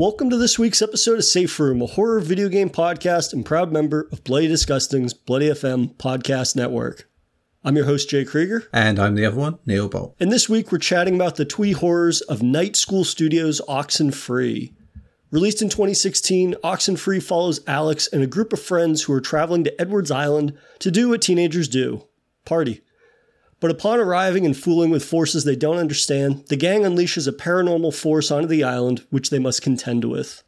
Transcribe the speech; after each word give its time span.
Welcome 0.00 0.30
to 0.30 0.38
this 0.38 0.58
week's 0.58 0.80
episode 0.80 1.18
of 1.18 1.26
Safe 1.26 1.60
Room, 1.60 1.82
a 1.82 1.86
horror 1.86 2.20
video 2.20 2.48
game 2.48 2.70
podcast 2.70 3.34
and 3.34 3.44
proud 3.44 3.70
member 3.70 4.08
of 4.10 4.24
Bloody 4.24 4.48
Disgusting's 4.48 5.12
Bloody 5.12 5.50
FM 5.50 5.94
podcast 5.96 6.56
network. 6.56 7.06
I'm 7.62 7.76
your 7.76 7.84
host, 7.84 8.08
Jay 8.08 8.24
Krieger. 8.24 8.66
And 8.72 8.98
I'm 8.98 9.14
the 9.14 9.26
other 9.26 9.36
one, 9.36 9.58
Neil 9.66 9.90
Bolt. 9.90 10.16
And 10.18 10.32
this 10.32 10.48
week 10.48 10.72
we're 10.72 10.78
chatting 10.78 11.16
about 11.16 11.36
the 11.36 11.44
twee 11.44 11.72
horrors 11.72 12.22
of 12.22 12.42
Night 12.42 12.76
School 12.76 13.04
Studios' 13.04 13.60
Oxenfree. 13.68 14.72
Released 15.30 15.60
in 15.60 15.68
2016, 15.68 16.54
Oxenfree 16.64 17.22
follows 17.22 17.60
Alex 17.66 18.08
and 18.10 18.22
a 18.22 18.26
group 18.26 18.54
of 18.54 18.62
friends 18.62 19.02
who 19.02 19.12
are 19.12 19.20
traveling 19.20 19.64
to 19.64 19.78
Edwards 19.78 20.10
Island 20.10 20.56
to 20.78 20.90
do 20.90 21.10
what 21.10 21.20
teenagers 21.20 21.68
do 21.68 22.06
party. 22.46 22.80
But 23.60 23.70
upon 23.70 24.00
arriving 24.00 24.46
and 24.46 24.56
fooling 24.56 24.90
with 24.90 25.04
forces 25.04 25.44
they 25.44 25.56
don't 25.56 25.76
understand, 25.76 26.46
the 26.48 26.56
gang 26.56 26.82
unleashes 26.82 27.28
a 27.28 27.32
paranormal 27.32 27.94
force 27.94 28.30
onto 28.30 28.48
the 28.48 28.64
island, 28.64 29.04
which 29.10 29.30
they 29.30 29.38
must 29.38 29.62
contend 29.62 30.04
with. 30.04 30.42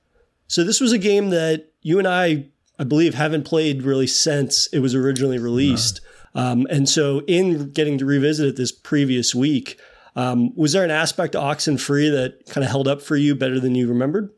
So, 0.48 0.64
this 0.64 0.80
was 0.80 0.92
a 0.92 0.98
game 0.98 1.30
that 1.30 1.72
you 1.82 1.98
and 1.98 2.08
I, 2.08 2.46
I 2.78 2.84
believe, 2.84 3.14
haven't 3.14 3.44
played 3.44 3.82
really 3.82 4.06
since 4.06 4.66
it 4.68 4.80
was 4.80 4.94
originally 4.94 5.38
released. 5.38 6.00
No. 6.34 6.42
Um, 6.42 6.66
and 6.70 6.88
so, 6.88 7.20
in 7.26 7.70
getting 7.72 7.98
to 7.98 8.06
revisit 8.06 8.48
it 8.48 8.56
this 8.56 8.72
previous 8.72 9.34
week, 9.34 9.78
um, 10.16 10.54
was 10.56 10.72
there 10.72 10.84
an 10.84 10.90
aspect 10.90 11.34
of 11.34 11.42
Oxenfree 11.42 12.10
that 12.10 12.46
kind 12.48 12.64
of 12.64 12.70
held 12.70 12.88
up 12.88 13.02
for 13.02 13.16
you 13.16 13.34
better 13.34 13.60
than 13.60 13.74
you 13.74 13.88
remembered? 13.88 14.30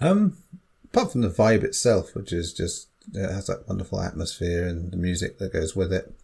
Um, 0.00 0.36
apart 0.84 1.12
from 1.12 1.22
the 1.22 1.30
vibe 1.30 1.62
itself, 1.62 2.14
which 2.14 2.32
is 2.32 2.52
just 2.52 2.88
it 3.14 3.30
has 3.30 3.46
that 3.46 3.66
wonderful 3.66 4.00
atmosphere 4.00 4.66
and 4.66 4.92
the 4.92 4.96
music 4.96 5.38
that 5.38 5.52
goes 5.52 5.74
with 5.74 5.92
it. 5.92 6.14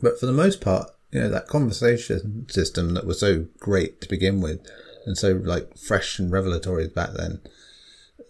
But 0.00 0.20
for 0.20 0.26
the 0.26 0.32
most 0.32 0.60
part, 0.60 0.90
you 1.10 1.20
know, 1.20 1.28
that 1.28 1.46
conversation 1.46 2.46
system 2.48 2.94
that 2.94 3.06
was 3.06 3.20
so 3.20 3.46
great 3.58 4.00
to 4.00 4.08
begin 4.08 4.40
with 4.40 4.66
and 5.06 5.16
so 5.16 5.32
like 5.32 5.76
fresh 5.76 6.18
and 6.18 6.30
revelatory 6.30 6.86
back 6.86 7.10
then, 7.14 7.40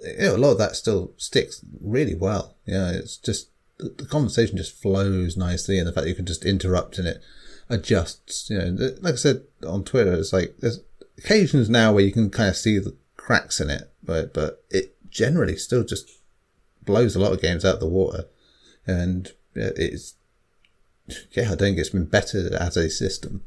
you 0.03 0.19
know, 0.19 0.37
a 0.37 0.39
lot 0.39 0.53
of 0.53 0.59
that 0.59 0.77
still 0.77 1.13
sticks 1.17 1.65
really 1.81 2.15
well. 2.15 2.57
You 2.67 2.75
know, 2.75 2.91
it's 2.95 3.17
just, 3.17 3.51
the 3.79 4.07
conversation 4.07 4.57
just 4.57 4.81
flows 4.81 5.37
nicely 5.37 5.79
and 5.79 5.87
the 5.87 5.93
fact 5.93 6.07
you 6.07 6.15
can 6.15 6.27
just 6.27 6.45
interrupt 6.45 6.99
and 6.99 7.09
it 7.09 7.21
adjusts, 7.69 8.49
you 8.51 8.59
know, 8.59 8.97
like 9.01 9.15
I 9.15 9.17
said 9.17 9.43
on 9.67 9.85
Twitter, 9.85 10.15
it's 10.15 10.33
like 10.33 10.57
there's 10.59 10.81
occasions 11.19 11.69
now 11.69 11.93
where 11.93 12.05
you 12.05 12.13
can 12.13 12.31
kind 12.31 12.49
of 12.49 12.57
see 12.57 12.79
the 12.79 12.97
cracks 13.17 13.61
in 13.61 13.71
it, 13.71 13.93
but, 14.03 14.33
but 14.33 14.65
it 14.71 14.95
generally 15.11 15.57
still 15.57 15.85
just 15.85 16.09
blows 16.85 17.17
a 17.17 17.21
lot 17.21 17.33
of 17.33 17.43
games 17.43 17.65
out 17.65 17.75
of 17.75 17.81
the 17.81 17.89
water 17.89 18.25
and 18.87 19.33
it's 19.55 20.15
yeah, 21.33 21.45
I 21.45 21.49
don't 21.49 21.59
think 21.59 21.79
it's 21.79 21.91
been 21.91 22.07
better 22.07 22.55
as 22.59 22.77
a 22.77 22.91
system 22.91 23.43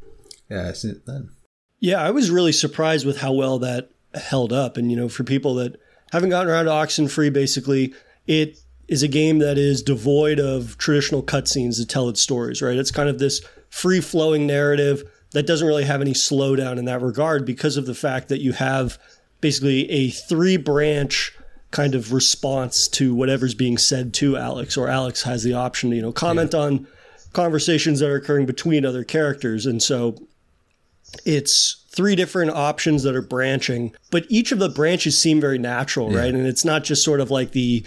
yeah, 0.50 0.74
since 0.74 1.00
then. 1.06 1.30
Yeah, 1.80 2.02
I 2.02 2.12
was 2.12 2.30
really 2.30 2.52
surprised 2.52 3.06
with 3.06 3.20
how 3.20 3.32
well 3.32 3.58
that 3.60 3.90
held 4.14 4.54
up. 4.54 4.78
And, 4.78 4.92
you 4.92 4.98
know, 4.98 5.10
for 5.10 5.24
people 5.24 5.56
that 5.56 5.80
haven't 6.12 6.30
gotten 6.30 6.52
around 6.52 6.66
to 6.66 6.72
Oxenfree, 6.72 7.34
basically, 7.34 7.94
it 8.28 8.60
is 8.88 9.02
a 9.02 9.08
game 9.08 9.40
that 9.40 9.58
is 9.58 9.82
devoid 9.82 10.40
of 10.40 10.78
traditional 10.78 11.24
cutscenes 11.24 11.78
to 11.78 11.86
tell 11.86 12.10
its 12.10 12.22
stories, 12.22 12.62
right? 12.62 12.78
It's 12.78 12.92
kind 12.92 13.10
of 13.10 13.20
this 13.20 13.42
free 13.70 14.02
flowing 14.02 14.46
narrative 14.46 15.04
that 15.32 15.48
doesn't 15.48 15.68
really 15.68 15.86
have 15.86 16.02
any 16.02 16.14
slowdown 16.14 16.78
in 16.78 16.86
that 16.86 17.02
regard 17.02 17.46
because 17.46 17.78
of 17.78 17.86
the 17.86 17.96
fact 17.96 18.28
that 18.28 18.42
you 18.42 18.52
have 18.52 19.00
basically 19.40 19.90
a 19.90 20.10
three 20.10 20.58
branch 20.58 21.34
kind 21.72 21.96
of 21.96 22.12
response 22.12 22.90
to 22.90 23.16
whatever's 23.16 23.54
being 23.54 23.78
said 23.78 24.14
to 24.16 24.36
Alex, 24.36 24.76
or 24.76 24.90
Alex 24.90 25.24
has 25.24 25.44
the 25.44 25.54
option 25.54 25.90
to, 25.90 25.96
you 25.96 26.02
know, 26.02 26.12
comment 26.12 26.54
yeah. 26.54 26.60
on 26.60 26.88
conversations 27.34 28.00
that 28.00 28.10
are 28.10 28.16
occurring 28.16 28.46
between 28.46 28.86
other 28.86 29.04
characters. 29.04 29.66
And 29.66 29.82
so 29.82 30.16
it's 31.26 31.84
three 31.90 32.16
different 32.16 32.52
options 32.52 33.04
that 33.04 33.16
are 33.16 33.22
branching, 33.22 33.94
but 34.12 34.26
each 34.30 34.52
of 34.52 34.60
the 34.60 34.70
branches 34.70 35.18
seem 35.18 35.42
very 35.42 35.58
natural, 35.58 36.12
yeah. 36.12 36.20
right? 36.20 36.34
And 36.34 36.48
it's 36.48 36.66
not 36.66 36.84
just 36.84 37.04
sort 37.04 37.20
of 37.20 37.32
like 37.32 37.52
the 37.52 37.84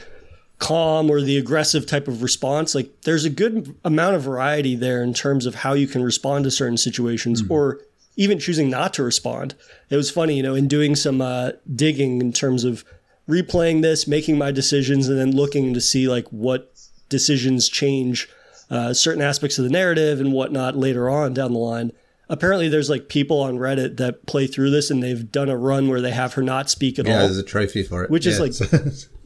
calm 0.59 1.11
or 1.11 1.21
the 1.21 1.37
aggressive 1.37 1.87
type 1.87 2.09
of 2.09 2.23
response. 2.23 2.75
Like 2.75 3.03
there's 3.03 3.25
a 3.25 3.31
good 3.31 3.75
amount 3.85 4.17
of 4.17 4.23
variety 4.23 4.77
there 4.77 5.03
in 5.03 5.15
terms 5.15 5.47
of 5.47 5.57
how 5.57 5.73
you 5.73 5.87
can 5.87 6.03
respond 6.03 6.45
to 6.45 6.51
certain 6.51 6.77
situations 6.77 7.43
mm. 7.43 7.51
or 7.51 7.81
even 8.17 8.39
choosing 8.39 8.71
not 8.71 8.95
to 8.95 9.03
respond. 9.03 9.55
It 9.91 9.97
was 9.97 10.11
funny, 10.11 10.37
you 10.37 10.43
know, 10.43 10.55
in 10.55 10.69
doing 10.69 10.95
some 10.95 11.21
uh, 11.21 11.53
digging 11.75 12.21
in 12.21 12.33
terms 12.33 12.65
of 12.65 12.85
replaying 13.29 13.83
this, 13.83 14.07
making 14.07 14.39
my 14.39 14.53
decisions, 14.53 15.09
and 15.09 15.19
then 15.19 15.33
looking 15.33 15.75
to 15.75 15.81
see 15.81 16.09
like 16.09 16.29
what 16.29 16.73
decisions 17.09 17.69
change 17.69 18.29
uh, 18.71 18.95
certain 18.95 19.23
aspects 19.23 19.59
of 19.59 19.65
the 19.65 19.71
narrative 19.71 20.21
and 20.21 20.33
whatnot 20.33 20.77
later 20.77 21.09
on 21.09 21.35
down 21.35 21.53
the 21.53 21.59
line. 21.59 21.93
Apparently, 22.29 22.69
there's 22.69 22.89
like 22.89 23.09
people 23.09 23.41
on 23.41 23.59
Reddit 23.59 23.99
that 23.99 24.27
play 24.27 24.47
through 24.47 24.71
this 24.71 24.91
and 24.91 25.03
they've 25.03 25.31
done 25.31 25.51
a 25.51 25.57
run 25.57 25.89
where 25.89 26.01
they 26.01 26.11
have 26.11 26.35
her 26.35 26.43
not 26.43 26.71
speak 26.71 26.99
at 26.99 27.07
yeah, 27.07 27.13
all. 27.13 27.21
Yeah, 27.21 27.27
there's 27.27 27.39
a 27.39 27.43
trophy 27.43 27.83
for 27.83 28.03
it. 28.03 28.11
Which 28.11 28.25
yeah, 28.25 28.33
is 28.33 28.41
like, 28.41 28.71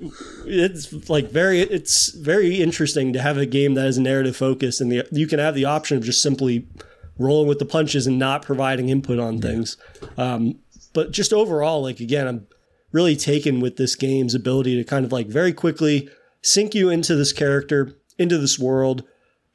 it's 0.47 1.09
like 1.09 1.31
very, 1.31 1.61
it's 1.61 2.13
very 2.13 2.61
interesting 2.61 3.13
to 3.13 3.23
have 3.23 3.39
a 3.39 3.47
game 3.47 3.75
that 3.75 3.87
is 3.87 3.99
narrative 3.99 4.37
focused 4.37 4.81
and 4.81 4.91
the, 4.91 5.07
you 5.13 5.29
can 5.29 5.39
have 5.39 5.55
the 5.55 5.65
option 5.65 5.97
of 5.97 6.03
just 6.03 6.21
simply 6.21 6.67
rolling 7.19 7.49
with 7.49 7.61
the 7.61 7.65
punches 7.65 8.07
and 8.07 8.19
not 8.19 8.43
providing 8.43 8.89
input 8.89 9.21
on 9.21 9.41
things. 9.41 9.77
Um, 10.17 10.59
but 10.93 11.13
just 11.13 11.33
overall, 11.33 11.83
like 11.83 12.01
again, 12.01 12.27
I'm 12.27 12.47
really 12.93 13.17
taken 13.17 13.61
with 13.61 13.77
this 13.77 13.95
game's 13.95 14.35
ability 14.35 14.77
to 14.77 14.85
kind 14.85 15.05
of 15.05 15.13
like 15.13 15.27
very 15.27 15.53
quickly 15.53 16.09
sink 16.43 16.75
you 16.75 16.91
into 16.91 17.15
this 17.15 17.33
character, 17.33 17.97
into 18.19 18.39
this 18.39 18.59
world 18.59 19.05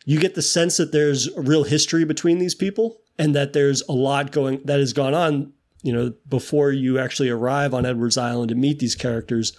you 0.06 0.20
get 0.20 0.36
the 0.36 0.42
sense 0.42 0.78
that 0.78 0.92
there's 0.92 1.28
a 1.28 1.42
real 1.42 1.64
history 1.64 2.04
between 2.04 2.40
these 2.40 2.56
people 2.56 3.02
and 3.18 3.36
that 3.36 3.54
there's 3.54 3.82
a 3.84 3.94
lot 3.94 4.32
going 4.32 4.62
that 4.66 4.80
has 4.80 4.94
gone 4.94 5.14
on, 5.14 5.54
you 5.82 5.94
know, 5.94 6.14
before 6.28 6.72
you 6.72 7.00
actually 7.00 7.30
arrive 7.30 7.74
on 7.74 7.86
Edwards 7.86 8.18
Island 8.18 8.50
to 8.50 8.56
meet 8.56 8.80
these 8.80 8.96
characters. 8.96 9.58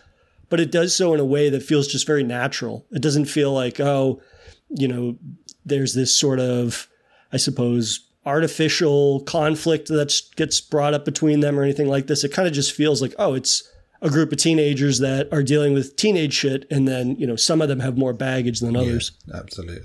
But 0.51 0.61
it 0.61 0.71
does 0.71 0.95
so 0.95 1.15
in 1.15 1.21
a 1.21 1.25
way 1.25 1.49
that 1.51 1.63
feels 1.63 1.89
just 1.89 2.07
very 2.07 2.23
natural. 2.23 2.87
It 2.91 3.01
doesn't 3.01 3.27
feel 3.27 3.53
like, 3.53 3.81
oh, 3.81 4.21
you 4.69 4.89
know, 4.89 5.17
there's 5.65 5.95
this 5.95 6.15
sort 6.15 6.41
of, 6.41 6.89
I 7.33 7.39
suppose, 7.39 8.07
artificial 8.27 9.21
conflict 9.21 9.89
that 9.89 10.15
gets 10.37 10.61
brought 10.61 10.95
up 10.95 11.05
between 11.05 11.41
them 11.41 11.59
or 11.59 11.63
anything 11.63 11.89
like 11.89 12.07
this. 12.07 12.25
It 12.25 12.33
kind 12.33 12.49
of 12.49 12.55
just 12.55 12.73
feels 12.73 13.01
like, 13.01 13.15
oh, 13.19 13.35
it's 13.35 13.69
a 14.05 14.11
group 14.11 14.33
of 14.33 14.39
teenagers 14.39 14.99
that 14.99 15.33
are 15.33 15.43
dealing 15.43 15.73
with 15.73 15.97
teenage 15.97 16.35
shit, 16.35 16.67
and 16.71 16.87
then 16.87 17.17
you 17.17 17.27
know 17.27 17.37
some 17.37 17.63
of 17.63 17.69
them 17.69 17.81
have 17.81 17.97
more 17.97 18.13
baggage 18.13 18.61
than 18.61 18.77
others. 18.77 19.13
Yeah, 19.27 19.37
absolutely. 19.37 19.83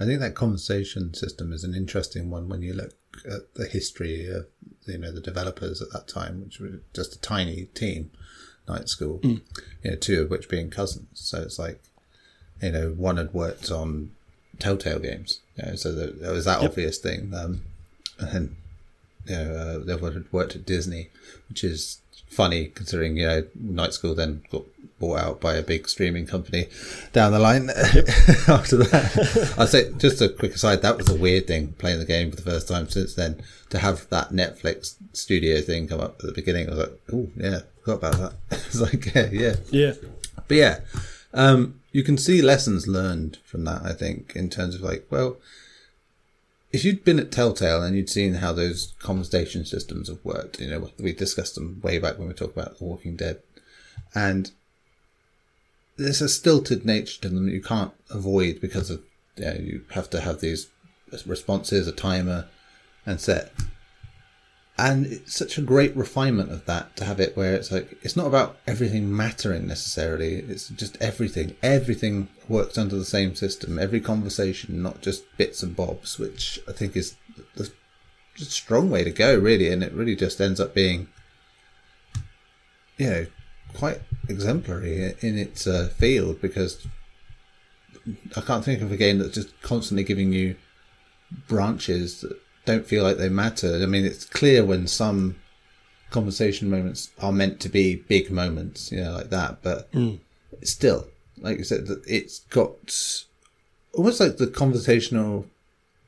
I 0.00 0.04
think 0.04 0.20
that 0.20 0.34
conversation 0.34 1.14
system 1.14 1.52
is 1.52 1.64
an 1.64 1.74
interesting 1.74 2.30
one 2.30 2.48
when 2.48 2.62
you 2.62 2.72
look 2.74 2.94
at 3.24 3.54
the 3.54 3.66
history 3.66 4.26
of 4.26 4.46
you 4.86 4.98
know 4.98 5.12
the 5.12 5.20
developers 5.20 5.80
at 5.80 5.92
that 5.92 6.08
time, 6.08 6.42
which 6.42 6.60
were 6.60 6.80
just 6.94 7.14
a 7.14 7.20
tiny 7.20 7.66
team, 7.74 8.10
night 8.68 8.88
school, 8.88 9.18
mm. 9.20 9.40
you 9.82 9.90
know, 9.90 9.96
two 9.96 10.22
of 10.22 10.30
which 10.30 10.48
being 10.48 10.70
cousins. 10.70 11.08
So 11.14 11.42
it's 11.42 11.58
like, 11.58 11.82
you 12.60 12.72
know, 12.72 12.90
one 12.90 13.16
had 13.16 13.32
worked 13.32 13.70
on 13.70 14.12
Telltale 14.58 15.00
games, 15.00 15.40
you 15.56 15.66
know, 15.66 15.76
so 15.76 15.92
there 15.92 16.32
was 16.32 16.44
that 16.44 16.62
yep. 16.62 16.70
obvious 16.70 16.98
thing, 16.98 17.32
um, 17.34 17.62
and 18.18 18.56
you 19.26 19.36
know, 19.36 19.54
uh, 19.54 19.78
the 19.84 19.94
other 19.94 20.12
had 20.12 20.32
worked 20.32 20.56
at 20.56 20.66
Disney, 20.66 21.10
which 21.48 21.64
is 21.64 21.98
funny 22.26 22.66
considering 22.68 23.16
you 23.18 23.26
know 23.26 23.44
night 23.60 23.92
school 23.92 24.14
then 24.14 24.42
got 24.50 24.62
bought 24.98 25.18
out 25.18 25.40
by 25.40 25.54
a 25.54 25.62
big 25.62 25.88
streaming 25.88 26.24
company 26.24 26.68
down 27.12 27.32
the 27.32 27.38
line 27.38 27.68
after 28.48 28.76
that. 28.76 29.54
I 29.58 29.66
say 29.66 29.92
just 29.98 30.22
a 30.22 30.28
quick 30.28 30.54
aside, 30.54 30.80
that 30.82 30.96
was 30.96 31.10
a 31.10 31.16
weird 31.16 31.48
thing 31.48 31.72
playing 31.72 31.98
the 31.98 32.04
game 32.04 32.30
for 32.30 32.36
the 32.36 32.50
first 32.50 32.68
time 32.68 32.88
since 32.88 33.14
then 33.14 33.42
to 33.70 33.80
have 33.80 34.08
that 34.10 34.30
Netflix 34.30 34.94
studio 35.12 35.60
thing 35.60 35.88
come 35.88 36.00
up 36.00 36.20
at 36.20 36.26
the 36.26 36.32
beginning. 36.32 36.68
I 36.68 36.70
was 36.70 36.78
like, 36.78 37.00
oh 37.12 37.28
yeah, 37.36 37.60
forgot 37.80 37.96
about 37.96 38.18
that. 38.18 38.34
it's 38.66 38.80
like 38.80 39.12
yeah, 39.14 39.28
yeah, 39.32 39.56
yeah. 39.70 39.94
But 40.46 40.56
yeah, 40.56 40.80
um, 41.34 41.80
you 41.90 42.04
can 42.04 42.16
see 42.16 42.40
lessons 42.40 42.86
learned 42.86 43.38
from 43.44 43.64
that. 43.64 43.82
I 43.84 43.92
think 43.92 44.36
in 44.36 44.48
terms 44.50 44.76
of 44.76 44.82
like, 44.82 45.04
well, 45.10 45.36
if 46.72 46.84
you'd 46.84 47.04
been 47.04 47.20
at 47.20 47.30
Telltale 47.30 47.82
and 47.82 47.94
you'd 47.94 48.08
seen 48.08 48.34
how 48.34 48.52
those 48.52 48.94
conversation 48.98 49.64
systems 49.64 50.08
have 50.08 50.24
worked, 50.24 50.60
you 50.60 50.70
know, 50.70 50.90
we 50.98 51.12
discussed 51.12 51.54
them 51.54 51.80
way 51.82 51.98
back 51.98 52.18
when 52.18 52.28
we 52.28 52.34
talked 52.34 52.56
about 52.56 52.78
The 52.78 52.84
Walking 52.84 53.16
Dead, 53.16 53.42
and 54.14 54.50
there's 55.96 56.22
a 56.22 56.28
stilted 56.28 56.86
nature 56.86 57.20
to 57.20 57.28
them 57.28 57.46
that 57.46 57.52
you 57.52 57.62
can't 57.62 57.92
avoid 58.10 58.60
because 58.60 58.90
of 58.90 59.02
you, 59.36 59.44
know, 59.44 59.54
you 59.54 59.84
have 59.90 60.08
to 60.10 60.20
have 60.20 60.40
these 60.40 60.68
responses, 61.26 61.86
a 61.86 61.92
timer, 61.92 62.48
and 63.04 63.20
set. 63.20 63.52
And 64.78 65.06
it's 65.06 65.36
such 65.36 65.58
a 65.58 65.62
great 65.62 65.94
refinement 65.94 66.50
of 66.50 66.64
that 66.64 66.96
to 66.96 67.04
have 67.04 67.20
it 67.20 67.36
where 67.36 67.54
it's 67.54 67.70
like 67.70 67.98
it's 68.02 68.16
not 68.16 68.26
about 68.26 68.56
everything 68.66 69.14
mattering 69.14 69.66
necessarily. 69.66 70.36
It's 70.36 70.68
just 70.68 70.96
everything. 71.00 71.56
Everything 71.62 72.28
works 72.48 72.78
under 72.78 72.96
the 72.96 73.04
same 73.04 73.34
system. 73.34 73.78
Every 73.78 74.00
conversation, 74.00 74.82
not 74.82 75.02
just 75.02 75.24
bits 75.36 75.62
and 75.62 75.76
bobs, 75.76 76.18
which 76.18 76.58
I 76.66 76.72
think 76.72 76.96
is 76.96 77.16
the 77.54 77.70
strong 78.36 78.90
way 78.90 79.04
to 79.04 79.10
go, 79.10 79.36
really. 79.36 79.70
And 79.70 79.82
it 79.82 79.92
really 79.92 80.16
just 80.16 80.40
ends 80.40 80.58
up 80.58 80.74
being, 80.74 81.08
you 82.96 83.10
know, 83.10 83.26
quite 83.74 84.00
exemplary 84.28 85.14
in 85.20 85.38
its 85.38 85.66
uh, 85.66 85.90
field 85.96 86.40
because 86.40 86.86
I 88.36 88.40
can't 88.40 88.64
think 88.64 88.82
of 88.82 88.90
a 88.90 88.96
game 88.96 89.18
that's 89.18 89.34
just 89.34 89.60
constantly 89.62 90.04
giving 90.04 90.32
you 90.32 90.56
branches 91.46 92.22
that 92.22 92.38
don't 92.64 92.86
feel 92.86 93.02
like 93.02 93.16
they 93.16 93.28
matter. 93.28 93.80
I 93.82 93.86
mean, 93.86 94.04
it's 94.04 94.24
clear 94.24 94.64
when 94.64 94.86
some 94.86 95.36
conversation 96.10 96.70
moments 96.70 97.10
are 97.20 97.32
meant 97.32 97.58
to 97.60 97.68
be 97.68 97.96
big 97.96 98.30
moments, 98.30 98.92
you 98.92 99.00
know, 99.02 99.12
like 99.12 99.30
that. 99.30 99.62
But 99.62 99.90
mm. 99.92 100.20
still, 100.62 101.08
like 101.40 101.58
I 101.58 101.62
said, 101.62 101.88
it's 102.06 102.40
got 102.50 102.94
almost 103.94 104.20
like 104.20 104.36
the 104.36 104.46
conversational 104.46 105.46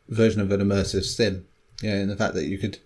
version 0.09 0.41
of 0.41 0.53
an 0.53 0.61
immersive 0.61 1.05
sim. 1.05 1.47
You 1.83 1.91
know, 1.91 1.97
in 1.97 2.09
the 2.09 2.17
fact 2.17 2.35
that 2.35 2.47
you 2.47 2.59
could 2.59 2.79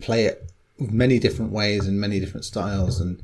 play 0.00 0.26
it 0.26 0.50
many 0.78 1.18
different 1.18 1.52
ways 1.52 1.86
and 1.86 2.00
many 2.00 2.20
different 2.20 2.44
styles, 2.44 3.00
and 3.00 3.22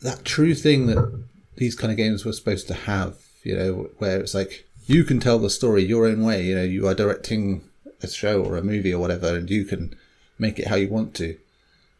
that 0.00 0.24
true 0.24 0.54
thing 0.54 0.86
that 0.86 1.24
these 1.56 1.76
kind 1.76 1.92
of 1.92 1.96
games 1.96 2.24
were 2.24 2.32
supposed 2.32 2.66
to 2.68 2.74
have. 2.74 3.16
You 3.44 3.56
know, 3.56 3.90
where 3.98 4.18
it's 4.20 4.34
like 4.34 4.66
you 4.86 5.04
can 5.04 5.20
tell 5.20 5.38
the 5.38 5.50
story 5.50 5.84
your 5.84 6.06
own 6.06 6.24
way. 6.24 6.42
You 6.44 6.56
know, 6.56 6.64
you 6.64 6.88
are 6.88 6.94
directing 6.94 7.62
a 8.02 8.08
show 8.08 8.42
or 8.42 8.56
a 8.56 8.62
movie 8.62 8.92
or 8.92 9.00
whatever, 9.00 9.34
and 9.36 9.48
you 9.50 9.64
can 9.64 9.94
make 10.38 10.58
it 10.58 10.68
how 10.68 10.76
you 10.76 10.88
want 10.88 11.14
to, 11.14 11.38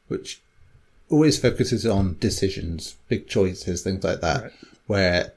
which 0.09 0.41
always 1.11 1.39
focuses 1.39 1.87
on 1.87 2.17
decisions, 2.19 2.97
big 3.09 3.29
choices, 3.29 3.83
things 3.83 4.05
like 4.05 4.21
that. 4.21 4.43
Right. 4.43 4.53
Where 4.87 5.33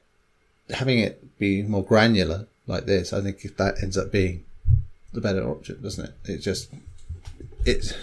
having 0.72 1.00
it 1.00 1.38
be 1.38 1.64
more 1.64 1.84
granular 1.84 2.48
like 2.66 2.86
this, 2.86 3.14
I 3.14 3.22
think 3.22 3.42
that 3.58 3.82
ends 3.82 3.98
up 3.98 4.12
being 4.12 4.44
the 5.14 5.22
better 5.22 5.48
option, 5.48 5.82
doesn't 5.82 6.06
it? 6.06 6.14
It 6.26 6.38
just 6.40 6.70
it's 7.66 7.94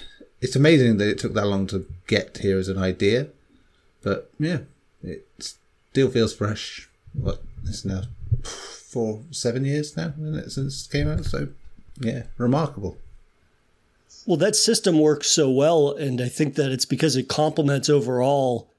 it's 0.40 0.56
amazing 0.56 0.98
that 0.98 1.08
it 1.08 1.18
took 1.18 1.34
that 1.34 1.46
long 1.46 1.66
to 1.68 1.86
get 2.06 2.38
here 2.38 2.58
as 2.58 2.68
an 2.68 2.78
idea, 2.78 3.28
but 4.02 4.30
yeah, 4.38 4.60
it 5.02 5.26
still 5.38 6.10
feels 6.10 6.34
fresh. 6.34 6.88
What 7.12 7.42
it's 7.64 7.84
now 7.84 8.02
four 8.42 9.22
seven 9.30 9.64
years 9.64 9.96
now 9.96 10.12
isn't 10.20 10.38
it, 10.38 10.50
since 10.50 10.86
it 10.86 10.92
came 10.92 11.08
out, 11.08 11.24
so 11.24 11.48
yeah, 12.00 12.24
remarkable. 12.38 12.96
Well, 14.26 14.36
that 14.38 14.56
system 14.56 14.98
works 14.98 15.28
so 15.28 15.50
well, 15.50 15.92
and 15.92 16.20
I 16.20 16.28
think 16.28 16.54
that 16.54 16.72
it's 16.72 16.86
because 16.86 17.16
it 17.16 17.28
complements 17.28 17.90
overall 17.90 18.70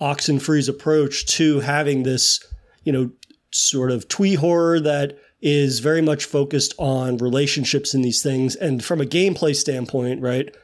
Oxenfree's 0.00 0.68
approach 0.68 1.26
to 1.26 1.60
having 1.60 2.02
this, 2.02 2.44
you 2.84 2.92
know, 2.92 3.10
sort 3.50 3.90
of 3.90 4.08
twee 4.08 4.34
horror 4.34 4.80
that 4.80 5.18
is 5.40 5.78
very 5.78 6.02
much 6.02 6.24
focused 6.24 6.74
on 6.78 7.16
relationships 7.18 7.94
in 7.94 8.02
these 8.02 8.22
things. 8.22 8.56
And 8.56 8.84
from 8.84 9.00
a 9.00 9.06
gameplay 9.06 9.54
standpoint, 9.54 10.20
right, 10.20 10.54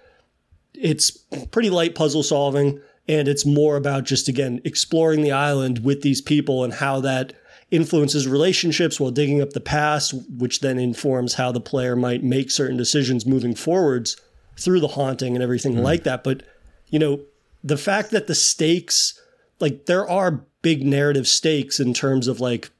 it's 0.75 1.11
pretty 1.53 1.71
light 1.71 1.95
puzzle 1.95 2.25
solving, 2.25 2.81
and 3.07 3.29
it's 3.29 3.47
more 3.47 3.77
about 3.77 4.05
just 4.05 4.29
again 4.29 4.61
exploring 4.65 5.23
the 5.23 5.33
island 5.33 5.85
with 5.85 6.03
these 6.03 6.21
people 6.21 6.65
and 6.65 6.73
how 6.73 7.01
that 7.01 7.33
influences 7.75 8.29
relationships 8.29 9.01
while 9.01 9.11
digging 9.11 9.43
up 9.43 9.51
the 9.51 9.61
past, 9.61 10.15
which 10.39 10.61
then 10.61 10.79
informs 10.79 11.35
how 11.35 11.51
the 11.51 11.61
player 11.61 11.97
might 11.97 12.23
make 12.23 12.51
certain 12.51 12.77
decisions 12.77 13.27
moving 13.27 13.55
forwards 13.55 14.17
through 14.57 14.79
the 14.79 14.89
haunting 14.89 15.35
and 15.35 15.43
everything 15.43 15.73
mm-hmm. 15.75 15.83
like 15.83 16.05
that. 16.05 16.23
But, 16.23 16.45
you 16.89 17.01
know, 17.01 17.21
the 17.65 17.77
fact 17.77 18.13
that 18.13 18.29
the 18.29 18.35
stakes, 18.35 19.21
like, 19.59 19.87
there 19.87 20.09
are 20.09 20.45
big 20.63 20.85
narrative 20.85 21.27
stakes 21.27 21.81
in 21.81 21.93
terms 21.95 22.29
of, 22.29 22.39
like, 22.41 22.71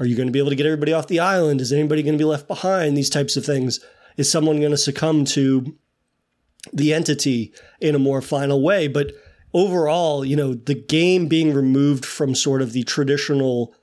are 0.00 0.06
you 0.06 0.16
going 0.16 0.26
to 0.26 0.32
be 0.32 0.40
able 0.40 0.50
to 0.50 0.56
get 0.56 0.66
everybody 0.66 0.92
off 0.92 1.06
the 1.06 1.20
island? 1.20 1.60
Is 1.60 1.72
anybody 1.72 2.02
going 2.02 2.14
to 2.14 2.18
be 2.18 2.24
left 2.24 2.48
behind? 2.48 2.96
These 2.96 3.10
types 3.10 3.36
of 3.36 3.46
things. 3.46 3.78
Is 4.16 4.28
someone 4.28 4.58
going 4.58 4.72
to 4.72 4.76
succumb 4.76 5.24
to 5.26 5.76
the 6.72 6.92
entity 6.92 7.52
in 7.80 7.94
a 7.94 8.00
more 8.00 8.20
final 8.20 8.62
way? 8.62 8.88
But 8.88 9.12
overall, 9.54 10.24
you 10.24 10.34
know, 10.34 10.54
the 10.54 10.74
game 10.74 11.28
being 11.28 11.54
removed 11.54 12.04
from 12.04 12.34
sort 12.34 12.62
of 12.62 12.72
the 12.72 12.82
traditional 12.82 13.74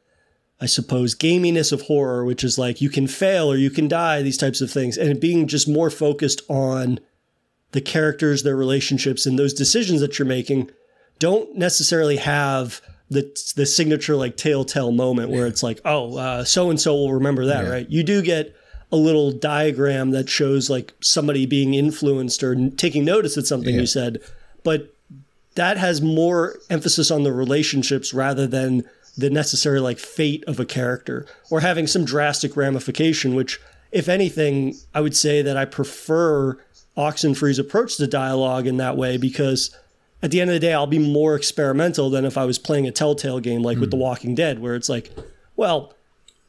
I 0.59 0.65
suppose, 0.65 1.13
gaminess 1.15 1.71
of 1.71 1.83
horror, 1.83 2.25
which 2.25 2.44
is 2.44 2.57
like 2.57 2.81
you 2.81 2.89
can 2.89 3.07
fail 3.07 3.51
or 3.51 3.56
you 3.57 3.69
can 3.69 3.88
die, 3.88 4.21
these 4.24 4.38
types 4.38 4.59
of 4.62 4.71
things, 4.71 4.98
and 4.98 5.09
it 5.09 5.21
being 5.21 5.48
just 5.48 5.68
more 5.68 5.89
focused 5.92 6.42
on 6.50 7.00
the 7.74 7.81
characters, 7.81 8.42
their 8.44 8.56
relationships, 8.56 9.25
and 9.25 9.38
those 9.38 9.54
decisions 9.54 10.01
that 10.01 10.18
you're 10.18 10.25
making 10.27 10.69
don't 11.19 11.56
necessarily 11.56 12.18
have 12.18 12.81
the 13.09 13.24
the 13.56 13.65
signature 13.65 14.15
like 14.15 14.36
telltale 14.36 14.92
moment 14.92 15.30
where 15.30 15.45
it's 15.48 15.62
like, 15.63 15.80
oh, 15.86 16.44
so 16.44 16.69
and 16.69 16.80
so 16.81 16.94
will 16.95 17.13
remember 17.13 17.45
that, 17.45 17.65
Yeah. 17.65 17.69
right? 17.71 17.89
You 17.89 18.03
do 18.03 18.21
get 18.21 18.56
a 18.92 18.95
little 18.98 19.31
diagram 19.31 20.12
that 20.12 20.30
shows 20.30 20.69
like 20.69 20.94
somebody 21.01 21.45
being 21.45 21.74
influenced 21.74 22.42
or 22.44 22.53
n- 22.53 22.71
taking 22.71 23.03
notice 23.06 23.38
at 23.38 23.45
something 23.45 23.75
Yeah. 23.75 23.81
you 23.81 23.88
said, 23.88 24.19
but 24.63 24.94
that 25.56 25.77
has 25.77 26.01
more 26.01 26.57
emphasis 26.69 27.12
on 27.12 27.24
the 27.24 27.33
relationships 27.33 28.13
rather 28.13 28.48
than 28.48 28.83
the 29.17 29.29
necessary 29.29 29.79
like 29.79 29.97
fate 29.97 30.43
of 30.47 30.59
a 30.59 30.65
character 30.65 31.25
or 31.49 31.61
having 31.61 31.87
some 31.87 32.05
drastic 32.05 32.55
ramification 32.55 33.35
which 33.35 33.59
if 33.91 34.07
anything 34.07 34.75
i 34.93 35.01
would 35.01 35.15
say 35.15 35.41
that 35.41 35.57
i 35.57 35.65
prefer 35.65 36.57
oxenfree's 36.95 37.59
approach 37.59 37.97
to 37.97 38.07
dialogue 38.07 38.67
in 38.67 38.77
that 38.77 38.95
way 38.95 39.17
because 39.17 39.75
at 40.21 40.31
the 40.31 40.39
end 40.39 40.49
of 40.49 40.53
the 40.53 40.59
day 40.59 40.73
i'll 40.73 40.87
be 40.87 40.99
more 40.99 41.35
experimental 41.35 42.09
than 42.09 42.25
if 42.25 42.37
i 42.37 42.45
was 42.45 42.59
playing 42.59 42.87
a 42.87 42.91
telltale 42.91 43.39
game 43.39 43.61
like 43.61 43.79
with 43.79 43.91
the 43.91 43.97
hmm. 43.97 44.03
walking 44.03 44.35
dead 44.35 44.59
where 44.59 44.75
it's 44.75 44.89
like 44.89 45.11
well 45.55 45.93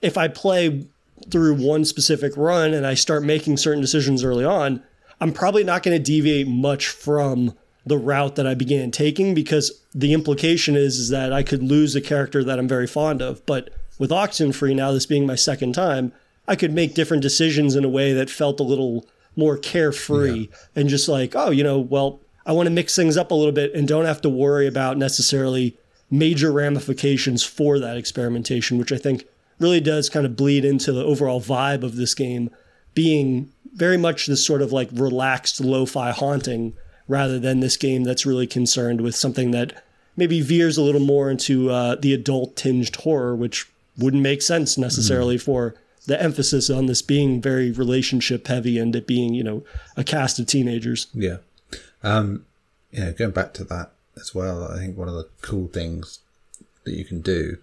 if 0.02 0.18
i 0.18 0.28
play 0.28 0.86
through 1.30 1.54
one 1.54 1.84
specific 1.84 2.32
run 2.36 2.74
and 2.74 2.86
i 2.86 2.94
start 2.94 3.22
making 3.22 3.56
certain 3.56 3.80
decisions 3.80 4.22
early 4.22 4.44
on 4.44 4.82
i'm 5.20 5.32
probably 5.32 5.64
not 5.64 5.82
going 5.82 5.96
to 5.96 6.02
deviate 6.02 6.46
much 6.46 6.88
from 6.88 7.54
the 7.88 7.98
route 7.98 8.36
that 8.36 8.46
I 8.46 8.54
began 8.54 8.90
taking 8.90 9.34
because 9.34 9.82
the 9.94 10.12
implication 10.12 10.76
is, 10.76 10.98
is 10.98 11.08
that 11.10 11.32
I 11.32 11.42
could 11.42 11.62
lose 11.62 11.94
a 11.94 12.00
character 12.00 12.44
that 12.44 12.58
I'm 12.58 12.68
very 12.68 12.86
fond 12.86 13.22
of. 13.22 13.44
But 13.46 13.70
with 13.98 14.10
Oxenfree, 14.10 14.74
now 14.74 14.92
this 14.92 15.06
being 15.06 15.26
my 15.26 15.34
second 15.34 15.74
time, 15.74 16.12
I 16.46 16.56
could 16.56 16.72
make 16.72 16.94
different 16.94 17.22
decisions 17.22 17.74
in 17.74 17.84
a 17.84 17.88
way 17.88 18.12
that 18.12 18.30
felt 18.30 18.60
a 18.60 18.64
little 18.64 19.06
more 19.36 19.56
carefree 19.56 20.48
and 20.74 20.88
just 20.88 21.08
like, 21.08 21.36
oh, 21.36 21.50
you 21.50 21.62
know, 21.62 21.78
well, 21.78 22.20
I 22.46 22.52
want 22.52 22.66
to 22.66 22.72
mix 22.72 22.96
things 22.96 23.16
up 23.16 23.30
a 23.30 23.34
little 23.34 23.52
bit 23.52 23.74
and 23.74 23.86
don't 23.86 24.06
have 24.06 24.22
to 24.22 24.28
worry 24.28 24.66
about 24.66 24.96
necessarily 24.96 25.76
major 26.10 26.50
ramifications 26.50 27.44
for 27.44 27.78
that 27.78 27.96
experimentation, 27.96 28.78
which 28.78 28.92
I 28.92 28.96
think 28.96 29.26
really 29.58 29.80
does 29.80 30.08
kind 30.08 30.24
of 30.24 30.36
bleed 30.36 30.64
into 30.64 30.92
the 30.92 31.04
overall 31.04 31.40
vibe 31.40 31.82
of 31.82 31.96
this 31.96 32.14
game 32.14 32.50
being 32.94 33.52
very 33.74 33.96
much 33.96 34.26
this 34.26 34.44
sort 34.44 34.62
of 34.62 34.72
like 34.72 34.88
relaxed 34.92 35.60
lo-fi 35.60 36.10
haunting 36.10 36.74
rather 37.08 37.38
than 37.38 37.60
this 37.60 37.76
game 37.76 38.04
that's 38.04 38.26
really 38.26 38.46
concerned 38.46 39.00
with 39.00 39.16
something 39.16 39.50
that 39.50 39.82
maybe 40.16 40.40
veers 40.40 40.76
a 40.76 40.82
little 40.82 41.00
more 41.00 41.30
into 41.30 41.70
uh, 41.70 41.94
the 41.94 42.12
adult 42.12 42.54
tinged 42.54 42.94
horror, 42.96 43.34
which 43.34 43.66
wouldn't 43.96 44.22
make 44.22 44.42
sense 44.42 44.78
necessarily 44.78 45.38
for 45.38 45.74
the 46.06 46.20
emphasis 46.20 46.70
on 46.70 46.86
this 46.86 47.02
being 47.02 47.40
very 47.40 47.70
relationship 47.70 48.46
heavy 48.46 48.78
and 48.78 48.94
it 48.94 49.06
being, 49.06 49.34
you 49.34 49.44
know, 49.44 49.62
a 49.96 50.04
cast 50.04 50.38
of 50.38 50.46
teenagers. 50.46 51.06
Yeah. 51.12 51.38
Um, 52.02 52.46
yeah, 52.90 53.10
going 53.10 53.32
back 53.32 53.52
to 53.54 53.64
that 53.64 53.92
as 54.16 54.34
well, 54.34 54.64
I 54.64 54.78
think 54.78 54.96
one 54.96 55.08
of 55.08 55.14
the 55.14 55.28
cool 55.42 55.68
things 55.68 56.20
that 56.84 56.94
you 56.94 57.04
can 57.04 57.20
do 57.20 57.58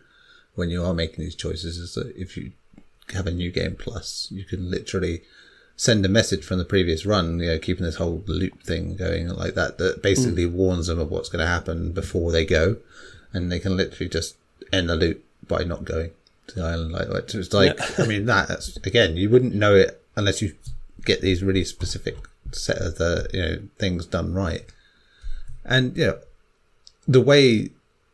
when 0.56 0.70
you 0.70 0.84
are 0.84 0.94
making 0.94 1.24
these 1.24 1.36
choices 1.36 1.78
is 1.78 1.96
that 1.96 2.16
if 2.16 2.38
you 2.38 2.52
have 3.14 3.28
a 3.28 3.32
new 3.32 3.52
game 3.52 3.76
plus, 3.76 4.28
you 4.32 4.44
can 4.44 4.70
literally 4.70 5.24
send 5.78 6.06
a 6.06 6.10
message 6.10 6.44
from 6.44 6.58
the 6.58 6.66
previous 6.66 7.06
run, 7.06 7.40
you 7.40 7.48
know, 7.48 7.60
keeping 7.60 7.86
this 7.86 7.98
whole 7.98 8.24
loop 8.28 8.64
thing 8.64 8.96
going 8.96 9.28
like 9.30 9.56
that, 9.56 9.78
that 9.78 10.02
basically 10.02 10.46
hmm. 10.46 10.56
warns 10.56 10.88
them 10.88 11.00
of 11.00 11.12
what's 11.12 11.30
going 11.30 11.44
to 11.44 11.52
happen 11.52 11.92
before 11.92 12.32
they 12.32 12.46
go. 12.46 12.78
And 13.34 13.52
they 13.52 13.60
can 13.60 13.76
literally 13.76 14.10
just 14.10 14.36
end 14.72 14.90
the 14.90 14.96
loop 14.96 15.24
by 15.48 15.64
not 15.64 15.84
going 15.84 16.12
to 16.48 16.56
the 16.56 16.64
island 16.64 16.94
like 16.94 17.10
that. 17.10 17.36
It's 17.36 17.54
like, 17.54 18.00
I 18.00 18.06
mean, 18.06 18.26
that, 18.26 18.48
that's, 18.48 18.78
again, 18.78 19.18
you 19.18 19.30
wouldn't 19.30 19.54
know 19.54 19.76
it 19.76 20.02
unless 20.16 20.42
you 20.42 20.54
get 21.04 21.22
these 21.22 21.44
really 21.44 21.66
specific 21.66 22.16
set 22.52 22.78
of 22.78 22.98
the, 22.98 23.30
you 23.34 23.42
know, 23.42 23.68
things 23.78 24.06
done 24.06 24.34
right. 24.34 24.64
And, 25.66 25.98
you 25.98 26.08
know, 26.08 26.20
the 27.08 27.22
way 27.22 27.72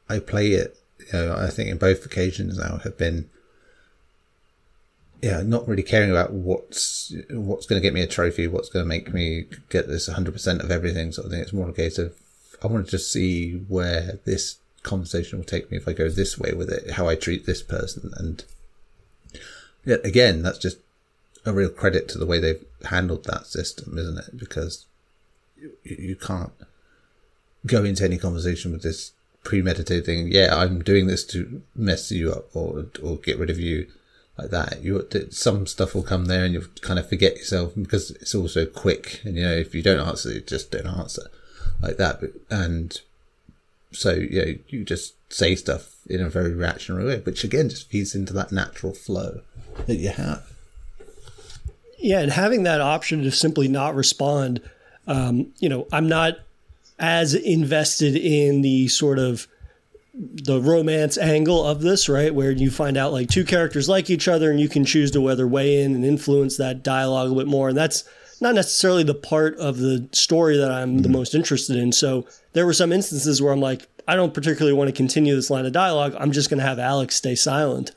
I 0.09 0.19
play 0.19 0.53
it, 0.53 0.77
you 0.99 1.13
know, 1.13 1.35
I 1.37 1.49
think 1.49 1.69
in 1.69 1.77
both 1.77 2.05
occasions 2.05 2.57
now 2.57 2.77
have 2.77 2.97
been, 2.97 3.29
yeah, 5.21 5.41
not 5.43 5.67
really 5.67 5.83
caring 5.83 6.09
about 6.09 6.33
what's 6.33 7.13
what's 7.29 7.65
going 7.65 7.79
to 7.79 7.85
get 7.85 7.93
me 7.93 8.01
a 8.01 8.07
trophy, 8.07 8.47
what's 8.47 8.69
going 8.69 8.83
to 8.83 8.89
make 8.89 9.13
me 9.13 9.45
get 9.69 9.87
this 9.87 10.09
100% 10.09 10.63
of 10.63 10.71
everything 10.71 11.11
sort 11.11 11.25
of 11.25 11.31
thing. 11.31 11.41
It's 11.41 11.53
more 11.53 11.69
a 11.69 11.73
case 11.73 11.97
of 11.97 12.15
I 12.63 12.67
want 12.67 12.85
to 12.85 12.91
just 12.91 13.11
see 13.11 13.53
where 13.67 14.19
this 14.25 14.57
conversation 14.83 15.37
will 15.37 15.45
take 15.45 15.69
me 15.69 15.77
if 15.77 15.87
I 15.87 15.93
go 15.93 16.09
this 16.09 16.39
way 16.39 16.53
with 16.53 16.69
it, 16.69 16.91
how 16.91 17.07
I 17.07 17.15
treat 17.15 17.45
this 17.45 17.61
person. 17.61 18.11
And 18.17 18.43
yeah, 19.85 19.97
again, 20.03 20.41
that's 20.41 20.57
just 20.57 20.77
a 21.45 21.53
real 21.53 21.69
credit 21.69 22.07
to 22.09 22.17
the 22.17 22.25
way 22.25 22.39
they've 22.39 22.63
handled 22.85 23.25
that 23.25 23.45
system, 23.45 23.97
isn't 23.97 24.17
it? 24.17 24.37
Because 24.37 24.85
you, 25.59 25.71
you 25.83 26.15
can't 26.15 26.53
go 27.65 27.83
into 27.83 28.03
any 28.03 28.17
conversation 28.17 28.71
with 28.71 28.81
this 28.81 29.11
premeditated 29.43 30.05
thing. 30.05 30.27
Yeah, 30.31 30.55
I'm 30.55 30.83
doing 30.83 31.05
this 31.05 31.23
to 31.25 31.61
mess 31.75 32.11
you 32.11 32.31
up 32.31 32.55
or 32.55 32.87
or 33.03 33.17
get 33.17 33.37
rid 33.37 33.49
of 33.51 33.59
you 33.59 33.87
like 34.41 34.51
that. 34.51 34.83
You 34.83 35.07
some 35.31 35.67
stuff 35.67 35.93
will 35.93 36.03
come 36.03 36.25
there 36.25 36.43
and 36.43 36.53
you'll 36.53 36.65
kind 36.81 36.99
of 36.99 37.07
forget 37.07 37.37
yourself 37.37 37.73
because 37.75 38.11
it's 38.11 38.35
also 38.35 38.65
quick. 38.65 39.21
And 39.23 39.35
you 39.35 39.43
know, 39.43 39.53
if 39.53 39.75
you 39.75 39.81
don't 39.81 40.05
answer, 40.05 40.31
you 40.31 40.41
just 40.41 40.71
don't 40.71 40.87
answer 40.87 41.23
like 41.81 41.97
that. 41.97 42.19
But, 42.19 42.31
and 42.49 42.99
so 43.91 44.13
yeah, 44.13 44.53
you 44.67 44.83
just 44.83 45.15
say 45.31 45.55
stuff 45.55 45.95
in 46.07 46.21
a 46.21 46.29
very 46.29 46.53
reactionary 46.53 47.05
way, 47.05 47.19
which 47.19 47.43
again 47.43 47.69
just 47.69 47.89
feeds 47.89 48.15
into 48.15 48.33
that 48.33 48.51
natural 48.51 48.93
flow 48.93 49.41
that 49.87 49.95
you 49.95 50.09
have. 50.09 50.51
Yeah, 51.99 52.21
and 52.21 52.31
having 52.31 52.63
that 52.63 52.81
option 52.81 53.21
to 53.23 53.31
simply 53.31 53.67
not 53.67 53.95
respond, 53.95 54.61
um, 55.05 55.53
you 55.59 55.69
know, 55.69 55.87
I'm 55.91 56.07
not 56.07 56.39
as 56.97 57.35
invested 57.35 58.15
in 58.15 58.61
the 58.61 58.87
sort 58.87 59.19
of 59.19 59.47
the 60.13 60.61
romance 60.61 61.17
angle 61.17 61.65
of 61.65 61.81
this, 61.81 62.09
right? 62.09 62.33
Where 62.33 62.51
you 62.51 62.69
find 62.69 62.97
out 62.97 63.13
like 63.13 63.29
two 63.29 63.45
characters 63.45 63.87
like 63.87 64.09
each 64.09 64.27
other 64.27 64.51
and 64.51 64.59
you 64.59 64.67
can 64.67 64.83
choose 64.83 65.11
to 65.11 65.21
whether 65.21 65.47
weigh 65.47 65.81
in 65.81 65.95
and 65.95 66.03
influence 66.03 66.57
that 66.57 66.83
dialogue 66.83 67.31
a 67.31 67.35
bit 67.35 67.47
more. 67.47 67.69
And 67.69 67.77
that's 67.77 68.03
not 68.41 68.55
necessarily 68.55 69.03
the 69.03 69.13
part 69.13 69.55
of 69.57 69.77
the 69.77 70.09
story 70.11 70.57
that 70.57 70.71
I'm 70.71 70.97
the 70.97 71.03
mm-hmm. 71.03 71.13
most 71.13 71.35
interested 71.35 71.77
in. 71.77 71.91
So 71.91 72.27
there 72.53 72.65
were 72.65 72.73
some 72.73 72.91
instances 72.91 73.41
where 73.41 73.53
I'm 73.53 73.61
like, 73.61 73.87
I 74.07 74.15
don't 74.15 74.33
particularly 74.33 74.75
want 74.77 74.89
to 74.89 74.95
continue 74.95 75.35
this 75.35 75.49
line 75.49 75.65
of 75.65 75.71
dialogue. 75.71 76.15
I'm 76.19 76.31
just 76.31 76.49
going 76.49 76.59
to 76.59 76.65
have 76.65 76.79
Alex 76.79 77.15
stay 77.15 77.35
silent 77.35 77.91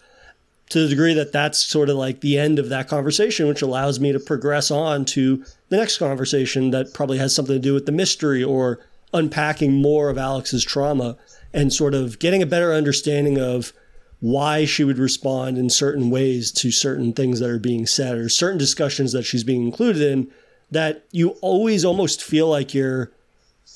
to 0.69 0.83
the 0.83 0.89
degree 0.89 1.15
that 1.15 1.33
that's 1.33 1.59
sort 1.59 1.89
of 1.89 1.97
like 1.97 2.21
the 2.21 2.39
end 2.39 2.59
of 2.59 2.69
that 2.69 2.89
conversation, 2.89 3.49
which 3.49 3.63
allows 3.63 3.99
me 4.01 4.13
to 4.13 4.21
progress 4.21 4.71
on 4.71 5.05
to 5.07 5.45
the 5.69 5.77
next 5.77 5.99
conversation 5.99 6.71
that 6.71 6.95
probably 6.95 7.19
has 7.19 7.35
something 7.35 7.57
to 7.57 7.61
do 7.61 7.75
with 7.75 7.87
the 7.87 7.93
mystery 7.93 8.45
or 8.45 8.81
unpacking 9.13 9.73
more 9.73 10.11
of 10.11 10.19
Alex's 10.19 10.65
trauma 10.65 11.17
and 11.55 11.73
sort 11.73 11.95
of 11.95 12.19
getting 12.19 12.43
a 12.43 12.47
better 12.47 12.75
understanding 12.75 13.39
of 13.39 13.73
why 14.21 14.65
she 14.65 14.85
would 14.85 14.99
respond 14.99 15.57
in 15.57 15.71
certain 15.71 16.11
ways 16.11 16.51
to 16.51 16.71
certain 16.71 17.13
things 17.13 17.41
that 17.41 17.49
are 17.49 17.59
being 17.59 17.87
said 17.87 18.19
or 18.19 18.29
certain 18.29 18.59
discussions 18.59 19.13
that 19.13 19.23
she's 19.23 19.45
being 19.45 19.63
included 19.63 20.03
in 20.03 20.31
that 20.71 21.05
you 21.13 21.31
always 21.41 21.85
almost 21.85 22.23
feel 22.23 22.49
like 22.49 22.75
you're 22.75 23.13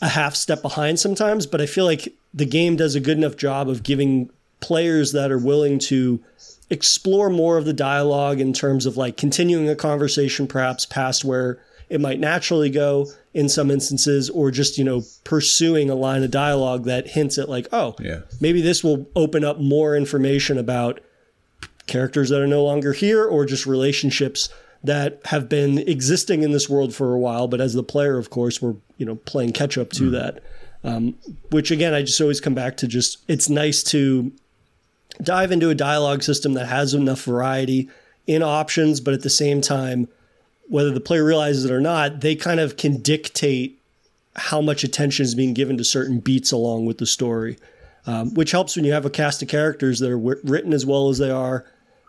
a 0.02 0.08
half 0.08 0.34
step 0.34 0.60
behind 0.60 0.98
sometimes. 0.98 1.46
But 1.46 1.60
i 1.60 1.66
feel 1.66 1.84
like 1.84 2.14
the 2.34 2.44
game 2.44 2.76
does 2.76 2.94
a 2.94 3.00
good 3.00 3.16
enough 3.16 3.36
job 3.36 3.68
of 3.68 3.82
giving 3.82 4.30
players 4.60 5.12
that 5.12 5.30
are 5.30 5.38
willing 5.38 5.78
to 5.78 6.20
explore 6.70 7.30
more 7.30 7.56
of 7.56 7.64
the 7.64 7.72
dialogue 7.72 8.40
in 8.40 8.52
terms 8.52 8.86
of 8.86 8.96
like 8.96 9.16
continuing 9.16 9.68
a 9.68 9.76
conversation 9.76 10.46
perhaps 10.46 10.84
past 10.84 11.24
where 11.24 11.58
it 11.88 12.00
might 12.00 12.20
naturally 12.20 12.68
go 12.68 13.06
in 13.38 13.48
some 13.48 13.70
instances, 13.70 14.28
or 14.30 14.50
just, 14.50 14.78
you 14.78 14.82
know, 14.84 15.00
pursuing 15.22 15.88
a 15.88 15.94
line 15.94 16.24
of 16.24 16.30
dialogue 16.30 16.84
that 16.84 17.06
hints 17.10 17.38
at, 17.38 17.48
like, 17.48 17.68
oh, 17.72 17.94
Yeah. 18.00 18.22
maybe 18.40 18.60
this 18.60 18.82
will 18.82 19.06
open 19.14 19.44
up 19.44 19.60
more 19.60 19.96
information 19.96 20.58
about 20.58 20.98
characters 21.86 22.30
that 22.30 22.40
are 22.40 22.48
no 22.48 22.64
longer 22.64 22.92
here 22.92 23.24
or 23.24 23.46
just 23.46 23.64
relationships 23.64 24.48
that 24.82 25.20
have 25.26 25.48
been 25.48 25.78
existing 25.78 26.42
in 26.42 26.50
this 26.50 26.68
world 26.68 26.92
for 26.92 27.14
a 27.14 27.18
while. 27.18 27.46
But 27.46 27.60
as 27.60 27.74
the 27.74 27.84
player, 27.84 28.18
of 28.18 28.30
course, 28.30 28.60
we're, 28.60 28.74
you 28.96 29.06
know, 29.06 29.14
playing 29.14 29.52
catch 29.52 29.78
up 29.78 29.90
to 29.92 30.10
that. 30.10 30.42
Um, 30.82 31.14
which 31.50 31.70
again, 31.70 31.94
I 31.94 32.02
just 32.02 32.20
always 32.20 32.40
come 32.40 32.54
back 32.54 32.76
to 32.78 32.88
just, 32.88 33.18
it's 33.28 33.48
nice 33.48 33.82
to 33.84 34.32
dive 35.22 35.52
into 35.52 35.70
a 35.70 35.74
dialogue 35.74 36.22
system 36.24 36.54
that 36.54 36.66
has 36.66 36.92
enough 36.92 37.22
variety 37.22 37.88
in 38.26 38.42
options, 38.42 39.00
but 39.00 39.14
at 39.14 39.22
the 39.22 39.30
same 39.30 39.60
time, 39.60 40.08
whether 40.68 40.90
the 40.90 41.00
player 41.00 41.24
realizes 41.24 41.64
it 41.64 41.70
or 41.70 41.80
not, 41.80 42.20
they 42.20 42.36
kind 42.36 42.60
of 42.60 42.76
can 42.76 43.00
dictate 43.00 43.80
how 44.36 44.60
much 44.60 44.84
attention 44.84 45.24
is 45.24 45.34
being 45.34 45.54
given 45.54 45.76
to 45.78 45.84
certain 45.84 46.20
beats 46.20 46.52
along 46.52 46.86
with 46.86 46.98
the 46.98 47.06
story, 47.06 47.56
um, 48.06 48.32
which 48.34 48.52
helps 48.52 48.76
when 48.76 48.84
you 48.84 48.92
have 48.92 49.04
a 49.04 49.10
cast 49.10 49.42
of 49.42 49.48
characters 49.48 49.98
that 49.98 50.10
are 50.10 50.16
w- 50.16 50.40
written 50.44 50.72
as 50.72 50.86
well 50.86 51.08
as 51.08 51.18
they 51.18 51.30
are, 51.30 51.64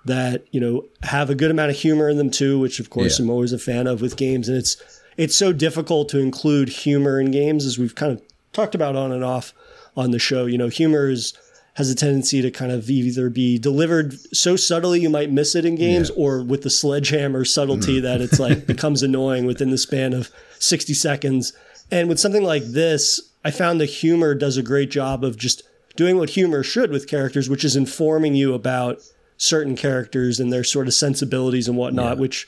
that 0.06 0.46
you 0.52 0.60
know 0.60 0.86
have 1.04 1.30
a 1.30 1.36
good 1.36 1.52
amount 1.52 1.72
of 1.72 1.78
humor 1.78 2.08
in 2.10 2.18
them 2.18 2.30
too, 2.30 2.60
which 2.60 2.80
of 2.80 2.90
course 2.90 3.20
Yeah. 3.20 3.24
I'm 3.26 3.30
always 3.30 3.52
a 3.54 3.60
fan 3.60 3.88
of 3.88 4.02
with 4.02 4.16
games, 4.16 4.48
and 4.48 4.58
it's 4.58 4.78
it's 5.18 5.36
so 5.36 5.52
difficult 5.52 6.08
to 6.10 6.20
include 6.20 6.70
humor 6.70 7.20
in 7.20 7.32
games 7.32 7.66
as 7.66 7.78
we've 7.78 7.96
kind 7.96 8.12
of 8.14 8.22
talked 8.54 8.76
about 8.76 8.96
on 8.96 9.12
and 9.12 9.24
off 9.24 9.54
on 9.98 10.12
the 10.12 10.20
show. 10.20 10.46
You 10.46 10.58
know, 10.58 10.70
humor 10.70 11.10
is 11.10 11.34
has 11.80 11.90
a 11.90 11.96
tendency 11.96 12.42
to 12.42 12.52
kind 12.52 12.72
of 12.74 12.90
either 12.90 13.30
be 13.30 13.58
delivered 13.58 14.14
so 14.36 14.56
subtly 14.58 15.00
you 15.00 15.10
might 15.10 15.32
miss 15.32 15.56
it 15.56 15.64
in 15.64 15.76
games 15.76 16.10
Yeah. 16.10 16.16
Mm. 16.16 16.20
or 16.20 16.44
with 16.44 16.62
the 16.64 16.70
sledgehammer 16.70 17.46
subtlety 17.46 18.02
that 18.02 18.20
it's 18.20 18.38
like 18.38 18.68
becomes 18.68 19.02
annoying 19.02 19.46
within 19.46 19.70
the 19.72 19.78
span 19.78 20.12
of 20.14 20.30
60 20.60 20.94
seconds. 20.94 21.54
And 21.90 22.10
with 22.10 22.20
something 22.20 22.44
like 22.44 22.64
this, 22.66 23.20
I 23.46 23.52
found 23.52 23.80
the 23.80 23.86
humor 23.86 24.36
does 24.36 24.58
a 24.58 24.62
great 24.62 24.92
job 24.92 25.24
of 25.24 25.38
just 25.38 25.64
doing 25.96 26.18
what 26.18 26.32
humor 26.32 26.64
should 26.64 26.92
with 26.92 27.08
characters, 27.08 27.50
which 27.50 27.64
is 27.64 27.76
informing 27.78 28.36
you 28.36 28.54
about 28.54 29.00
certain 29.38 29.76
characters 29.78 30.40
and 30.40 30.52
their 30.52 30.66
sort 30.66 30.88
of 30.88 30.94
sensibilities 30.94 31.70
and 31.70 31.78
whatnot, 31.78 32.18
which 32.18 32.46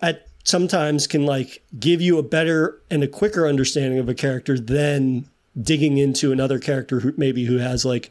at 0.00 0.28
sometimes 0.44 1.06
can 1.08 1.26
like 1.26 1.62
give 1.80 2.00
you 2.00 2.16
a 2.16 2.22
better 2.22 2.80
and 2.90 3.02
a 3.02 3.08
quicker 3.08 3.46
understanding 3.48 3.98
of 3.98 4.08
a 4.08 4.14
character 4.14 4.56
than 4.56 5.26
digging 5.60 5.98
into 5.98 6.32
another 6.32 6.58
character 6.58 7.00
who 7.00 7.12
maybe 7.16 7.44
who 7.44 7.58
has 7.58 7.84
like 7.84 8.10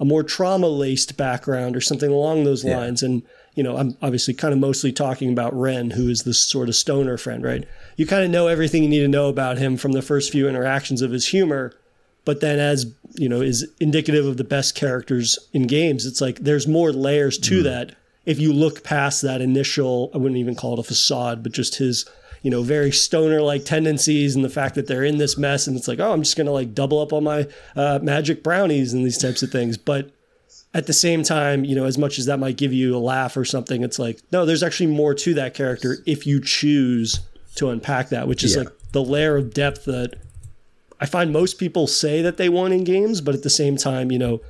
a 0.00 0.04
more 0.04 0.22
trauma 0.22 0.68
laced 0.68 1.16
background 1.16 1.76
or 1.76 1.80
something 1.80 2.10
along 2.10 2.44
those 2.44 2.64
Yeah. 2.64 2.78
lines. 2.78 3.02
And 3.02 3.22
you 3.54 3.64
know, 3.64 3.76
I'm 3.76 3.96
obviously 4.02 4.34
kind 4.34 4.54
of 4.54 4.60
mostly 4.60 4.92
talking 4.92 5.32
about 5.32 5.52
Ren, 5.58 5.90
who 5.90 6.08
is 6.08 6.22
this 6.22 6.40
sort 6.40 6.68
of 6.68 6.76
stoner 6.76 7.16
friend, 7.16 7.42
right? 7.42 7.64
You 7.96 8.06
kind 8.06 8.24
of 8.24 8.30
know 8.30 8.46
everything 8.46 8.84
you 8.84 8.88
need 8.88 9.00
to 9.00 9.08
know 9.08 9.28
about 9.28 9.58
him 9.58 9.76
from 9.76 9.92
the 9.92 10.02
first 10.02 10.30
few 10.30 10.48
interactions 10.48 11.02
of 11.02 11.10
his 11.10 11.26
humor. 11.26 11.72
But 12.24 12.40
then, 12.40 12.60
as 12.60 12.86
you 13.14 13.28
know, 13.28 13.40
is 13.40 13.66
indicative 13.80 14.26
of 14.26 14.36
the 14.36 14.44
best 14.44 14.76
characters 14.76 15.38
in 15.52 15.66
games. 15.66 16.06
It's 16.06 16.20
like 16.20 16.38
there's 16.40 16.68
more 16.68 16.92
layers 16.92 17.36
to 17.38 17.58
hmm. 17.58 17.64
that. 17.64 17.96
If 18.26 18.38
you 18.38 18.52
look 18.52 18.84
past 18.84 19.22
that 19.22 19.40
initial, 19.40 20.10
I 20.14 20.18
wouldn't 20.18 20.38
even 20.38 20.54
call 20.54 20.74
it 20.74 20.78
a 20.78 20.82
facade, 20.84 21.42
but 21.42 21.52
just 21.52 21.76
his, 21.76 22.04
you 22.48 22.50
know, 22.50 22.62
very 22.62 22.90
stoner 22.90 23.42
like 23.42 23.66
tendencies 23.66 24.34
and 24.34 24.42
the 24.42 24.48
fact 24.48 24.74
that 24.76 24.86
they're 24.86 25.04
in 25.04 25.18
this 25.18 25.36
mess, 25.36 25.66
and 25.66 25.76
it's 25.76 25.86
like, 25.86 26.00
oh, 26.00 26.14
I'm 26.14 26.22
just 26.22 26.34
gonna 26.34 26.50
like 26.50 26.74
double 26.74 26.98
up 26.98 27.12
on 27.12 27.22
my 27.22 27.46
uh, 27.76 27.98
magic 28.02 28.42
brownies 28.42 28.94
and 28.94 29.04
these 29.04 29.18
types 29.18 29.42
of 29.42 29.50
things. 29.50 29.76
But 29.76 30.10
at 30.72 30.86
the 30.86 30.94
same 30.94 31.22
time, 31.22 31.66
you 31.66 31.76
know, 31.76 31.84
as 31.84 31.98
much 31.98 32.18
as 32.18 32.24
that 32.24 32.38
might 32.38 32.56
give 32.56 32.72
you 32.72 32.96
a 32.96 32.98
laugh 32.98 33.36
or 33.36 33.44
something, 33.44 33.82
it's 33.84 33.98
like, 33.98 34.20
no, 34.32 34.46
there's 34.46 34.62
actually 34.62 34.86
more 34.86 35.12
to 35.12 35.34
that 35.34 35.52
character 35.52 35.98
if 36.06 36.26
you 36.26 36.40
choose 36.40 37.20
to 37.56 37.68
unpack 37.68 38.08
that, 38.08 38.26
which 38.28 38.42
is 38.42 38.54
Yeah. 38.56 38.62
like 38.62 38.68
the 38.92 39.04
layer 39.04 39.36
of 39.36 39.52
depth 39.52 39.84
that 39.84 40.14
I 40.98 41.04
find 41.04 41.30
most 41.30 41.58
people 41.58 41.86
say 41.86 42.22
that 42.22 42.38
they 42.38 42.48
want 42.48 42.72
in 42.72 42.82
games, 42.82 43.20
but 43.20 43.34
at 43.34 43.42
the 43.42 43.50
same 43.50 43.76
time, 43.76 44.10
you 44.10 44.18
know, 44.18 44.40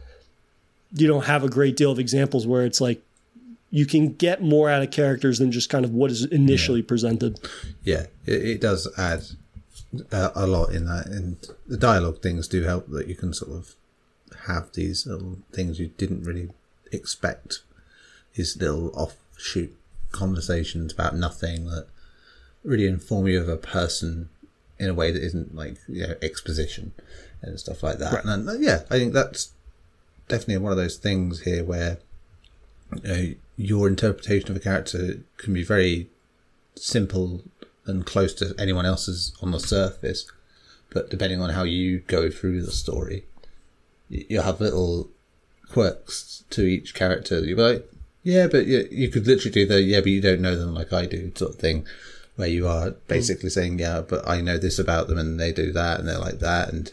you 0.95 1.09
don't 1.09 1.25
have 1.25 1.43
a 1.43 1.49
great 1.49 1.77
deal 1.77 1.91
of 1.91 1.99
examples 1.99 2.47
where 2.47 2.65
it's 2.65 2.81
like 2.81 3.03
you 3.71 3.87
can 3.87 4.15
get 4.15 4.43
more 4.43 4.71
out 4.71 4.83
of 4.83 4.91
characters 4.91 5.39
than 5.39 5.53
just 5.53 5.69
kind 5.69 5.85
of 5.85 5.93
what 5.93 6.11
is 6.11 6.25
initially 6.25 6.83
presented. 6.83 7.39
Yeah, 7.83 8.07
it, 8.27 8.45
it 8.45 8.61
does 8.61 8.89
add 8.97 9.25
uh, 10.13 10.31
a 10.35 10.47
lot 10.47 10.73
in 10.73 10.87
that, 10.87 11.07
and 11.07 11.37
the 11.67 11.77
dialogue 11.77 12.23
things 12.23 12.49
do 12.49 12.63
help 12.63 12.89
that 12.89 13.09
you 13.09 13.15
can 13.15 13.33
sort 13.33 13.53
of 13.53 13.75
have 14.47 14.73
these 14.73 15.07
little 15.07 15.39
things 15.53 15.79
you 15.79 15.89
didn't 15.99 16.23
really 16.23 16.51
expect. 16.93 17.61
These 18.35 18.57
little 18.57 18.91
offshoot 18.91 19.75
conversations 20.13 20.93
about 20.93 21.17
nothing 21.17 21.67
that 21.67 21.87
really 22.65 22.87
inform 22.87 23.27
you 23.27 23.41
of 23.41 23.49
a 23.49 23.57
person 23.57 24.29
in 24.79 24.89
a 24.89 24.95
way 24.95 25.11
that 25.11 25.23
isn't 25.23 25.55
like 25.55 25.79
you 25.89 26.07
know 26.07 26.15
exposition 26.23 26.93
and 27.43 27.59
stuff 27.59 27.83
like 27.83 27.99
that. 27.99 28.25
And 28.25 28.49
uh, 28.49 28.53
yeah, 28.55 28.83
I 28.91 28.99
think 28.99 29.13
that's 29.13 29.53
definitely 30.29 30.59
one 30.59 30.73
of 30.73 30.79
those 30.79 30.97
things 30.97 31.43
here 31.43 31.65
where 31.65 31.99
know, 33.03 33.35
your 33.57 33.89
interpretation 33.89 34.51
of 34.51 34.57
a 34.57 34.61
character 34.61 35.21
can 35.37 35.53
be 35.55 35.65
very 35.65 36.09
simple 36.75 37.43
and 37.87 38.07
close 38.07 38.35
to 38.35 38.55
anyone 38.59 38.87
else's 38.87 39.33
on 39.43 39.51
the 39.51 39.61
surface, 39.61 40.31
but 40.91 41.11
depending 41.11 41.41
on 41.41 41.51
how 41.51 41.65
you 41.65 42.01
go 42.01 42.31
through 42.31 42.63
the 42.63 42.73
story, 42.73 43.25
you'll 44.09 44.43
have 44.43 44.61
little 44.61 45.09
quirks 45.71 46.45
to 46.51 46.63
each 46.63 46.95
character. 46.95 47.41
You'll 47.41 47.57
be 47.57 47.63
like, 47.63 47.93
yeah, 48.23 48.47
but 48.47 48.67
you, 48.67 48.87
you 48.91 49.09
could 49.09 49.27
literally 49.27 49.53
do 49.53 49.67
the 49.67 49.83
yeah, 49.83 50.01
but 50.01 50.11
you 50.11 50.21
don't 50.21 50.41
know 50.41 50.57
them 50.57 50.75
like 50.75 50.93
I 50.93 51.07
do 51.07 51.33
sort 51.35 51.55
of 51.55 51.61
thing, 51.61 51.87
where 52.37 52.49
you 52.49 52.69
are 52.69 52.91
hmm. 52.91 52.99
basically 53.07 53.51
saying 53.51 53.79
yeah, 53.79 54.03
but 54.03 54.27
I 54.29 54.41
know 54.41 54.59
this 54.59 54.79
about 54.79 55.09
them 55.09 55.19
and 55.19 55.39
they 55.41 55.53
do 55.53 55.73
that 55.73 55.99
and 55.99 56.09
they're 56.09 56.19
like 56.19 56.41
that, 56.41 56.73
and 56.73 56.93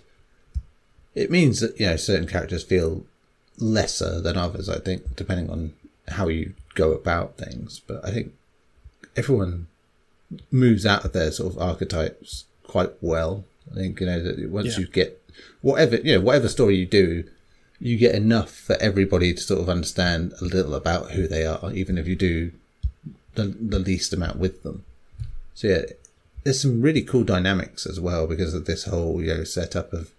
it 1.13 1.31
means 1.31 1.59
that 1.59 1.79
you 1.79 1.87
know 1.87 1.95
certain 1.95 2.27
characters 2.27 2.63
feel 2.63 3.05
lesser 3.57 4.21
than 4.21 4.37
others. 4.37 4.69
I 4.69 4.79
think 4.79 5.15
depending 5.15 5.49
on 5.49 5.73
how 6.09 6.27
you 6.27 6.53
go 6.75 6.91
about 6.91 7.37
things, 7.37 7.79
but 7.87 8.03
I 8.05 8.11
think 8.11 8.33
everyone 9.15 9.67
moves 10.51 10.85
out 10.85 11.05
of 11.05 11.13
their 11.13 11.31
sort 11.31 11.53
of 11.53 11.61
archetypes 11.61 12.45
quite 12.63 12.91
well. 13.01 13.43
I 13.71 13.75
think 13.75 13.99
you 13.99 14.05
know 14.05 14.21
that 14.21 14.49
once 14.49 14.73
Yeah. 14.73 14.79
you 14.79 14.87
get 14.87 15.21
whatever 15.61 15.95
you 15.97 16.15
know 16.15 16.21
whatever 16.21 16.47
story 16.47 16.75
you 16.77 16.85
do, 16.85 17.23
you 17.79 17.97
get 17.97 18.15
enough 18.15 18.51
for 18.51 18.75
everybody 18.81 19.33
to 19.33 19.41
sort 19.41 19.61
of 19.61 19.69
understand 19.69 20.33
a 20.41 20.45
little 20.45 20.75
about 20.75 21.11
who 21.11 21.27
they 21.27 21.45
are, 21.45 21.71
even 21.73 21.97
if 21.97 22.07
you 22.07 22.15
do 22.15 22.51
the 23.35 23.45
the 23.45 23.79
least 23.79 24.13
amount 24.13 24.37
with 24.37 24.63
them. 24.63 24.83
So 25.53 25.67
yeah, 25.67 25.81
there's 26.43 26.61
some 26.61 26.81
really 26.81 27.01
cool 27.01 27.23
dynamics 27.23 27.85
as 27.85 27.99
well 27.99 28.27
because 28.27 28.53
of 28.53 28.65
this 28.65 28.85
whole 28.85 29.21
you 29.21 29.33
know 29.33 29.43
setup 29.43 29.93
of 29.93 30.11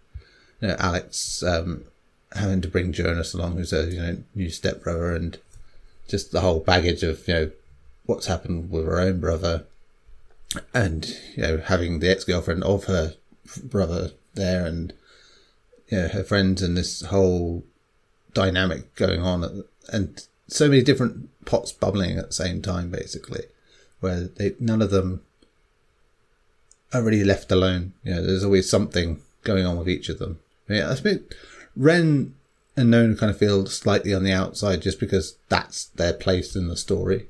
you 0.61 0.69
know 0.69 0.77
Alex 0.79 1.43
um, 1.43 1.85
having 2.33 2.61
to 2.63 2.69
bring 2.69 2.93
Jonas 2.93 3.35
along, 3.35 3.57
who's 3.57 3.73
a 3.73 3.85
you 3.87 4.01
know 4.01 4.17
new 4.35 4.51
stepbrother, 4.51 5.15
and 5.15 5.39
just 6.09 6.33
the 6.33 6.41
whole 6.41 6.61
baggage 6.61 7.03
of 7.03 7.27
you 7.27 7.35
know 7.35 7.51
what's 8.05 8.27
happened 8.27 8.71
with 8.71 8.87
her 8.87 9.01
own 9.01 9.21
brother, 9.21 9.65
and 10.73 11.17
you 11.35 11.43
know 11.43 11.59
having 11.59 11.99
the 11.99 12.11
ex 12.11 12.25
girlfriend 12.25 12.65
of 12.65 12.85
her 12.85 13.15
brother 13.63 14.13
there, 14.35 14.67
and 14.67 14.93
you 15.89 15.99
know 15.99 16.09
her 16.09 16.25
friends, 16.25 16.63
and 16.63 16.77
this 16.77 17.03
whole 17.03 17.65
dynamic 18.35 18.95
going 18.95 19.21
on, 19.21 19.65
and 19.93 20.27
so 20.49 20.69
many 20.69 20.83
different 20.83 21.29
pots 21.45 21.73
bubbling 21.73 22.19
at 22.19 22.29
the 22.29 22.35
same 22.35 22.63
time, 22.63 22.91
basically, 22.91 23.45
where 24.01 24.23
they 24.25 24.55
none 24.61 24.83
of 24.83 24.91
them 24.91 25.23
are 26.93 27.03
really 27.03 27.25
left 27.25 27.51
alone. 27.51 27.93
You 28.05 28.15
know, 28.15 28.23
there's 28.23 28.45
always 28.45 28.71
something 28.71 29.21
going 29.43 29.67
on 29.67 29.77
with 29.77 29.89
each 29.89 30.09
of 30.09 30.19
them. 30.19 30.39
Yeah, 30.69 30.91
I 30.91 30.95
think 30.95 31.35
Ren 31.77 32.35
and 32.77 32.91
Nona 32.91 33.17
kind 33.17 33.31
of 33.31 33.39
feel 33.39 33.67
slightly 33.67 34.13
on 34.13 34.23
the 34.23 34.33
outside 34.33 34.83
just 34.83 35.01
because 35.01 35.37
that's 35.49 35.87
their 35.87 36.13
place 36.13 36.55
in 36.55 36.69
the 36.69 36.77
story. 36.77 37.27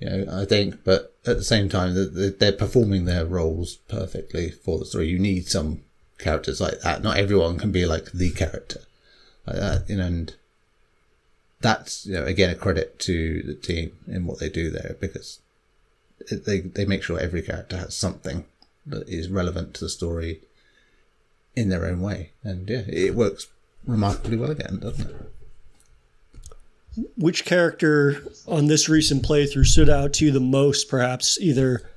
You 0.00 0.10
know, 0.10 0.42
I 0.42 0.44
think, 0.44 0.84
but 0.84 1.14
at 1.26 1.36
the 1.38 1.44
same 1.44 1.68
time, 1.68 1.94
they're 1.94 2.52
performing 2.52 3.04
their 3.04 3.24
roles 3.24 3.76
perfectly 3.88 4.50
for 4.50 4.78
the 4.78 4.84
story. 4.84 5.08
You 5.08 5.18
need 5.18 5.48
some 5.48 5.82
characters 6.18 6.60
like 6.60 6.80
that. 6.80 7.02
Not 7.02 7.16
everyone 7.16 7.58
can 7.58 7.72
be 7.72 7.86
like 7.86 8.12
the 8.12 8.30
character 8.30 8.80
like 9.46 9.56
that, 9.56 9.88
you 9.88 9.96
know, 9.96 10.06
and 10.06 10.34
that's 11.60 12.04
you 12.06 12.12
know 12.12 12.24
again 12.24 12.50
a 12.50 12.54
credit 12.54 12.98
to 12.98 13.42
the 13.42 13.54
team 13.54 13.92
in 14.06 14.26
what 14.26 14.38
they 14.38 14.48
do 14.48 14.70
there 14.70 14.96
because 15.00 15.40
they 16.30 16.60
they 16.60 16.84
make 16.84 17.02
sure 17.02 17.18
every 17.18 17.42
character 17.42 17.78
has 17.78 17.96
something 17.96 18.44
that 18.84 19.08
is 19.08 19.28
relevant 19.28 19.74
to 19.74 19.80
the 19.80 19.88
story 19.88 20.42
in 21.54 21.70
their 21.70 21.86
own 21.86 22.00
way, 22.00 22.32
and 22.42 22.68
yeah, 22.68 22.82
it 22.86 23.14
works 23.14 23.46
remarkably 23.86 24.36
well 24.36 24.50
again, 24.50 24.78
doesn't 24.80 25.08
it? 25.08 25.16
Which 27.16 27.44
character 27.44 28.22
on 28.46 28.66
this 28.66 28.88
recent 28.88 29.22
playthrough 29.22 29.66
stood 29.66 29.90
out 29.90 30.14
to 30.14 30.24
you 30.24 30.30
the 30.30 30.40
most, 30.40 30.88
perhaps 30.88 31.38
either 31.40 31.88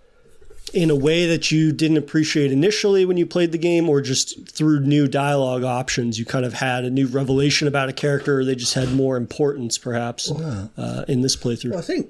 in 0.73 0.89
a 0.89 0.95
way 0.95 1.25
that 1.25 1.51
you 1.51 1.71
didn't 1.71 1.97
appreciate 1.97 2.51
initially 2.51 3.05
when 3.05 3.17
you 3.17 3.25
played 3.25 3.51
the 3.51 3.57
game, 3.57 3.89
or 3.89 4.01
just 4.01 4.47
through 4.49 4.81
new 4.81 5.07
dialogue 5.07 5.63
options, 5.63 6.19
you 6.19 6.25
kind 6.25 6.45
of 6.45 6.53
had 6.53 6.85
a 6.85 6.89
new 6.89 7.07
revelation 7.07 7.67
about 7.67 7.89
a 7.89 7.93
character, 7.93 8.39
or 8.39 8.45
they 8.45 8.55
just 8.55 8.73
had 8.73 8.93
more 8.93 9.17
importance, 9.17 9.77
perhaps, 9.77 10.29
wow. 10.29 10.69
uh, 10.77 11.05
in 11.07 11.21
this 11.21 11.35
playthrough? 11.35 11.71
Well, 11.71 11.79
I 11.79 11.83
think 11.83 12.09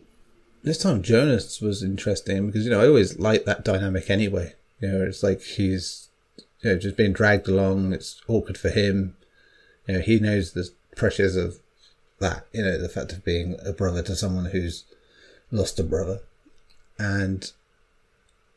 this 0.63 0.77
time 0.77 1.01
Jonas 1.03 1.61
was 1.61 1.83
interesting 1.83 2.47
because, 2.47 2.65
you 2.65 2.71
know, 2.71 2.81
I 2.81 2.87
always 2.87 3.17
like 3.17 3.45
that 3.45 3.63
dynamic 3.63 4.09
anyway. 4.09 4.55
You 4.81 4.89
know, 4.89 5.03
it's 5.03 5.23
like 5.23 5.41
he's, 5.41 6.09
you 6.61 6.71
know, 6.71 6.77
just 6.77 6.97
being 6.97 7.13
dragged 7.13 7.47
along. 7.47 7.93
It's 7.93 8.19
awkward 8.27 8.57
for 8.57 8.69
him. 8.69 9.15
You 9.89 9.95
know, 9.95 10.01
he 10.01 10.19
knows 10.19 10.51
the 10.51 10.69
pressures 10.95 11.35
of 11.35 11.57
that, 12.19 12.45
you 12.53 12.61
know, 12.61 12.77
the 12.79 12.89
fact 12.89 13.11
of 13.11 13.25
being 13.25 13.55
a 13.65 13.73
brother 13.73 14.03
to 14.03 14.15
someone 14.15 14.45
who's 14.45 14.83
lost 15.49 15.79
a 15.79 15.83
brother. 15.83 16.19
And 16.99 17.51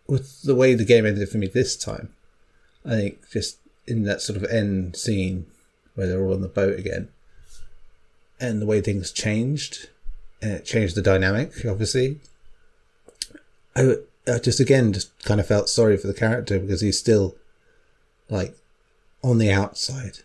with 0.07 0.43
the 0.43 0.55
way 0.55 0.75
the 0.75 0.85
game 0.85 1.07
ended 1.07 1.31
for 1.31 1.39
me 1.39 1.47
this 1.47 1.75
time, 1.75 2.13
I 2.85 2.91
think 2.91 3.31
just 3.31 3.57
in 3.87 4.03
that 4.03 4.21
sort 4.21 4.37
of 4.37 4.45
end 4.45 4.95
scene 4.95 5.47
where 5.95 6.07
they're 6.07 6.23
all 6.23 6.35
on 6.35 6.43
the 6.43 6.49
boat 6.49 6.79
again, 6.79 7.09
and 8.39 8.61
the 8.61 8.67
way 8.67 8.83
things 8.83 9.11
changed, 9.11 9.89
and 10.43 10.53
it 10.53 10.67
changed 10.67 10.97
the 10.97 11.01
dynamic, 11.01 11.65
obviously. 11.65 12.21
I, 13.75 13.95
I 14.27 14.39
just 14.39 14.61
again 14.61 14.93
just 14.93 15.19
kind 15.25 15.41
of 15.41 15.47
felt 15.47 15.71
sorry 15.71 15.97
for 15.97 16.09
the 16.09 16.13
character 16.13 16.59
because 16.59 16.83
he's 16.83 16.99
still 16.99 17.37
like 18.29 18.55
on 19.23 19.39
the 19.39 19.51
outside, 19.51 20.19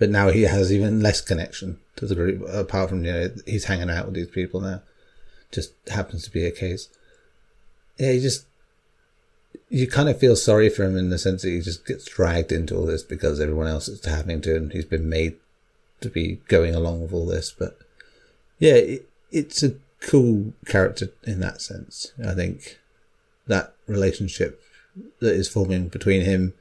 but 0.00 0.10
now 0.10 0.30
he 0.30 0.42
has 0.42 0.72
even 0.72 1.00
less 1.00 1.20
connection 1.20 1.78
to 1.94 2.06
the 2.06 2.14
group 2.16 2.42
apart 2.48 2.88
from 2.88 3.04
you 3.04 3.12
know 3.12 3.30
he's 3.46 3.66
hanging 3.66 3.90
out 3.90 4.06
with 4.06 4.14
these 4.14 4.30
people 4.30 4.60
now. 4.60 4.82
Just 5.52 5.74
happens 5.88 6.24
to 6.24 6.30
be 6.30 6.44
a 6.46 6.50
case. 6.50 6.88
Yeah, 7.98 8.12
he 8.12 8.20
just 8.20 8.46
you 9.68 9.86
kind 9.86 10.08
of 10.08 10.18
feel 10.18 10.34
sorry 10.34 10.70
for 10.70 10.84
him 10.84 10.96
in 10.96 11.10
the 11.10 11.18
sense 11.18 11.42
that 11.42 11.50
he 11.50 11.60
just 11.60 11.86
gets 11.86 12.06
dragged 12.06 12.50
into 12.50 12.74
all 12.74 12.86
this 12.86 13.02
because 13.02 13.40
everyone 13.40 13.66
else 13.66 13.88
is 13.88 14.04
having 14.04 14.40
to, 14.40 14.56
and 14.56 14.72
he's 14.72 14.86
been 14.86 15.08
made 15.08 15.36
to 16.00 16.08
be 16.08 16.40
going 16.48 16.74
along 16.74 17.02
with 17.02 17.12
all 17.12 17.26
this. 17.26 17.54
But 17.56 17.78
yeah, 18.58 18.74
it, 18.74 19.08
it's 19.30 19.62
a 19.62 19.74
cool 20.00 20.54
character 20.66 21.08
in 21.24 21.40
that 21.40 21.60
sense. 21.60 22.12
I 22.26 22.32
think 22.32 22.78
that 23.48 23.74
relationship 23.86 24.62
that 25.20 25.34
is 25.34 25.48
forming 25.48 25.88
between 25.88 26.22
him 26.22 26.54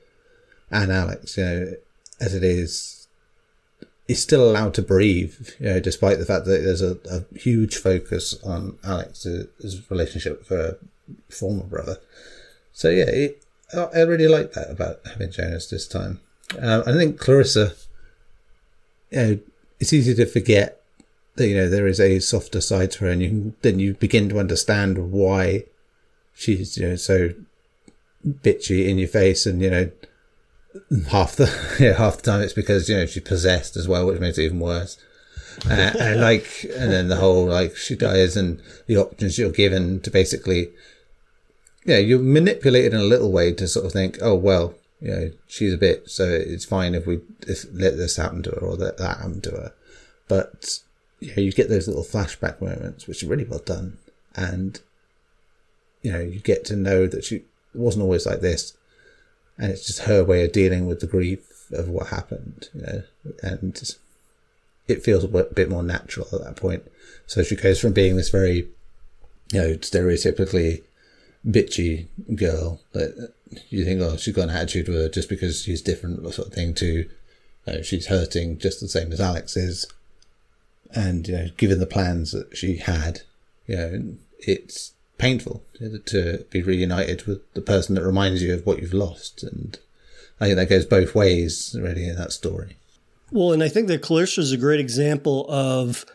and 0.69 0.91
Alex, 0.91 1.37
you 1.37 1.43
know, 1.43 1.73
as 2.19 2.35
it 2.35 2.43
is, 2.43 2.98
is 4.09 4.21
still 4.21 4.49
allowed 4.49 4.73
to 4.73 4.81
breathe, 4.81 5.35
you 5.59 5.67
know, 5.67 5.79
despite 5.79 6.17
the 6.17 6.25
fact 6.25 6.45
that 6.45 6.63
there's 6.63 6.81
a, 6.81 6.97
a 7.11 7.23
huge 7.37 7.77
focus 7.77 8.35
on 8.43 8.77
Alex's 8.83 9.87
relationship 9.91 10.39
with 10.39 10.49
her 10.49 10.79
former 11.29 11.63
brother. 11.63 11.97
So 12.73 12.89
yeah, 12.89 13.27
I 13.75 14.01
really 14.01 14.27
like 14.27 14.53
that 14.53 14.71
about 14.71 15.01
having 15.05 15.31
Jonas 15.31 15.69
this 15.69 15.87
time. 15.87 16.21
Um, 16.59 16.81
I 16.87 16.93
think 16.93 17.19
Clarissa, 17.19 17.73
you 19.11 19.19
know, 19.19 19.39
it's 19.79 19.93
easy 19.93 20.15
to 20.15 20.25
forget 20.25 20.81
that 21.35 21.47
you 21.47 21.55
know 21.55 21.69
there 21.69 21.87
is 21.87 21.99
a 21.99 22.19
softer 22.19 22.61
side 22.61 22.91
to 22.91 23.05
her, 23.05 23.11
and 23.11 23.21
you 23.21 23.29
can, 23.29 23.55
then 23.61 23.79
you 23.79 23.93
begin 23.93 24.27
to 24.29 24.39
understand 24.39 25.11
why 25.11 25.65
she's 26.33 26.77
you 26.77 26.89
know 26.89 26.95
so 26.95 27.29
bitchy 28.27 28.87
in 28.87 28.97
your 28.97 29.07
face, 29.07 29.45
and 29.45 29.61
you 29.61 29.69
know 29.69 29.91
half 31.09 31.35
the 31.35 31.49
yeah, 31.79 31.93
half 31.93 32.17
the 32.17 32.23
time 32.23 32.41
it's 32.41 32.53
because 32.53 32.89
you 32.89 32.95
know 32.95 33.05
she's 33.05 33.23
possessed 33.23 33.75
as 33.75 33.87
well, 33.87 34.05
which 34.07 34.19
makes 34.19 34.37
it 34.37 34.43
even 34.43 34.59
worse. 34.59 34.97
uh, 35.69 35.91
and 35.99 36.21
like, 36.21 36.65
and 36.75 36.91
then 36.91 37.09
the 37.09 37.17
whole 37.17 37.45
like 37.45 37.75
she 37.75 37.95
dies, 37.95 38.37
and 38.37 38.61
the 38.87 38.97
options 38.97 39.37
you're 39.37 39.51
given 39.51 39.99
to 40.01 40.11
basically 40.11 40.69
yeah, 41.85 41.97
you're 41.97 42.19
manipulated 42.19 42.93
in 42.93 42.99
a 42.99 43.03
little 43.03 43.31
way 43.31 43.53
to 43.53 43.67
sort 43.67 43.85
of 43.85 43.91
think, 43.91 44.17
oh 44.21 44.35
well, 44.35 44.75
you 45.01 45.11
know, 45.11 45.31
she's 45.47 45.73
a 45.73 45.77
bit, 45.77 46.09
so 46.09 46.25
it's 46.25 46.65
fine 46.65 46.93
if 46.93 47.07
we 47.07 47.21
if 47.47 47.65
let 47.73 47.97
this 47.97 48.17
happen 48.17 48.43
to 48.43 48.51
her 48.51 48.59
or 48.59 48.77
that 48.77 48.97
that 48.97 49.17
happen 49.17 49.41
to 49.41 49.51
her. 49.51 49.73
But 50.27 50.79
you 51.19 51.35
know, 51.35 51.41
you 51.41 51.51
get 51.51 51.69
those 51.69 51.87
little 51.87 52.03
flashback 52.03 52.61
moments, 52.61 53.07
which 53.07 53.23
are 53.23 53.27
really 53.27 53.45
well 53.45 53.59
done, 53.65 53.97
and 54.35 54.79
you 56.01 56.11
know, 56.11 56.19
you 56.19 56.39
get 56.39 56.65
to 56.65 56.75
know 56.75 57.07
that 57.07 57.23
she 57.23 57.43
wasn't 57.73 58.03
always 58.03 58.25
like 58.25 58.41
this, 58.41 58.73
and 59.59 59.71
it's 59.71 59.85
just 59.85 59.99
her 60.03 60.23
way 60.23 60.43
of 60.43 60.51
dealing 60.51 60.87
with 60.87 61.01
the 61.01 61.07
grief 61.07 61.69
of 61.71 61.89
what 61.89 62.07
happened, 62.07 62.69
you 62.73 62.81
know, 62.81 63.03
and 63.43 63.95
it 64.87 65.03
feels 65.03 65.23
a 65.23 65.27
bit 65.27 65.69
more 65.69 65.83
natural 65.83 66.27
at 66.33 66.43
that 66.43 66.55
point. 66.55 66.89
So 67.27 67.43
she 67.43 67.55
goes 67.55 67.79
from 67.79 67.93
being 67.93 68.15
this 68.15 68.29
very, 68.29 68.67
you 69.51 69.61
know, 69.61 69.73
stereotypically 69.75 70.81
bitchy 71.47 72.07
girl 72.35 72.81
that 72.93 73.33
you 73.69 73.85
think, 73.85 74.01
oh, 74.01 74.17
she's 74.17 74.33
got 74.33 74.49
an 74.49 74.55
attitude 74.55 74.87
with 74.87 74.97
her 74.97 75.09
just 75.09 75.29
because 75.29 75.61
she's 75.61 75.81
different, 75.81 76.21
sort 76.33 76.47
of 76.47 76.53
thing, 76.53 76.73
to 76.75 76.85
you 76.87 77.09
know, 77.67 77.81
she's 77.81 78.07
hurting 78.07 78.57
just 78.57 78.79
the 78.79 78.87
same 78.87 79.11
as 79.11 79.21
Alex 79.21 79.55
is. 79.55 79.85
And, 80.91 81.27
you 81.27 81.35
know, 81.35 81.47
given 81.57 81.79
the 81.79 81.85
plans 81.85 82.31
that 82.31 82.57
she 82.57 82.77
had, 82.77 83.21
you 83.67 83.75
know, 83.75 84.03
it's 84.39 84.93
painful 85.19 85.63
to 86.05 86.45
be 86.49 86.63
reunited 86.63 87.27
with 87.27 87.53
the 87.53 87.61
person 87.61 87.93
that 87.95 88.03
reminds 88.03 88.41
you 88.41 88.53
of 88.53 88.65
what 88.65 88.81
you've 88.81 88.93
lost. 88.93 89.43
And 89.43 89.77
I 90.39 90.45
think 90.45 90.55
that 90.57 90.69
goes 90.69 90.85
both 90.85 91.13
ways, 91.13 91.75
really, 91.79 92.07
in 92.07 92.15
that 92.15 92.31
story. 92.31 92.77
Well, 93.31 93.53
and 93.53 93.61
I 93.61 93.69
think 93.69 93.87
that 93.89 94.01
Clarissa 94.01 94.41
is 94.41 94.51
a 94.51 94.57
great 94.57 94.79
example 94.79 95.45
of 95.49 96.05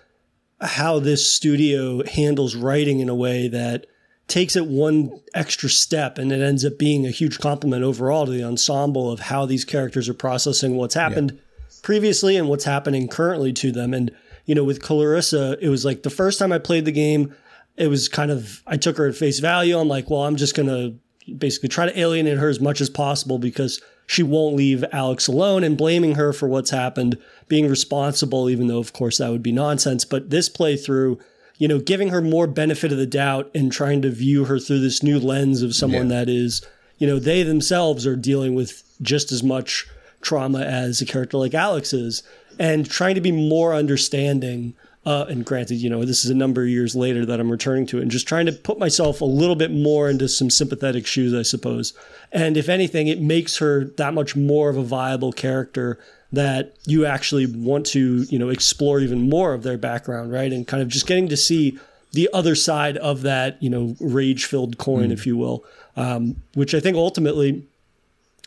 how 0.60 0.98
this 0.98 1.32
studio 1.32 2.04
handles 2.06 2.56
writing 2.56 3.00
in 3.00 3.08
a 3.08 3.14
way 3.14 3.48
that 3.48 3.86
takes 4.26 4.56
it 4.56 4.66
one 4.66 5.20
extra 5.34 5.68
step 5.68 6.16
and 6.16 6.32
it 6.32 6.40
ends 6.40 6.64
up 6.64 6.78
being 6.78 7.06
a 7.06 7.10
huge 7.10 7.38
compliment 7.38 7.84
overall 7.84 8.24
to 8.24 8.32
the 8.32 8.42
ensemble 8.42 9.10
of 9.10 9.20
how 9.20 9.44
these 9.44 9.64
characters 9.64 10.08
are 10.08 10.14
processing 10.14 10.76
what's 10.76 10.94
happened 10.94 11.32
yeah. 11.32 11.38
previously 11.82 12.36
and 12.36 12.48
what's 12.48 12.64
happening 12.64 13.06
currently 13.06 13.52
to 13.52 13.70
them. 13.70 13.92
And, 13.92 14.10
you 14.46 14.54
know, 14.54 14.64
with 14.64 14.80
Clarissa, 14.80 15.58
it 15.60 15.68
was 15.68 15.84
like 15.84 16.02
the 16.02 16.10
first 16.10 16.38
time 16.38 16.52
I 16.52 16.58
played 16.58 16.86
the 16.86 16.92
game, 16.92 17.34
it 17.76 17.88
was 17.88 18.08
kind 18.08 18.30
of, 18.30 18.62
I 18.66 18.76
took 18.76 18.96
her 18.98 19.08
at 19.08 19.16
face 19.16 19.40
value. 19.40 19.78
I'm 19.78 19.88
like, 19.88 20.10
well, 20.10 20.22
I'm 20.22 20.36
just 20.36 20.54
going 20.54 20.68
to 20.68 21.32
basically 21.32 21.68
try 21.68 21.86
to 21.86 21.98
alienate 21.98 22.38
her 22.38 22.48
as 22.48 22.60
much 22.60 22.80
as 22.80 22.90
possible 22.90 23.38
because 23.38 23.80
she 24.06 24.22
won't 24.22 24.56
leave 24.56 24.84
Alex 24.92 25.26
alone 25.26 25.64
and 25.64 25.76
blaming 25.76 26.14
her 26.14 26.32
for 26.32 26.48
what's 26.48 26.70
happened, 26.70 27.18
being 27.48 27.68
responsible, 27.68 28.50
even 28.50 28.66
though, 28.66 28.78
of 28.78 28.92
course, 28.92 29.18
that 29.18 29.30
would 29.30 29.42
be 29.42 29.52
nonsense. 29.52 30.04
But 30.04 30.30
this 30.30 30.48
playthrough, 30.48 31.20
you 31.56 31.68
know, 31.68 31.78
giving 31.78 32.08
her 32.08 32.20
more 32.20 32.46
benefit 32.46 32.92
of 32.92 32.98
the 32.98 33.06
doubt 33.06 33.50
and 33.54 33.72
trying 33.72 34.02
to 34.02 34.10
view 34.10 34.44
her 34.44 34.58
through 34.58 34.80
this 34.80 35.02
new 35.02 35.18
lens 35.18 35.62
of 35.62 35.74
someone 35.74 36.10
yeah. 36.10 36.18
that 36.18 36.28
is, 36.28 36.64
you 36.98 37.06
know, 37.06 37.18
they 37.18 37.42
themselves 37.42 38.06
are 38.06 38.16
dealing 38.16 38.54
with 38.54 38.82
just 39.00 39.32
as 39.32 39.42
much 39.42 39.86
trauma 40.20 40.60
as 40.60 41.00
a 41.00 41.06
character 41.06 41.38
like 41.38 41.54
Alex 41.54 41.92
is, 41.92 42.22
and 42.58 42.88
trying 42.88 43.14
to 43.14 43.20
be 43.20 43.32
more 43.32 43.74
understanding. 43.74 44.74
Uh, 45.06 45.26
and 45.28 45.44
granted, 45.44 45.76
you 45.76 45.90
know, 45.90 46.04
this 46.04 46.24
is 46.24 46.30
a 46.30 46.34
number 46.34 46.62
of 46.62 46.68
years 46.68 46.96
later 46.96 47.26
that 47.26 47.38
I'm 47.38 47.50
returning 47.50 47.84
to 47.88 47.98
it 47.98 48.02
and 48.02 48.10
just 48.10 48.26
trying 48.26 48.46
to 48.46 48.52
put 48.52 48.78
myself 48.78 49.20
a 49.20 49.26
little 49.26 49.56
bit 49.56 49.70
more 49.70 50.08
into 50.08 50.28
some 50.28 50.48
sympathetic 50.48 51.06
shoes, 51.06 51.34
I 51.34 51.42
suppose. 51.42 51.92
And 52.32 52.56
if 52.56 52.70
anything, 52.70 53.08
it 53.08 53.20
makes 53.20 53.58
her 53.58 53.84
that 53.84 54.14
much 54.14 54.34
more 54.34 54.70
of 54.70 54.78
a 54.78 54.82
viable 54.82 55.32
character 55.32 55.98
that 56.32 56.74
you 56.86 57.04
actually 57.04 57.46
want 57.46 57.86
to, 57.86 58.24
you 58.30 58.38
know, 58.38 58.48
explore 58.48 59.00
even 59.00 59.28
more 59.28 59.52
of 59.52 59.62
their 59.62 59.78
background, 59.78 60.32
right? 60.32 60.52
And 60.52 60.66
kind 60.66 60.82
of 60.82 60.88
just 60.88 61.06
getting 61.06 61.28
to 61.28 61.36
see 61.36 61.78
the 62.12 62.30
other 62.32 62.54
side 62.54 62.96
of 62.96 63.22
that, 63.22 63.62
you 63.62 63.68
know, 63.68 63.96
rage 64.00 64.46
filled 64.46 64.78
coin, 64.78 65.10
mm. 65.10 65.12
if 65.12 65.26
you 65.26 65.36
will, 65.36 65.64
um, 65.96 66.36
which 66.54 66.74
I 66.74 66.80
think 66.80 66.96
ultimately, 66.96 67.66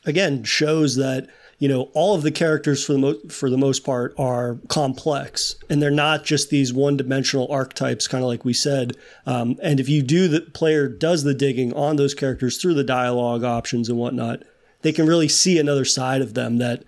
again, 0.06 0.44
shows 0.44 0.96
that 0.96 1.30
you 1.60 1.68
know 1.68 1.90
all 1.94 2.16
of 2.16 2.24
the 2.24 2.32
characters 2.32 2.84
for 2.86 2.94
the 2.94 3.00
mo- 3.00 3.20
for 3.30 3.50
the 3.50 3.58
most 3.58 3.84
part 3.84 4.14
are 4.18 4.60
complex, 4.68 5.56
and 5.70 5.82
they're 5.82 5.92
not 5.92 6.24
just 6.24 6.50
these 6.50 6.74
one 6.74 6.98
dimensional 6.98 7.52
archetypes, 7.52 8.08
kind 8.08 8.24
of 8.24 8.28
like 8.28 8.46
we 8.46 8.54
said. 8.54 8.96
Um, 9.26 9.58
and 9.62 9.80
if 9.80 9.90
you 9.90 10.02
do, 10.02 10.28
the 10.28 10.42
player 10.42 10.88
does 10.88 11.24
the 11.24 11.34
digging 11.34 11.74
on 11.74 11.96
those 11.96 12.14
characters 12.14 12.62
through 12.62 12.76
the 12.76 12.84
dialogue 12.84 13.44
options 13.44 13.90
and 13.90 13.98
whatnot 13.98 14.44
they 14.82 14.92
can 14.92 15.06
really 15.06 15.28
see 15.28 15.60
another 15.60 15.86
side 15.86 16.22
of 16.22 16.34
them 16.34 16.58
that, 16.58 16.84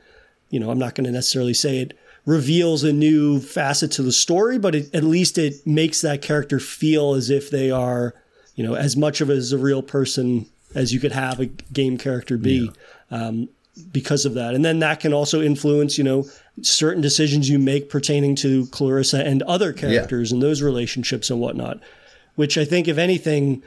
you 0.49 0.59
know, 0.59 0.69
I'm 0.69 0.79
not 0.79 0.95
going 0.95 1.05
to 1.05 1.11
necessarily 1.11 1.53
say 1.53 1.79
it 1.79 1.97
reveals 2.25 2.83
a 2.83 2.93
new 2.93 3.39
facet 3.39 3.91
to 3.93 4.03
the 4.03 4.11
story, 4.11 4.59
but 4.59 4.75
it, 4.75 4.93
at 4.93 5.03
least 5.03 5.37
it 5.37 5.65
makes 5.65 6.01
that 6.01 6.21
character 6.21 6.59
feel 6.59 7.13
as 7.13 7.29
if 7.29 7.49
they 7.49 7.71
are, 7.71 8.13
you 8.55 8.63
know, 8.63 8.75
as 8.75 8.95
much 8.95 9.21
of 9.21 9.29
as 9.29 9.51
a 9.51 9.57
real 9.57 9.81
person 9.81 10.45
as 10.75 10.93
you 10.93 10.99
could 10.99 11.11
have 11.11 11.39
a 11.39 11.47
game 11.47 11.97
character 11.97 12.37
be. 12.37 12.71
Yeah. 13.11 13.27
Um, 13.27 13.49
because 13.91 14.25
of 14.25 14.33
that. 14.35 14.53
And 14.53 14.63
then 14.63 14.79
that 14.79 14.99
can 14.99 15.13
also 15.13 15.41
influence, 15.41 15.97
you 15.97 16.03
know, 16.03 16.25
certain 16.61 17.01
decisions 17.01 17.49
you 17.49 17.59
make 17.59 17.89
pertaining 17.89 18.35
to 18.35 18.65
Clarissa 18.67 19.25
and 19.25 19.41
other 19.43 19.73
characters 19.73 20.31
yeah. 20.31 20.35
and 20.35 20.43
those 20.43 20.61
relationships 20.61 21.29
and 21.29 21.39
whatnot. 21.39 21.79
Which 22.35 22.57
I 22.57 22.65
think, 22.65 22.87
if 22.87 22.97
anything, 22.97 23.63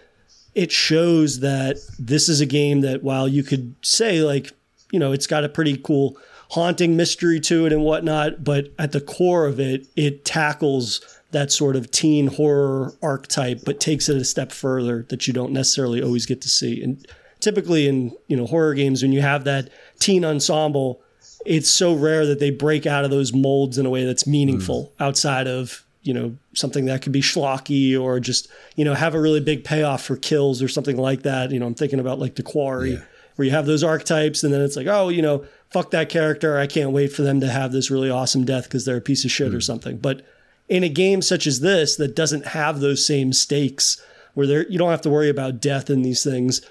it 0.55 0.73
shows 0.73 1.41
that 1.41 1.77
this 1.99 2.29
is 2.29 2.41
a 2.41 2.47
game 2.47 2.81
that 2.83 3.03
while 3.03 3.29
you 3.29 3.43
could 3.43 3.75
say, 3.83 4.23
like, 4.23 4.53
you 4.91 4.99
know, 4.99 5.13
it's 5.13 5.27
got 5.27 5.45
a 5.45 5.49
pretty 5.49 5.77
cool 5.77 6.17
haunting 6.51 6.97
mystery 6.97 7.41
to 7.41 7.67
it 7.67 7.73
and 7.73 7.83
whatnot, 7.83 8.45
but 8.45 8.69
at 8.79 8.93
the 8.93 9.01
core 9.01 9.47
of 9.47 9.59
it, 9.59 9.87
it 9.97 10.25
tackles 10.25 11.01
that 11.31 11.51
sort 11.51 11.77
of 11.77 11.91
teen 11.91 12.27
horror 12.27 12.95
archetype, 13.03 13.63
but 13.65 13.81
takes 13.81 14.09
it 14.09 14.17
a 14.17 14.25
step 14.25 14.53
further 14.53 15.07
that 15.09 15.27
you 15.27 15.33
don't 15.33 15.53
necessarily 15.53 16.03
always 16.03 16.27
get 16.27 16.43
to 16.43 16.49
see. 16.51 16.83
And 16.83 17.07
typically 17.43 17.89
in 17.89 18.17
you 18.29 18.37
know 18.37 18.47
horror 18.47 18.73
games, 18.73 19.03
when 19.03 19.13
you 19.13 19.21
have 19.21 19.45
that 19.45 19.69
teen 20.03 20.25
ensemble, 20.25 21.01
it's 21.47 21.71
so 21.71 21.95
rare 21.95 22.27
that 22.27 22.39
they 22.39 22.51
break 22.51 22.87
out 22.87 23.05
of 23.05 23.11
those 23.11 23.33
molds 23.33 23.79
in 23.79 23.87
a 23.87 23.91
way 23.91 24.05
that's 24.05 24.27
meaningful 24.27 24.93
mm. 24.99 25.05
outside 25.05 25.47
of 25.47 25.85
you 26.03 26.13
know 26.13 26.37
something 26.55 26.87
that 26.87 27.01
could 27.01 27.13
be 27.13 27.21
schlocky 27.21 27.99
or 27.99 28.19
just 28.19 28.49
you 28.75 28.85
know 28.85 28.95
have 28.95 29.15
a 29.15 29.21
really 29.21 29.41
big 29.41 29.65
payoff 29.65 30.03
for 30.05 30.17
kills 30.17 30.63
or 30.63 30.69
something 30.69 30.97
like 30.97 31.23
that. 31.23 31.51
You 31.51 31.61
know, 31.61 31.67
I'm 31.67 31.75
thinking 31.75 32.01
about 32.01 32.19
like 32.19 32.35
the 32.35 32.43
Quarry. 32.43 32.95
Yeah 32.95 33.03
where 33.37 33.47
you 33.47 33.51
have 33.51 33.67
those 33.67 33.83
archetypes 33.83 34.45
and 34.45 34.53
then 34.53 34.61
it's 34.61 34.77
like, 34.77 34.87
oh, 34.87 35.09
you 35.09 35.23
know, 35.23 35.45
fuck 35.71 35.91
that 35.91 36.09
character. 36.09 36.59
I 36.59 36.67
can't 36.67 36.91
wait 36.91 37.13
for 37.13 37.23
them 37.23 37.41
to 37.41 37.49
have 37.49 37.73
this 37.73 37.91
really 37.91 38.11
awesome 38.11 38.45
death 38.45 38.65
because 38.65 38.85
they're 38.85 38.99
a 38.99 39.01
piece 39.01 39.25
of 39.25 39.31
shit 39.31 39.53
mm. 39.53 39.57
or 39.57 39.61
something. 39.61 39.97
But 39.97 40.23
in 40.69 40.85
a 40.85 40.89
game 40.89 41.23
such 41.23 41.47
as 41.47 41.61
this 41.61 41.97
that 41.97 42.15
doesn't 42.15 42.49
have 42.49 42.81
those 42.81 43.07
same 43.07 43.33
stakes 43.33 44.03
where 44.35 44.47
there 44.47 44.69
you 44.69 44.79
don't 44.79 44.91
have 44.91 45.03
to 45.03 45.11
worry 45.11 45.29
about 45.29 45.61
death 45.61 45.91
in 45.91 46.03
these 46.03 46.23
things, 46.23 46.63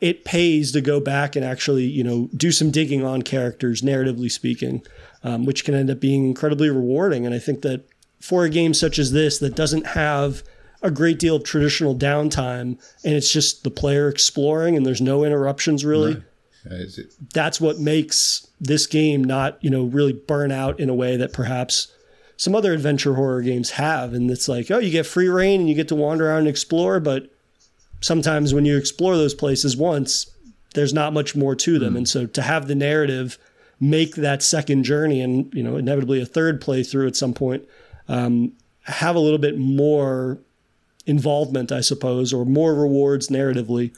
it 0.00 0.24
pays 0.24 0.72
to 0.72 0.80
go 0.80 0.98
back 1.00 1.36
and 1.36 1.44
actually, 1.44 1.84
you 1.84 2.02
know, 2.02 2.28
do 2.34 2.50
some 2.50 2.70
digging 2.70 3.04
on 3.04 3.22
characters, 3.22 3.82
narratively 3.82 4.30
speaking, 4.30 4.82
um, 5.22 5.44
which 5.44 5.64
can 5.64 5.74
end 5.74 5.90
up 5.90 6.00
being 6.00 6.26
incredibly 6.26 6.70
rewarding. 6.70 7.26
And 7.26 7.34
I 7.34 7.38
think 7.38 7.62
that 7.62 7.84
for 8.20 8.44
a 8.44 8.50
game 8.50 8.74
such 8.74 8.98
as 8.98 9.12
this 9.12 9.38
that 9.38 9.54
doesn't 9.54 9.88
have 9.88 10.42
a 10.82 10.90
great 10.90 11.18
deal 11.18 11.36
of 11.36 11.44
traditional 11.44 11.94
downtime 11.94 12.78
and 13.04 13.14
it's 13.14 13.30
just 13.30 13.64
the 13.64 13.70
player 13.70 14.08
exploring 14.08 14.76
and 14.76 14.86
there's 14.86 15.00
no 15.00 15.24
interruptions 15.24 15.84
really. 15.84 16.14
No. 16.14 16.22
That's 17.32 17.60
what 17.60 17.78
makes 17.78 18.46
this 18.60 18.86
game 18.86 19.24
not, 19.24 19.62
you 19.62 19.70
know, 19.70 19.84
really 19.84 20.12
burn 20.12 20.52
out 20.52 20.78
in 20.78 20.90
a 20.90 20.94
way 20.94 21.16
that 21.16 21.32
perhaps 21.32 21.92
some 22.36 22.54
other 22.54 22.72
adventure 22.72 23.14
horror 23.14 23.42
games 23.42 23.70
have. 23.72 24.12
And 24.12 24.30
it's 24.30 24.48
like, 24.48 24.70
oh, 24.70 24.78
you 24.78 24.90
get 24.90 25.06
free 25.06 25.28
reign 25.28 25.60
and 25.60 25.68
you 25.68 25.74
get 25.74 25.88
to 25.88 25.94
wander 25.94 26.28
around 26.28 26.40
and 26.40 26.48
explore, 26.48 27.00
but 27.00 27.30
sometimes 28.00 28.54
when 28.54 28.64
you 28.64 28.76
explore 28.76 29.16
those 29.16 29.34
places 29.34 29.76
once, 29.76 30.30
there's 30.74 30.94
not 30.94 31.12
much 31.12 31.34
more 31.34 31.54
to 31.56 31.78
them. 31.78 31.94
Mm. 31.94 31.98
And 31.98 32.08
so 32.08 32.26
to 32.26 32.42
have 32.42 32.68
the 32.68 32.74
narrative 32.74 33.38
make 33.80 34.16
that 34.16 34.42
second 34.42 34.84
journey 34.84 35.20
and, 35.20 35.52
you 35.54 35.62
know, 35.62 35.76
inevitably 35.76 36.20
a 36.20 36.26
third 36.26 36.60
playthrough 36.60 37.08
at 37.08 37.16
some 37.16 37.32
point, 37.32 37.66
um, 38.08 38.52
have 38.82 39.16
a 39.16 39.20
little 39.20 39.38
bit 39.38 39.58
more 39.58 40.38
involvement, 41.06 41.72
I 41.72 41.80
suppose, 41.80 42.32
or 42.32 42.44
more 42.44 42.74
rewards 42.74 43.28
narratively 43.28 43.96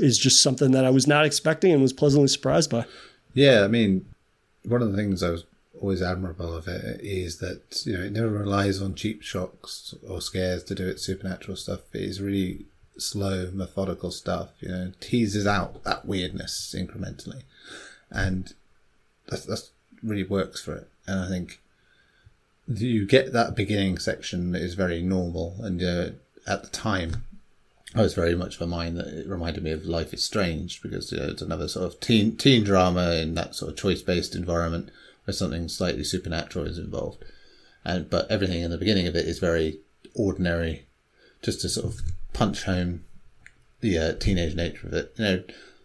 is 0.00 0.18
just 0.18 0.42
something 0.42 0.72
that 0.72 0.84
I 0.84 0.90
was 0.90 1.06
not 1.06 1.24
expecting 1.24 1.72
and 1.72 1.82
was 1.82 1.92
pleasantly 1.92 2.28
surprised 2.28 2.70
by. 2.70 2.84
Yeah, 3.34 3.64
I 3.64 3.68
mean, 3.68 4.06
one 4.64 4.82
of 4.82 4.90
the 4.90 4.96
things 4.96 5.22
I 5.22 5.30
was 5.30 5.44
always 5.80 6.02
admirable 6.02 6.54
of 6.54 6.68
it 6.68 7.00
is 7.02 7.38
that 7.38 7.82
you 7.84 7.94
know 7.94 8.04
it 8.04 8.12
never 8.12 8.28
relies 8.28 8.80
on 8.80 8.94
cheap 8.94 9.22
shocks 9.22 9.94
or 10.08 10.20
scares 10.20 10.62
to 10.64 10.74
do 10.74 10.86
its 10.86 11.02
supernatural 11.02 11.56
stuff. 11.56 11.80
It 11.92 12.02
is 12.02 12.20
really 12.20 12.66
slow, 12.98 13.50
methodical 13.52 14.10
stuff. 14.10 14.50
You 14.60 14.68
know, 14.68 14.92
teases 15.00 15.46
out 15.46 15.82
that 15.84 16.06
weirdness 16.06 16.74
incrementally, 16.76 17.42
and 18.10 18.52
that 19.26 19.44
that's 19.44 19.70
really 20.02 20.24
works 20.24 20.62
for 20.62 20.74
it. 20.74 20.88
And 21.06 21.20
I 21.20 21.28
think 21.28 21.60
you 22.68 23.06
get 23.06 23.32
that 23.32 23.56
beginning 23.56 23.98
section 23.98 24.52
that 24.52 24.62
is 24.62 24.74
very 24.74 25.02
normal, 25.02 25.56
and 25.60 25.82
uh, 25.82 26.10
at 26.46 26.62
the 26.62 26.70
time 26.70 27.24
I 27.94 28.00
was 28.00 28.14
very 28.14 28.34
much 28.34 28.56
of 28.56 28.62
a 28.62 28.66
mind 28.66 28.96
that 28.96 29.08
it 29.08 29.28
reminded 29.28 29.62
me 29.62 29.70
of 29.70 29.84
Life 29.84 30.14
is 30.14 30.24
Strange 30.24 30.80
because 30.80 31.12
you 31.12 31.18
know, 31.18 31.26
it's 31.26 31.42
another 31.42 31.68
sort 31.68 31.86
of 31.86 32.00
teen 32.00 32.36
teen 32.36 32.64
drama 32.64 33.16
in 33.16 33.34
that 33.34 33.54
sort 33.54 33.70
of 33.70 33.78
choice 33.78 34.00
based 34.00 34.34
environment 34.34 34.90
where 35.24 35.34
something 35.34 35.68
slightly 35.68 36.04
supernatural 36.04 36.66
is 36.66 36.78
involved. 36.78 37.22
And 37.84 38.08
but 38.08 38.30
everything 38.30 38.62
in 38.62 38.70
the 38.70 38.78
beginning 38.78 39.06
of 39.06 39.16
it 39.16 39.26
is 39.26 39.38
very 39.38 39.80
ordinary, 40.14 40.86
just 41.42 41.60
to 41.62 41.68
sort 41.68 41.86
of 41.86 42.00
punch 42.32 42.64
home 42.64 43.04
the 43.80 43.98
uh, 43.98 44.12
teenage 44.14 44.54
nature 44.54 44.86
of 44.86 44.92
it. 44.94 45.12
You 45.16 45.24
know, 45.24 45.42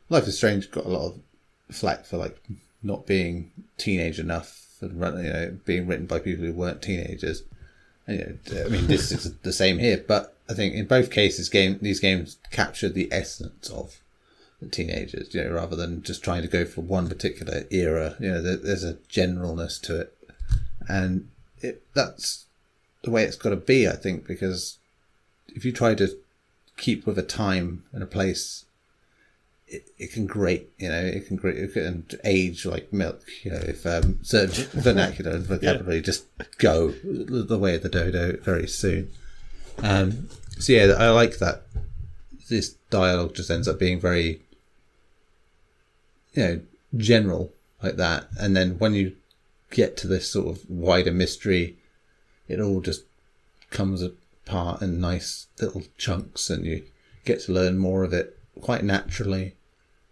Life 0.10 0.28
is 0.28 0.38
Strange 0.38 0.72
got 0.72 0.86
a 0.86 0.90
lot 0.90 1.08
of 1.08 1.20
flack 1.76 2.06
for 2.06 2.18
like 2.18 2.38
not 2.82 3.06
being 3.06 3.52
teenage 3.78 4.20
enough 4.20 4.64
and 4.82 4.94
you 4.94 5.34
know 5.34 5.58
being 5.66 5.88
written 5.88 6.06
by 6.06 6.20
people 6.20 6.46
who 6.46 6.54
weren't 6.54 6.82
teenagers. 6.82 7.44
And, 8.06 8.40
you 8.50 8.56
know, 8.56 8.66
I 8.66 8.70
mean, 8.70 8.88
this 8.88 9.12
is 9.12 9.34
the 9.40 9.52
same 9.52 9.80
here, 9.80 10.04
but 10.08 10.36
I 10.50 10.54
think 10.54 10.76
in 10.76 10.86
both 10.86 11.12
cases, 11.12 11.50
game 11.50 11.78
these 11.82 12.00
games 12.00 12.38
capture 12.52 12.90
the 12.90 13.10
essence 13.12 13.70
of 13.70 14.00
the 14.62 14.70
teenagers, 14.70 15.34
you 15.34 15.44
know, 15.44 15.52
rather 15.52 15.76
than 15.76 16.02
just 16.04 16.24
trying 16.24 16.42
to 16.42 16.48
go 16.48 16.66
for 16.66 16.82
one 16.82 17.10
particular 17.10 17.66
era. 17.70 18.16
You 18.20 18.32
know, 18.32 18.42
there, 18.42 18.56
there's 18.56 18.84
a 18.84 18.94
generalness 19.10 19.82
to 19.82 20.02
it, 20.02 20.18
and 20.88 21.28
it 21.60 21.84
that's 21.94 22.46
the 23.04 23.12
way 23.12 23.24
it's 23.24 23.36
got 23.36 23.50
to 23.50 23.58
be. 23.58 23.88
I 23.88 23.96
think 23.96 24.26
because 24.26 24.78
if 25.50 25.66
you 25.66 25.72
try 25.72 25.96
to 25.96 26.18
keep 26.78 27.06
with 27.06 27.18
a 27.18 27.24
time 27.24 27.84
and 27.92 28.02
a 28.02 28.08
place, 28.08 28.66
it, 29.68 29.90
it 29.98 30.14
can 30.14 30.26
grate. 30.26 30.70
You 30.78 30.90
know, 30.90 31.02
it 31.02 31.28
can 31.28 31.36
grate. 31.36 31.58
It 31.58 31.74
can 31.74 32.06
age 32.24 32.66
like 32.66 32.94
milk. 32.94 33.22
You 33.44 33.52
know, 33.52 33.64
if 33.64 33.86
um, 33.86 34.20
certain 34.24 34.66
vernacular 34.82 35.32
and 35.32 35.46
vocabulary 35.46 35.98
yeah. 35.98 36.02
just 36.02 36.26
go 36.58 36.90
the 36.90 37.58
way 37.58 37.76
of 37.76 37.84
the 37.84 37.90
dodo 37.90 38.38
very 38.38 38.68
soon. 38.68 39.10
Um, 39.80 40.30
so 40.60 40.74
yeah, 40.74 40.94
I 40.98 41.10
like 41.10 41.40
that. 41.40 41.64
This 42.50 42.76
dialogue 42.90 43.36
just 43.36 43.52
ends 43.52 43.68
up 43.68 43.78
being 43.78 44.00
very, 44.00 44.42
you 46.34 46.44
know, 46.44 46.62
general 46.96 47.52
like 47.84 47.98
that, 47.98 48.28
and 48.40 48.56
then 48.56 48.80
when 48.80 48.94
you 48.94 49.16
get 49.70 49.98
to 49.98 50.08
this 50.08 50.32
sort 50.32 50.48
of 50.48 50.70
wider 50.70 51.12
mystery, 51.12 51.78
it 52.48 52.60
all 52.62 52.82
just 52.82 53.04
comes 53.70 54.02
apart 54.48 54.82
in 54.82 55.00
nice 55.00 55.48
little 55.60 55.84
chunks, 55.98 56.50
and 56.50 56.66
you 56.66 56.84
get 57.26 57.42
to 57.42 57.52
learn 57.52 57.78
more 57.78 58.04
of 58.04 58.14
it 58.14 58.38
quite 58.62 58.84
naturally. 58.84 59.56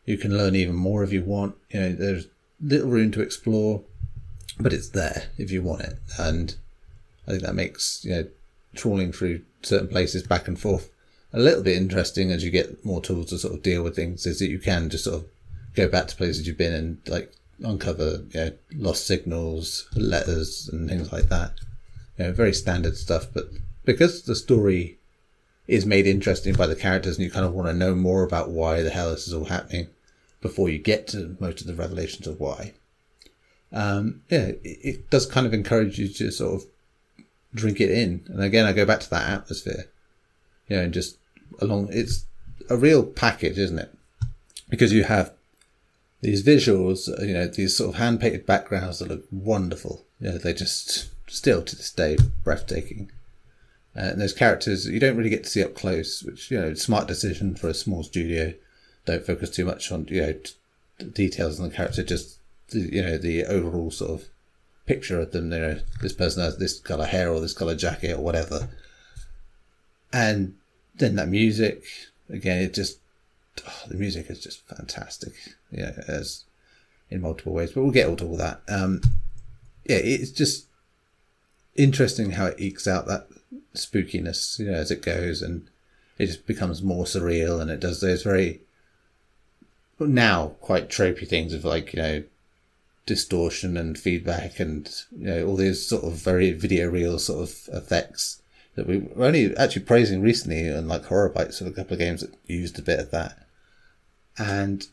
You 0.05 0.17
can 0.17 0.37
learn 0.37 0.55
even 0.55 0.75
more 0.75 1.03
if 1.03 1.13
you 1.13 1.23
want. 1.23 1.55
You 1.69 1.79
know, 1.79 1.93
there's 1.93 2.27
little 2.61 2.89
room 2.89 3.11
to 3.11 3.21
explore, 3.21 3.83
but 4.59 4.73
it's 4.73 4.89
there 4.89 5.29
if 5.37 5.51
you 5.51 5.61
want 5.61 5.81
it, 5.81 5.99
and 6.19 6.55
I 7.27 7.31
think 7.31 7.43
that 7.43 7.55
makes 7.55 8.03
you 8.03 8.11
know 8.11 8.27
trawling 8.75 9.11
through 9.11 9.41
certain 9.63 9.87
places 9.87 10.23
back 10.23 10.47
and 10.47 10.59
forth. 10.59 10.91
A 11.33 11.39
little 11.39 11.63
bit 11.63 11.77
interesting 11.77 12.31
as 12.31 12.43
you 12.43 12.51
get 12.51 12.85
more 12.85 13.01
tools 13.01 13.29
to 13.29 13.37
sort 13.37 13.53
of 13.53 13.63
deal 13.63 13.83
with 13.83 13.95
things 13.95 14.25
is 14.25 14.39
that 14.39 14.47
you 14.49 14.59
can 14.59 14.89
just 14.89 15.03
sort 15.03 15.17
of 15.17 15.25
go 15.75 15.87
back 15.87 16.07
to 16.07 16.15
places 16.15 16.47
you've 16.47 16.57
been 16.57 16.73
and 16.73 16.97
like 17.07 17.33
uncover 17.61 18.23
you 18.31 18.39
know, 18.39 18.51
lost 18.75 19.05
signals, 19.05 19.87
letters, 19.95 20.69
and 20.71 20.89
things 20.89 21.11
like 21.11 21.27
that. 21.29 21.51
You 22.17 22.25
know, 22.25 22.31
very 22.31 22.53
standard 22.53 22.95
stuff. 22.95 23.27
But 23.33 23.49
because 23.85 24.23
the 24.23 24.35
story 24.35 24.97
is 25.67 25.85
made 25.85 26.05
interesting 26.05 26.53
by 26.53 26.67
the 26.67 26.75
characters, 26.75 27.17
and 27.17 27.25
you 27.25 27.31
kind 27.31 27.45
of 27.45 27.53
want 27.53 27.67
to 27.67 27.73
know 27.73 27.95
more 27.95 28.23
about 28.23 28.49
why 28.49 28.81
the 28.81 28.89
hell 28.89 29.11
this 29.11 29.27
is 29.27 29.33
all 29.33 29.45
happening 29.45 29.87
before 30.41 30.69
you 30.69 30.77
get 30.77 31.07
to 31.07 31.35
most 31.39 31.61
of 31.61 31.67
the 31.67 31.73
revelations 31.73 32.27
of 32.27 32.39
why. 32.39 32.73
Um, 33.71 34.21
yeah, 34.29 34.47
it, 34.47 34.61
it 34.63 35.09
does 35.09 35.25
kind 35.25 35.47
of 35.47 35.53
encourage 35.53 35.97
you 35.97 36.07
to 36.07 36.31
sort 36.31 36.61
of 36.61 36.67
drink 37.53 37.81
it 37.81 37.89
in. 37.89 38.23
And 38.27 38.43
again, 38.43 38.65
I 38.65 38.73
go 38.73 38.85
back 38.85 38.99
to 39.01 39.09
that 39.09 39.29
atmosphere, 39.29 39.85
you 40.67 40.77
know, 40.77 40.83
and 40.83 40.93
just 40.93 41.17
along, 41.59 41.89
it's 41.91 42.25
a 42.69 42.77
real 42.77 43.03
package, 43.03 43.57
isn't 43.57 43.79
it? 43.79 43.91
Because 44.69 44.93
you 44.93 45.03
have 45.03 45.33
these 46.21 46.43
visuals, 46.43 47.07
you 47.25 47.33
know, 47.33 47.47
these 47.47 47.75
sort 47.75 47.89
of 47.89 47.95
hand 47.95 48.19
painted 48.19 48.45
backgrounds 48.45 48.99
that 48.99 49.09
look 49.09 49.25
wonderful. 49.31 50.05
You 50.19 50.31
know, 50.31 50.37
they 50.37 50.53
just 50.53 51.09
still 51.27 51.61
to 51.63 51.75
this 51.75 51.91
day 51.91 52.17
breathtaking. 52.43 53.11
Uh, 53.95 54.09
and 54.11 54.21
those 54.21 54.33
characters 54.33 54.87
you 54.87 54.99
don't 54.99 55.15
really 55.15 55.29
get 55.29 55.43
to 55.43 55.49
see 55.49 55.63
up 55.63 55.73
close, 55.73 56.21
which 56.23 56.51
you 56.51 56.59
know, 56.59 56.73
smart 56.73 57.07
decision 57.07 57.55
for 57.55 57.69
a 57.69 57.73
small 57.73 58.03
studio. 58.03 58.53
Don't 59.05 59.25
focus 59.25 59.49
too 59.49 59.65
much 59.65 59.91
on 59.91 60.07
you 60.09 60.21
know 60.21 60.33
t- 60.33 60.53
details 61.13 61.59
on 61.59 61.69
the 61.69 61.75
character, 61.75 62.03
just 62.03 62.39
you 62.71 63.01
know 63.01 63.17
the 63.17 63.45
overall 63.45 63.91
sort 63.91 64.11
of 64.11 64.27
picture 64.85 65.19
of 65.19 65.31
them. 65.31 65.51
You 65.51 65.59
know, 65.59 65.79
this 66.01 66.13
person 66.13 66.43
has 66.43 66.57
this 66.57 66.79
color 66.79 67.05
hair 67.05 67.29
or 67.29 67.39
this 67.39 67.53
color 67.53 67.75
jacket 67.75 68.17
or 68.17 68.21
whatever. 68.21 68.69
And 70.11 70.55
then 70.95 71.15
that 71.15 71.29
music 71.29 71.83
again, 72.29 72.61
it 72.61 72.73
just 72.73 72.99
oh, 73.67 73.83
the 73.87 73.95
music 73.95 74.29
is 74.29 74.43
just 74.43 74.67
fantastic. 74.67 75.33
Yeah, 75.71 75.91
as 76.07 76.43
in 77.09 77.21
multiple 77.21 77.53
ways. 77.53 77.71
But 77.71 77.83
we'll 77.83 77.91
get 77.91 78.07
all 78.09 78.15
to 78.17 78.25
all 78.25 78.37
that. 78.37 78.61
Um, 78.67 79.01
yeah, 79.85 79.97
it's 79.97 80.31
just 80.31 80.67
interesting 81.75 82.31
how 82.31 82.47
it 82.47 82.59
ekes 82.59 82.87
out 82.87 83.07
that 83.07 83.27
spookiness, 83.73 84.59
you 84.59 84.65
know, 84.65 84.77
as 84.77 84.91
it 84.91 85.01
goes, 85.01 85.41
and 85.41 85.67
it 86.17 86.27
just 86.27 86.47
becomes 86.47 86.81
more 86.81 87.05
surreal, 87.05 87.61
and 87.61 87.69
it 87.69 87.79
does 87.79 88.01
those 88.01 88.23
very 88.23 88.61
now 89.99 90.47
quite 90.59 90.89
tropey 90.89 91.27
things 91.27 91.53
of 91.53 91.63
like 91.63 91.93
you 91.93 92.01
know 92.01 92.23
distortion 93.05 93.77
and 93.77 93.97
feedback 93.97 94.59
and 94.59 95.03
you 95.17 95.27
know 95.27 95.45
all 95.45 95.55
these 95.55 95.87
sort 95.87 96.03
of 96.03 96.13
very 96.13 96.51
video 96.51 96.89
real 96.89 97.17
sort 97.19 97.41
of 97.41 97.69
effects 97.71 98.41
that 98.75 98.87
we 98.87 98.97
were 98.97 99.25
only 99.25 99.55
actually 99.55 99.83
praising 99.83 100.21
recently 100.21 100.67
and 100.67 100.87
like 100.87 101.05
Horror 101.05 101.29
Bytes 101.29 101.61
of 101.61 101.67
a 101.67 101.71
couple 101.71 101.93
of 101.93 101.99
games 101.99 102.21
that 102.21 102.35
used 102.45 102.77
a 102.77 102.81
bit 102.81 102.99
of 102.99 103.11
that. 103.11 103.47
And 104.37 104.85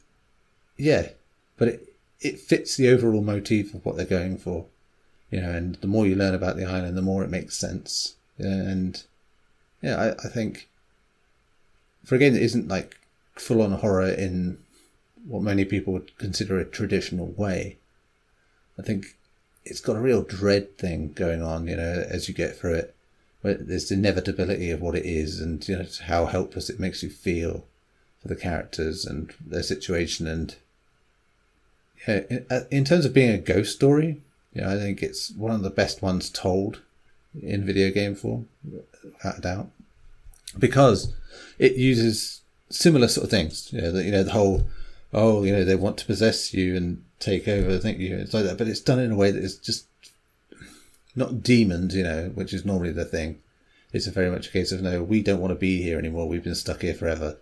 yeah 0.77 1.09
but 1.57 1.69
it 1.69 1.95
it 2.21 2.39
fits 2.39 2.77
the 2.77 2.89
overall 2.89 3.23
motif 3.23 3.75
of 3.75 3.85
what 3.85 3.97
they're 3.97 4.07
going 4.07 4.39
for 4.39 4.67
you 5.33 5.41
know 5.41 5.51
and 5.51 5.75
the 5.77 5.89
more 5.89 6.07
you 6.07 6.15
learn 6.15 6.35
about 6.35 6.57
the 6.57 6.65
island 6.65 6.97
the 6.97 7.03
more 7.03 7.25
it 7.25 7.31
makes 7.31 7.57
sense 7.57 8.15
and 8.39 9.03
yeah 9.81 9.97
i, 9.97 10.27
I 10.27 10.29
think 10.29 10.69
for 12.05 12.15
a 12.15 12.19
game 12.19 12.35
that 12.35 12.43
isn't 12.43 12.69
like 12.69 13.01
full 13.35 13.61
on 13.61 13.73
horror 13.73 14.09
in 14.09 14.59
what 15.27 15.43
many 15.43 15.65
people 15.65 15.93
would 15.95 16.17
consider 16.19 16.59
a 16.59 16.65
traditional 16.65 17.27
way 17.27 17.79
I 18.79 18.83
think 18.83 19.17
it's 19.65 19.81
got 19.81 19.97
a 19.97 20.01
real 20.01 20.23
dread 20.23 20.77
thing 20.79 21.13
going 21.13 21.43
on, 21.43 21.69
you 21.69 21.77
know, 21.77 22.05
as 22.09 22.29
you 22.29 22.35
get 22.35 22.57
through 22.57 22.75
it. 22.75 22.97
Where 23.43 23.55
there's 23.55 23.89
the 23.89 23.95
inevitability 23.95 24.71
of 24.71 24.81
what 24.81 24.95
it 24.95 25.05
is 25.05 25.41
and 25.41 25.67
you 25.67 25.77
know 25.77 25.87
how 26.05 26.27
helpless 26.27 26.71
it 26.71 26.79
makes 26.79 27.03
you 27.03 27.11
feel 27.11 27.65
for 28.21 28.29
the 28.29 28.37
characters 28.37 29.05
and 29.05 29.35
their 29.45 29.65
situation 29.65 30.29
and 30.29 30.55
yeah, 32.07 32.21
in, 32.31 32.47
uh, 32.49 32.61
in 32.71 32.85
terms 32.85 33.05
of 33.05 33.13
being 33.13 33.31
a 33.31 33.39
ghost 33.39 33.75
story, 33.75 34.21
yeah, 34.55 34.71
I 34.71 34.77
think 34.77 35.03
it's 35.03 35.31
one 35.31 35.53
of 35.53 35.63
the 35.63 35.71
best 35.71 36.03
ones 36.03 36.31
told 36.31 36.81
in 37.41 37.65
video 37.65 37.91
game 37.91 38.15
form, 38.15 38.49
without 39.03 39.39
a 39.39 39.41
doubt, 39.41 39.71
because 40.59 41.15
it 41.59 41.77
uses 41.77 42.43
similar 42.69 43.09
sort 43.09 43.25
of 43.25 43.31
things. 43.31 43.73
You 43.73 43.81
know, 43.81 43.93
the, 43.93 44.05
you 44.05 44.11
know 44.11 44.23
the 44.23 44.33
whole 44.33 44.67
oh, 45.13 45.45
you 45.45 45.53
know, 45.53 45.65
they 45.65 45.75
want 45.75 45.99
to 45.99 46.07
possess 46.07 46.55
you 46.55 46.77
and 46.77 47.05
take 47.19 47.47
over, 47.47 47.79
think 47.79 47.99
you, 47.99 48.17
it's 48.17 48.35
like 48.35 48.45
that. 48.45 48.59
But 48.59 48.69
it's 48.69 48.81
done 48.81 48.99
in 48.99 49.13
a 49.13 49.17
way 49.17 49.31
that 49.31 49.43
is 49.43 49.59
just 49.59 49.87
not 51.15 51.43
demons, 51.43 51.95
you 51.95 52.03
know, 52.03 52.31
which 52.35 52.53
is 52.53 52.65
normally 52.65 52.93
the 52.93 53.05
thing. 53.05 53.41
It's 53.93 54.07
very 54.07 54.31
much 54.31 54.49
a 54.49 54.53
case 54.53 54.73
of 54.73 54.81
no, 54.81 55.03
we 55.03 55.23
don't 55.23 55.41
want 55.41 55.51
to 55.51 55.59
be 55.59 55.83
here 55.83 55.99
anymore. 55.99 56.27
We've 56.27 56.43
been 56.43 56.55
stuck 56.55 56.81
here 56.81 56.95
forever, 56.95 57.37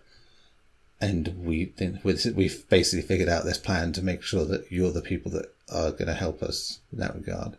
and 0.99 1.33
we 1.45 1.71
we've 2.03 2.69
basically 2.69 3.03
figured 3.03 3.29
out 3.29 3.45
this 3.45 3.57
plan 3.57 3.93
to 3.93 4.01
make 4.01 4.21
sure 4.21 4.43
that 4.45 4.69
you're 4.69 4.91
the 4.91 5.01
people 5.01 5.31
that 5.31 5.53
are 5.71 5.91
going 5.91 6.07
to 6.07 6.13
help 6.13 6.43
us 6.43 6.79
in 6.91 6.99
that 6.99 7.15
regard. 7.15 7.57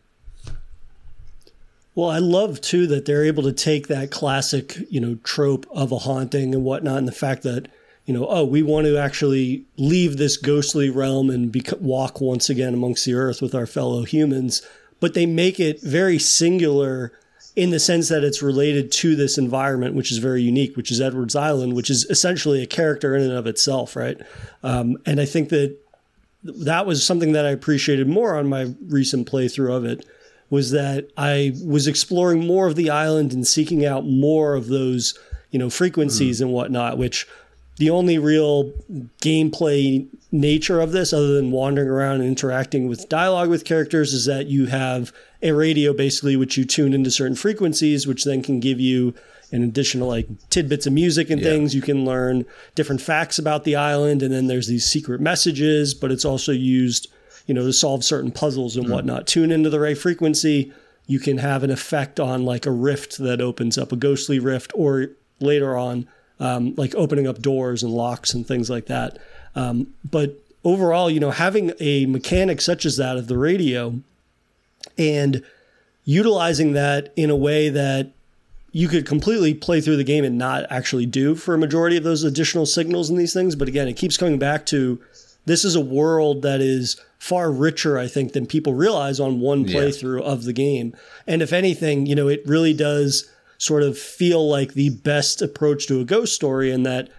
Well, 1.94 2.08
I 2.08 2.18
love 2.18 2.60
too 2.60 2.86
that 2.86 3.04
they're 3.04 3.24
able 3.24 3.42
to 3.42 3.52
take 3.52 3.88
that 3.88 4.10
classic, 4.10 4.78
you 4.90 5.00
know, 5.00 5.16
trope 5.24 5.66
of 5.70 5.92
a 5.92 5.98
haunting 5.98 6.54
and 6.54 6.64
whatnot, 6.64 6.98
and 6.98 7.08
the 7.08 7.12
fact 7.12 7.42
that 7.42 7.68
you 8.06 8.12
know, 8.12 8.26
oh, 8.28 8.44
we 8.44 8.62
want 8.62 8.86
to 8.86 8.98
actually 8.98 9.64
leave 9.76 10.16
this 10.16 10.36
ghostly 10.36 10.90
realm 10.90 11.30
and 11.30 11.54
walk 11.80 12.20
once 12.20 12.50
again 12.50 12.74
amongst 12.74 13.04
the 13.04 13.14
earth 13.14 13.40
with 13.40 13.54
our 13.54 13.66
fellow 13.66 14.02
humans. 14.02 14.62
But 14.98 15.14
they 15.14 15.26
make 15.26 15.60
it 15.60 15.80
very 15.80 16.18
singular 16.18 17.12
in 17.54 17.70
the 17.70 17.78
sense 17.78 18.08
that 18.08 18.24
it's 18.24 18.42
related 18.42 18.90
to 18.90 19.14
this 19.14 19.38
environment, 19.38 19.94
which 19.94 20.10
is 20.10 20.18
very 20.18 20.42
unique, 20.42 20.76
which 20.76 20.90
is 20.90 21.00
Edwards 21.00 21.36
Island, 21.36 21.74
which 21.74 21.90
is 21.90 22.04
essentially 22.06 22.62
a 22.62 22.66
character 22.66 23.14
in 23.14 23.22
and 23.22 23.32
of 23.32 23.46
itself, 23.46 23.94
right? 23.94 24.20
Um, 24.62 24.96
and 25.06 25.20
I 25.20 25.24
think 25.24 25.50
that 25.50 25.76
that 26.44 26.86
was 26.86 27.04
something 27.04 27.32
that 27.32 27.46
I 27.46 27.50
appreciated 27.50 28.08
more 28.08 28.36
on 28.36 28.48
my 28.48 28.74
recent 28.88 29.30
playthrough 29.30 29.74
of 29.74 29.84
it 29.84 30.06
was 30.50 30.70
that 30.72 31.08
I 31.16 31.54
was 31.64 31.86
exploring 31.86 32.46
more 32.46 32.66
of 32.66 32.76
the 32.76 32.90
island 32.90 33.32
and 33.32 33.46
seeking 33.46 33.86
out 33.86 34.04
more 34.04 34.54
of 34.54 34.68
those, 34.68 35.18
you 35.50 35.58
know, 35.58 35.70
frequencies 35.70 36.38
mm. 36.38 36.42
and 36.42 36.52
whatnot, 36.52 36.98
which 36.98 37.26
the 37.76 37.88
only 37.88 38.18
real 38.18 38.70
gameplay 39.22 40.06
nature 40.30 40.80
of 40.80 40.92
this, 40.92 41.12
other 41.12 41.34
than 41.34 41.52
wandering 41.52 41.88
around 41.88 42.16
and 42.16 42.24
interacting 42.24 42.86
with 42.86 43.08
dialogue 43.08 43.48
with 43.48 43.64
characters, 43.64 44.12
is 44.12 44.26
that 44.26 44.46
you 44.46 44.66
have 44.66 45.12
a 45.42 45.52
radio 45.52 45.94
basically 45.94 46.36
which 46.36 46.58
you 46.58 46.64
tune 46.64 46.92
into 46.92 47.10
certain 47.10 47.36
frequencies, 47.36 48.06
which 48.06 48.24
then 48.24 48.42
can 48.42 48.60
give 48.60 48.78
you 48.78 49.14
an 49.52 49.62
additional 49.62 50.08
like 50.08 50.26
tidbits 50.50 50.86
of 50.86 50.92
music 50.92 51.30
and 51.30 51.40
yeah. 51.40 51.48
things. 51.48 51.74
You 51.74 51.82
can 51.82 52.04
learn 52.04 52.44
different 52.74 53.00
facts 53.00 53.38
about 53.38 53.64
the 53.64 53.76
island, 53.76 54.22
and 54.22 54.32
then 54.32 54.46
there's 54.46 54.66
these 54.66 54.86
secret 54.86 55.20
messages, 55.20 55.94
but 55.94 56.10
it's 56.10 56.24
also 56.24 56.52
used, 56.52 57.08
you 57.46 57.54
know, 57.54 57.64
to 57.64 57.72
solve 57.72 58.02
certain 58.04 58.32
puzzles 58.32 58.76
and 58.76 58.86
mm. 58.86 58.90
whatnot. 58.90 59.26
Tune 59.26 59.52
into 59.52 59.70
the 59.70 59.80
right 59.80 59.98
frequency. 59.98 60.72
You 61.06 61.20
can 61.20 61.38
have 61.38 61.62
an 61.62 61.70
effect 61.70 62.18
on 62.18 62.44
like 62.44 62.66
a 62.66 62.70
rift 62.70 63.18
that 63.18 63.40
opens 63.40 63.76
up 63.76 63.92
a 63.92 63.96
ghostly 63.96 64.38
rift, 64.38 64.72
or 64.74 65.10
later 65.40 65.76
on 65.76 66.08
um, 66.40 66.74
like 66.76 66.94
opening 66.94 67.26
up 67.26 67.40
doors 67.40 67.82
and 67.82 67.92
locks 67.92 68.34
and 68.34 68.46
things 68.46 68.68
like 68.68 68.86
that. 68.86 69.18
Um, 69.54 69.94
but 70.08 70.36
overall, 70.64 71.10
you 71.10 71.20
know, 71.20 71.30
having 71.30 71.72
a 71.78 72.06
mechanic 72.06 72.60
such 72.60 72.84
as 72.84 72.96
that 72.96 73.16
of 73.16 73.28
the 73.28 73.38
radio 73.38 74.00
and 74.98 75.42
utilizing 76.04 76.72
that 76.72 77.12
in 77.16 77.30
a 77.30 77.36
way 77.36 77.68
that 77.68 78.12
you 78.72 78.88
could 78.88 79.06
completely 79.06 79.52
play 79.52 79.80
through 79.80 79.98
the 79.98 80.04
game 80.04 80.24
and 80.24 80.38
not 80.38 80.64
actually 80.70 81.06
do 81.06 81.34
for 81.34 81.54
a 81.54 81.58
majority 81.58 81.96
of 81.96 82.04
those 82.04 82.24
additional 82.24 82.64
signals 82.64 83.10
and 83.10 83.18
these 83.18 83.34
things. 83.34 83.54
But 83.54 83.68
again, 83.68 83.86
it 83.86 83.98
keeps 83.98 84.16
coming 84.16 84.38
back 84.38 84.64
to 84.66 85.00
this 85.44 85.64
is 85.64 85.74
a 85.74 85.80
world 85.80 86.42
that 86.42 86.60
is 86.60 87.00
far 87.18 87.52
richer, 87.52 87.98
I 87.98 88.08
think, 88.08 88.32
than 88.32 88.46
people 88.46 88.74
realize 88.74 89.20
on 89.20 89.40
one 89.40 89.66
playthrough 89.66 90.20
yeah. 90.20 90.26
of 90.26 90.44
the 90.44 90.52
game. 90.52 90.96
And 91.26 91.42
if 91.42 91.52
anything, 91.52 92.06
you 92.06 92.14
know, 92.14 92.28
it 92.28 92.42
really 92.46 92.72
does 92.72 93.30
sort 93.58 93.82
of 93.82 93.98
feel 93.98 94.48
like 94.48 94.74
the 94.74 94.90
best 94.90 95.42
approach 95.42 95.86
to 95.86 96.00
a 96.00 96.04
ghost 96.04 96.34
story 96.34 96.72
in 96.72 96.82
that 96.82 97.10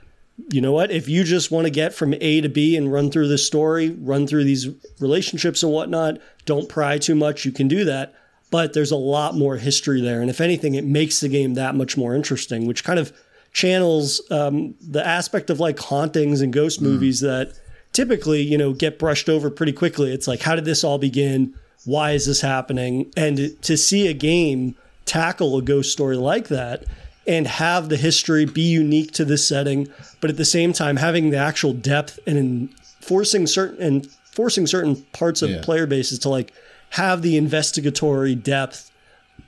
you 0.51 0.59
know 0.59 0.71
what 0.71 0.91
if 0.91 1.07
you 1.07 1.23
just 1.23 1.51
want 1.51 1.65
to 1.65 1.71
get 1.71 1.93
from 1.93 2.13
a 2.19 2.41
to 2.41 2.49
b 2.49 2.75
and 2.75 2.91
run 2.91 3.09
through 3.09 3.27
this 3.27 3.45
story 3.45 3.91
run 3.91 4.27
through 4.27 4.43
these 4.43 4.67
relationships 4.99 5.63
and 5.63 5.71
whatnot 5.71 6.17
don't 6.45 6.67
pry 6.67 6.97
too 6.97 7.15
much 7.15 7.45
you 7.45 7.51
can 7.51 7.67
do 7.67 7.85
that 7.85 8.13
but 8.53 8.73
there's 8.73 8.91
a 8.91 8.95
lot 8.95 9.35
more 9.35 9.57
history 9.57 9.99
there 9.99 10.21
and 10.21 10.29
if 10.29 10.39
anything 10.39 10.75
it 10.75 10.85
makes 10.85 11.19
the 11.19 11.27
game 11.27 11.55
that 11.55 11.73
much 11.73 11.97
more 11.97 12.13
interesting 12.15 12.67
which 12.67 12.83
kind 12.83 12.99
of 12.99 13.11
channels 13.51 14.21
um, 14.31 14.75
the 14.79 15.05
aspect 15.05 15.49
of 15.49 15.59
like 15.59 15.79
hauntings 15.79 16.39
and 16.39 16.53
ghost 16.53 16.79
mm. 16.79 16.83
movies 16.83 17.19
that 17.21 17.51
typically 17.93 18.41
you 18.41 18.57
know 18.57 18.71
get 18.71 18.99
brushed 18.99 19.27
over 19.27 19.49
pretty 19.49 19.73
quickly 19.73 20.13
it's 20.13 20.27
like 20.27 20.41
how 20.41 20.55
did 20.55 20.65
this 20.65 20.83
all 20.83 20.99
begin 20.99 21.53
why 21.85 22.11
is 22.11 22.27
this 22.27 22.41
happening 22.41 23.11
and 23.17 23.59
to 23.63 23.75
see 23.75 24.07
a 24.07 24.13
game 24.13 24.75
tackle 25.05 25.57
a 25.57 25.61
ghost 25.61 25.91
story 25.91 26.15
like 26.15 26.49
that 26.49 26.85
and 27.25 27.47
have 27.47 27.89
the 27.89 27.97
history 27.97 28.45
be 28.45 28.61
unique 28.61 29.11
to 29.13 29.25
this 29.25 29.47
setting, 29.47 29.87
but 30.19 30.29
at 30.29 30.37
the 30.37 30.45
same 30.45 30.73
time 30.73 30.97
having 30.97 31.29
the 31.29 31.37
actual 31.37 31.73
depth 31.73 32.19
and 32.27 32.73
forcing 33.01 33.47
certain 33.47 33.81
and 33.81 34.11
forcing 34.31 34.67
certain 34.67 34.95
parts 35.13 35.41
of 35.41 35.49
yeah. 35.49 35.61
player 35.61 35.85
bases 35.85 36.19
to 36.19 36.29
like 36.29 36.53
have 36.93 37.21
the 37.21 37.37
investigatory 37.37 38.35
depth 38.35 38.91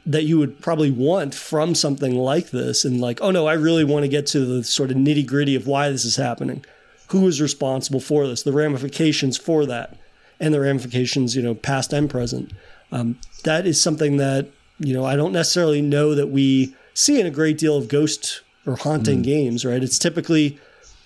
that 0.06 0.24
you 0.24 0.38
would 0.38 0.62
probably 0.62 0.92
want 0.92 1.34
from 1.34 1.74
something 1.74 2.16
like 2.16 2.52
this 2.52 2.86
and 2.86 3.02
like 3.02 3.20
oh 3.22 3.32
no 3.32 3.48
i 3.48 3.54
really 3.54 3.84
want 3.84 4.04
to 4.04 4.10
get 4.10 4.26
to 4.26 4.46
the 4.46 4.64
sort 4.64 4.92
of 4.92 4.98
nitty 4.98 5.26
gritty 5.26 5.56
of 5.56 5.68
why 5.68 5.90
this 5.90 6.06
is 6.06 6.16
happening 6.16 6.64
who 7.10 7.28
is 7.28 7.42
responsible 7.42 8.00
for 8.00 8.28
this 8.28 8.44
the 8.44 8.52
ramifications 8.52 9.38
for 9.38 9.66
that 9.66 9.98
and 10.40 10.54
the 10.54 10.60
ramifications 10.60 11.36
you 11.36 11.42
know 11.42 11.56
past 11.56 11.94
and 11.94 12.10
present 12.10 12.52
um, 12.92 13.18
that 13.44 13.66
is 13.66 13.82
something 13.82 14.18
that 14.18 14.48
you 14.80 14.94
know, 14.94 15.06
I 15.06 15.16
don't 15.16 15.32
necessarily 15.32 15.82
know 15.82 16.16
that 16.16 16.28
we 16.28 16.76
see 16.94 17.20
in 17.20 17.26
a 17.26 17.32
great 17.32 17.58
deal 17.58 17.78
of 17.78 17.88
ghost 17.88 18.42
or 18.66 18.76
haunting 18.76 19.22
mm. 19.22 19.26
games, 19.26 19.66
right? 19.66 19.82
It's 19.82 20.00
typically 20.00 20.60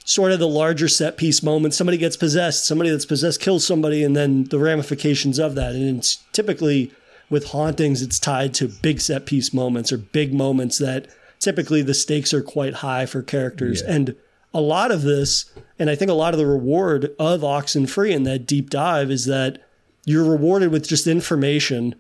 sort 0.10 0.32
of 0.32 0.40
the 0.40 0.48
larger 0.48 0.88
set 0.88 1.18
piece 1.18 1.44
moment. 1.44 1.72
Somebody 1.72 1.96
gets 1.96 2.18
possessed, 2.18 2.66
somebody 2.66 2.90
that's 2.90 3.06
possessed 3.06 3.40
kills 3.40 3.64
somebody, 3.64 4.04
and 4.04 4.16
then 4.16 4.46
the 4.46 4.58
ramifications 4.58 5.38
of 5.38 5.54
that. 5.54 5.76
And 5.76 6.00
it's 6.00 6.16
typically 6.34 6.92
with 7.30 7.50
hauntings, 7.50 8.02
it's 8.02 8.18
tied 8.18 8.56
to 8.56 8.68
big 8.68 9.02
set 9.02 9.28
piece 9.28 9.54
moments 9.54 9.92
or 9.92 10.00
big 10.00 10.34
moments 10.34 10.80
that 10.80 11.06
typically 11.38 11.84
the 11.84 11.94
stakes 11.94 12.34
are 12.34 12.42
quite 12.42 12.74
high 12.74 13.06
for 13.06 13.22
characters. 13.22 13.84
Yeah. 13.84 13.94
And 13.94 14.16
a 14.52 14.62
lot 14.62 14.90
of 14.90 15.04
this, 15.04 15.46
and 15.78 15.92
I 15.92 15.96
think 15.96 16.10
a 16.10 16.16
lot 16.16 16.34
of 16.34 16.40
the 16.40 16.48
reward 16.48 17.12
of 17.20 17.42
Oxenfree 17.42 18.10
in 18.10 18.24
that 18.24 18.48
deep 18.48 18.72
dive 18.72 19.12
is 19.12 19.26
that 19.26 19.62
you're 20.06 20.28
rewarded 20.28 20.72
with 20.72 20.88
just 20.90 21.06
information 21.06 21.94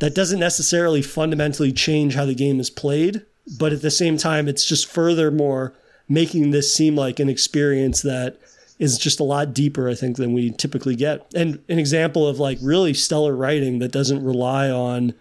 that 0.00 0.14
doesn't 0.14 0.38
necessarily 0.38 1.00
fundamentally 1.00 1.72
change 1.72 2.14
how 2.14 2.26
the 2.26 2.34
game 2.34 2.60
is 2.60 2.68
played, 2.68 3.24
but 3.58 3.72
at 3.72 3.80
the 3.80 3.90
same 3.90 4.18
time, 4.18 4.48
it's 4.48 4.66
just 4.66 4.86
furthermore 4.86 5.72
making 6.08 6.50
this 6.50 6.74
seem 6.74 6.96
like 6.96 7.20
an 7.20 7.28
experience 7.28 8.02
that 8.02 8.38
is 8.78 8.98
just 8.98 9.20
a 9.20 9.24
lot 9.24 9.54
deeper, 9.54 9.88
I 9.88 9.94
think, 9.94 10.16
than 10.16 10.32
we 10.32 10.50
typically 10.50 10.96
get. 10.96 11.30
And 11.34 11.62
an 11.68 11.78
example 11.78 12.26
of 12.26 12.38
like 12.38 12.58
really 12.60 12.94
stellar 12.94 13.34
writing 13.34 13.78
that 13.78 13.92
doesn't 13.92 14.24
rely 14.24 14.68
on, 14.68 15.14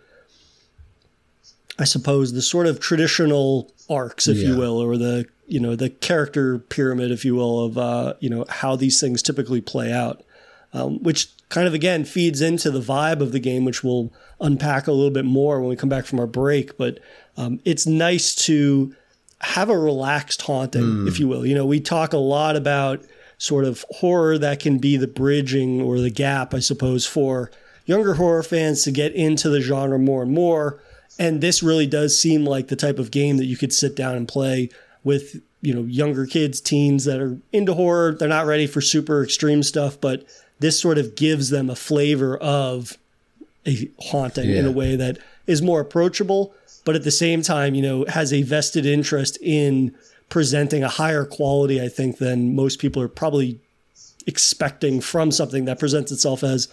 I 1.78 1.86
suppose, 1.86 2.34
the 2.34 2.42
sort 2.42 2.68
of 2.68 2.80
traditional 2.80 3.72
arcs, 3.90 4.28
if 4.28 4.38
yeah. 4.38 4.50
you 4.50 4.58
will, 4.58 4.82
or 4.82 4.98
the 4.98 5.26
you 5.48 5.60
know 5.60 5.76
the 5.76 5.90
character 5.90 6.60
pyramid, 6.60 7.12
if 7.12 7.24
you 7.24 7.36
will, 7.36 7.66
of 7.66 7.78
uh, 7.78 8.14
you 8.20 8.30
know 8.30 8.46
how 8.50 8.76
these 8.76 9.00
things 9.00 9.22
typically 9.22 9.62
play 9.62 9.92
out, 9.92 10.24
um, 10.74 11.02
which 11.04 11.30
kind 11.50 11.68
of 11.68 11.74
again 11.74 12.06
feeds 12.06 12.42
into 12.42 12.72
the 12.72 12.82
vibe 12.82 13.22
of 13.22 13.32
the 13.32 13.40
game, 13.40 13.66
which 13.66 13.84
we'll 13.84 14.12
unpack 14.42 14.88
a 14.88 14.92
little 14.92 15.12
bit 15.12 15.26
more 15.26 15.60
when 15.60 15.70
we 15.70 15.76
come 15.76 15.90
back 15.90 16.06
from 16.06 16.20
our 16.20 16.28
break. 16.28 16.78
But 16.78 17.00
um, 17.38 17.60
it's 17.66 17.86
nice 17.86 18.34
to 18.46 18.96
have 19.44 19.70
a 19.70 19.78
relaxed 19.78 20.42
haunting, 20.42 20.82
mm. 20.82 21.08
if 21.08 21.20
you 21.20 21.28
will. 21.28 21.46
You 21.46 21.56
know, 21.56 21.66
we 21.66 21.80
talk 21.80 22.14
a 22.14 22.18
lot 22.18 22.56
about 22.56 23.04
sort 23.38 23.66
of 23.66 23.86
horror 23.90 24.38
that 24.38 24.60
can 24.60 24.78
be 24.78 24.96
the 24.96 25.08
bridging 25.08 25.82
or 25.82 26.00
the 26.00 26.10
gap, 26.10 26.54
I 26.54 26.60
suppose, 26.60 27.06
for 27.06 27.52
younger 27.86 28.14
horror 28.14 28.44
fans 28.44 28.84
to 28.84 28.92
get 28.92 29.14
into 29.14 29.50
the 29.50 29.60
genre 29.60 30.00
more 30.00 30.24
and 30.24 30.32
more. 30.32 30.82
And 31.20 31.42
this 31.42 31.62
really 31.62 31.86
does 31.86 32.20
seem 32.20 32.46
like 32.46 32.70
the 32.70 32.76
type 32.76 32.98
of 32.98 33.12
game 33.12 33.38
that 33.38 33.46
you 33.46 33.58
could 33.58 33.74
sit 33.74 33.96
down 33.96 34.16
and 34.16 34.28
play 34.28 34.70
with, 35.04 35.42
you 35.62 35.74
know, 35.74 35.84
younger 35.84 36.26
kids, 36.26 36.62
teens 36.62 37.04
that 37.06 37.20
are 37.20 37.38
into 37.52 37.74
horror. 37.74 38.14
They're 38.14 38.30
not 38.30 38.46
ready 38.46 38.66
for 38.66 38.80
super 38.80 39.22
extreme 39.24 39.62
stuff, 39.62 40.00
but 40.00 40.26
this 40.60 40.80
sort 40.80 40.98
of 40.98 41.16
gives 41.16 41.50
them 41.50 41.70
a 41.70 41.76
flavor 41.76 42.38
of 42.38 42.98
a 43.68 43.90
haunting 44.00 44.50
yeah. 44.50 44.60
in 44.60 44.66
a 44.66 44.72
way 44.72 44.96
that 44.96 45.18
is 45.46 45.62
more 45.62 45.82
approachable, 45.82 46.54
but 46.86 46.96
at 46.96 47.04
the 47.04 47.12
same 47.12 47.42
time, 47.42 47.76
you 47.76 47.82
know, 47.82 48.06
has 48.08 48.34
a 48.34 48.42
vested 48.42 48.86
interest 48.86 49.38
in 49.42 49.96
presenting 50.30 50.84
a 50.84 50.90
higher 50.90 51.26
quality, 51.26 51.82
I 51.82 51.90
think, 51.90 52.18
than 52.18 52.56
most 52.56 52.80
people 52.80 53.02
are 53.02 53.08
probably 53.08 53.60
expecting 54.26 55.02
from 55.02 55.32
something 55.32 55.66
that 55.66 55.80
presents 55.80 56.12
itself 56.12 56.44
as 56.44 56.68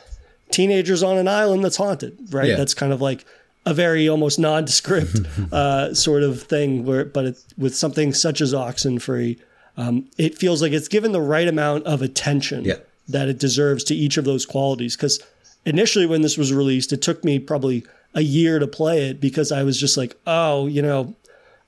teenagers 0.50 1.02
on 1.02 1.18
an 1.18 1.28
island 1.28 1.64
that's 1.64 1.76
haunted, 1.76 2.16
right? 2.30 2.48
Yeah. 2.48 2.56
That's 2.56 2.74
kind 2.74 2.92
of 2.92 3.00
like 3.00 3.24
a 3.66 3.74
very 3.74 4.08
almost 4.08 4.38
nondescript 4.38 5.18
uh, 5.52 5.94
sort 5.94 6.22
of 6.22 6.42
thing, 6.42 6.84
where 6.84 7.04
but 7.04 7.24
it, 7.26 7.44
with 7.58 7.76
something 7.76 8.14
such 8.14 8.40
as 8.40 8.54
Oxenfree, 8.54 9.38
um, 9.76 10.08
it 10.18 10.36
feels 10.38 10.62
like 10.62 10.72
it's 10.72 10.88
given 10.88 11.12
the 11.12 11.20
right 11.20 11.46
amount 11.48 11.86
of 11.86 12.02
attention. 12.02 12.64
Yeah 12.64 12.76
that 13.10 13.28
it 13.28 13.38
deserves 13.38 13.84
to 13.84 13.94
each 13.94 14.16
of 14.16 14.24
those 14.24 14.46
qualities. 14.46 14.96
Because 14.96 15.20
initially, 15.64 16.06
when 16.06 16.22
this 16.22 16.38
was 16.38 16.52
released, 16.52 16.92
it 16.92 17.02
took 17.02 17.24
me 17.24 17.38
probably 17.38 17.84
a 18.14 18.22
year 18.22 18.58
to 18.58 18.66
play 18.66 19.08
it 19.08 19.20
because 19.20 19.52
I 19.52 19.62
was 19.62 19.78
just 19.78 19.96
like, 19.96 20.16
oh, 20.26 20.66
you 20.66 20.82
know, 20.82 21.14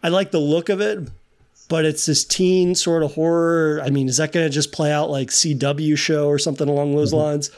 I 0.02 0.08
like 0.08 0.30
the 0.30 0.40
look 0.40 0.68
of 0.68 0.80
it, 0.80 1.08
but 1.68 1.84
it's 1.84 2.06
this 2.06 2.24
teen 2.24 2.74
sort 2.74 3.02
of 3.02 3.14
horror. 3.14 3.80
I 3.82 3.90
mean, 3.90 4.08
is 4.08 4.16
that 4.16 4.32
going 4.32 4.46
to 4.46 4.50
just 4.50 4.72
play 4.72 4.92
out 4.92 5.10
like 5.10 5.28
CW 5.28 5.96
show 5.96 6.26
or 6.28 6.38
something 6.38 6.68
along 6.68 6.94
those 6.94 7.12
mm-hmm. 7.12 7.22
lines? 7.22 7.50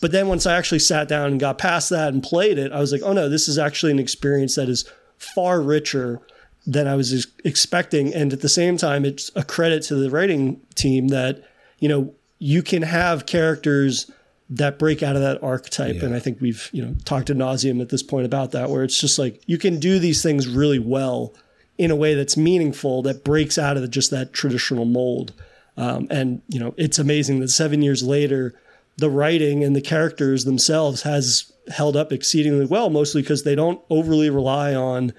But 0.00 0.12
then 0.12 0.28
once 0.28 0.44
I 0.44 0.56
actually 0.56 0.80
sat 0.80 1.08
down 1.08 1.30
and 1.30 1.40
got 1.40 1.56
past 1.56 1.88
that 1.90 2.12
and 2.12 2.22
played 2.22 2.58
it, 2.58 2.72
I 2.72 2.80
was 2.80 2.92
like, 2.92 3.00
oh 3.02 3.14
no, 3.14 3.28
this 3.28 3.48
is 3.48 3.58
actually 3.58 3.92
an 3.92 3.98
experience 3.98 4.54
that 4.56 4.68
is 4.68 4.84
far 5.16 5.62
richer 5.62 6.20
than 6.66 6.86
I 6.86 6.94
was 6.94 7.26
expecting. 7.44 8.12
And 8.12 8.32
at 8.32 8.40
the 8.40 8.48
same 8.48 8.76
time, 8.76 9.04
it's 9.04 9.30
a 9.34 9.42
credit 9.42 9.82
to 9.84 9.94
the 9.94 10.10
writing 10.10 10.60
team 10.74 11.08
that, 11.08 11.42
you 11.78 11.88
know, 11.88 12.14
you 12.38 12.62
can 12.62 12.82
have 12.82 13.26
characters 13.26 14.10
that 14.56 14.78
break 14.78 15.02
out 15.02 15.16
of 15.16 15.22
that 15.22 15.42
archetype. 15.42 15.96
Yeah. 15.96 16.06
And 16.06 16.14
I 16.14 16.18
think 16.18 16.40
we've, 16.40 16.68
you 16.72 16.84
know, 16.84 16.94
talked 17.04 17.26
to 17.28 17.34
nauseum 17.34 17.80
at 17.80 17.88
this 17.88 18.02
point 18.02 18.26
about 18.26 18.52
that, 18.52 18.70
where 18.70 18.84
it's 18.84 19.00
just 19.00 19.18
like 19.18 19.42
you 19.46 19.58
can 19.58 19.78
do 19.78 19.98
these 19.98 20.22
things 20.22 20.48
really 20.48 20.78
well 20.78 21.34
in 21.76 21.90
a 21.90 21.96
way 21.96 22.14
that's 22.14 22.36
meaningful, 22.36 23.02
that 23.02 23.24
breaks 23.24 23.58
out 23.58 23.76
of 23.76 23.82
the, 23.82 23.88
just 23.88 24.10
that 24.10 24.32
traditional 24.32 24.84
mold. 24.84 25.32
Um, 25.76 26.06
and, 26.08 26.40
you 26.48 26.60
know, 26.60 26.72
it's 26.76 27.00
amazing 27.00 27.40
that 27.40 27.48
seven 27.48 27.82
years 27.82 28.02
later, 28.02 28.54
the 28.96 29.10
writing 29.10 29.64
and 29.64 29.74
the 29.74 29.80
characters 29.80 30.44
themselves 30.44 31.02
has 31.02 31.52
held 31.68 31.96
up 31.96 32.12
exceedingly 32.12 32.66
well, 32.66 32.90
mostly 32.90 33.22
because 33.22 33.42
they 33.42 33.56
don't 33.56 33.82
overly 33.90 34.30
rely 34.30 34.72
on, 34.74 35.12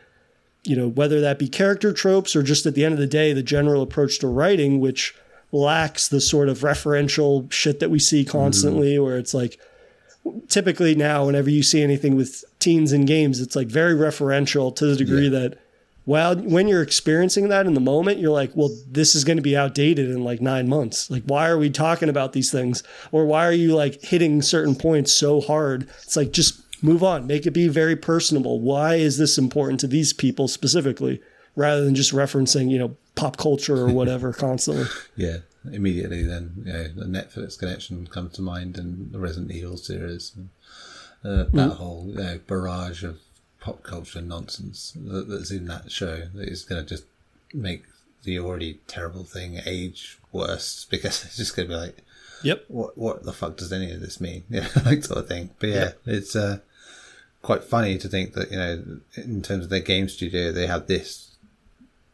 you 0.64 0.78
know, 0.78 0.88
whether 0.88 1.20
that 1.20 1.40
be 1.40 1.50
character 1.50 1.92
tropes 1.92 2.36
or 2.36 2.42
just 2.42 2.66
at 2.66 2.74
the 2.74 2.86
end 2.86 2.94
of 2.94 3.00
the 3.00 3.08
day, 3.08 3.34
the 3.34 3.44
general 3.44 3.82
approach 3.82 4.20
to 4.20 4.28
writing, 4.28 4.80
which 4.80 5.14
lacks 5.56 6.08
the 6.08 6.22
sort 6.22 6.50
of 6.50 6.60
referential 6.60 7.52
shit 7.52 7.80
that 7.80 7.90
we 7.90 8.00
see 8.00 8.26
constantly, 8.26 8.96
mm-hmm. 8.96 9.04
where 9.04 9.18
it's 9.18 9.34
like 9.34 9.60
typically 10.48 10.96
now, 10.96 11.26
whenever 11.26 11.50
you 11.50 11.64
see 11.64 11.82
anything 11.82 12.16
with 12.16 12.44
teens 12.60 12.92
in 12.92 13.06
games, 13.06 13.40
it's 13.40 13.56
like 13.56 13.68
very 13.68 13.94
referential 13.94 14.76
to 14.76 14.86
the 14.86 14.96
degree 14.96 15.28
yeah. 15.28 15.40
that 15.40 15.60
well, 16.08 16.36
when 16.36 16.68
you're 16.68 16.84
experiencing 16.84 17.50
that 17.50 17.66
in 17.66 17.74
the 17.74 17.80
moment, 17.80 18.20
you're 18.20 18.32
like, 18.32 18.52
well, 18.54 18.70
this 18.88 19.16
is 19.16 19.24
going 19.24 19.38
to 19.38 19.44
be 19.44 19.58
outdated 19.58 20.10
in 20.10 20.24
like 20.24 20.40
nine 20.40 20.70
months. 20.70 21.10
Like, 21.10 21.24
why 21.24 21.50
are 21.50 21.58
we 21.58 21.72
talking 21.72 22.10
about 22.10 22.34
these 22.34 22.52
things? 22.52 22.84
Or 23.12 23.26
why 23.26 23.48
are 23.48 23.52
you 23.52 23.76
like 23.76 24.02
hitting 24.04 24.44
certain 24.44 24.76
points 24.76 25.12
so 25.12 25.42
hard? 25.42 25.90
It's 26.04 26.16
like, 26.16 26.32
just 26.32 26.62
move 26.84 27.04
on, 27.04 27.26
make 27.26 27.48
it 27.48 27.52
be 27.52 27.68
very 27.68 27.96
personable. 27.96 28.62
Why 28.62 28.96
is 28.96 29.18
this 29.18 29.40
important 29.40 29.80
to 29.80 29.88
these 29.88 30.14
people 30.14 30.48
specifically? 30.48 31.22
Rather 31.56 31.86
than 31.86 31.96
just 31.96 32.12
referencing, 32.12 32.70
you 32.70 32.78
know, 32.78 32.96
pop 33.16 33.38
culture 33.38 33.78
or 33.78 33.88
whatever 33.88 34.34
constantly. 34.34 34.86
Yeah, 35.16 35.38
immediately 35.72 36.24
then 36.24 36.64
you 36.66 36.74
know, 36.74 36.88
the 36.90 37.06
Netflix 37.06 37.58
connection 37.58 38.08
comes 38.08 38.34
to 38.34 38.42
mind 38.42 38.78
and 38.78 39.12
the 39.12 39.20
Resident 39.20 39.52
Evil 39.52 39.78
series. 39.78 40.34
And, 40.36 40.50
uh, 41.24 41.44
that 41.46 41.54
mm. 41.54 41.76
whole 41.78 42.06
you 42.10 42.16
know, 42.16 42.40
barrage 42.46 43.04
of 43.04 43.20
pop 43.60 43.82
culture 43.82 44.22
nonsense 44.22 44.94
that, 44.96 45.28
that's 45.28 45.50
in 45.50 45.66
that 45.66 45.92
show 45.92 46.28
that 46.36 46.48
is 46.48 46.64
going 46.64 46.84
to 46.84 46.88
just 46.88 47.06
make 47.52 47.84
the 48.24 48.38
already 48.38 48.80
terrible 48.88 49.24
thing 49.24 49.60
age 49.66 50.20
worse 50.32 50.86
because 50.90 51.26
it's 51.26 51.38
just 51.38 51.56
going 51.56 51.68
to 51.68 51.74
be 51.74 51.80
like, 51.80 51.98
yep, 52.44 52.66
what 52.68 52.98
what 52.98 53.24
the 53.24 53.34
fuck 53.34 53.58
does 53.58 53.74
any 53.74 53.92
of 53.92 54.02
this 54.02 54.22
mean? 54.22 54.44
Yeah, 54.50 54.68
like 54.86 55.04
sort 55.04 55.20
of 55.20 55.28
thing. 55.28 55.50
But 55.60 55.70
yeah, 55.70 55.76
yep. 55.76 56.00
it's 56.06 56.36
uh, 56.36 56.60
quite 57.42 57.64
funny 57.64 57.98
to 57.98 58.08
think 58.08 58.34
that 58.34 58.52
you 58.52 58.58
know, 58.58 59.00
in 59.16 59.42
terms 59.42 59.64
of 59.64 59.70
their 59.70 59.80
game 59.80 60.10
studio, 60.10 60.52
they 60.52 60.68
have 60.68 60.88
this 60.88 61.35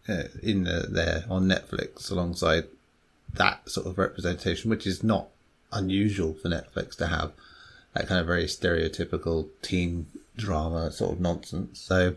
uh, 0.07 0.23
in 0.41 0.63
the, 0.63 0.87
there 0.89 1.25
on 1.29 1.47
Netflix 1.47 2.11
alongside 2.11 2.65
that 3.33 3.69
sort 3.69 3.87
of 3.87 3.97
representation, 3.97 4.69
which 4.69 4.85
is 4.85 5.03
not 5.03 5.27
unusual 5.71 6.33
for 6.33 6.49
Netflix 6.49 6.95
to 6.97 7.07
have 7.07 7.31
that 7.93 8.07
kind 8.07 8.19
of 8.19 8.27
very 8.27 8.45
stereotypical 8.45 9.47
teen 9.61 10.07
drama 10.37 10.91
sort 10.91 11.13
of 11.13 11.19
nonsense. 11.19 11.79
So, 11.79 12.15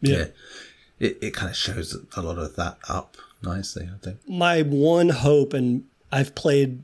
yeah, 0.00 0.16
yeah 0.16 0.26
it, 1.00 1.18
it 1.20 1.34
kind 1.34 1.50
of 1.50 1.56
shows 1.56 1.96
a 2.16 2.22
lot 2.22 2.38
of 2.38 2.56
that 2.56 2.78
up 2.88 3.16
nicely, 3.42 3.88
I 3.92 3.98
think. 4.04 4.18
My 4.28 4.62
one 4.62 5.10
hope, 5.10 5.52
and 5.52 5.84
I've 6.10 6.34
played 6.34 6.82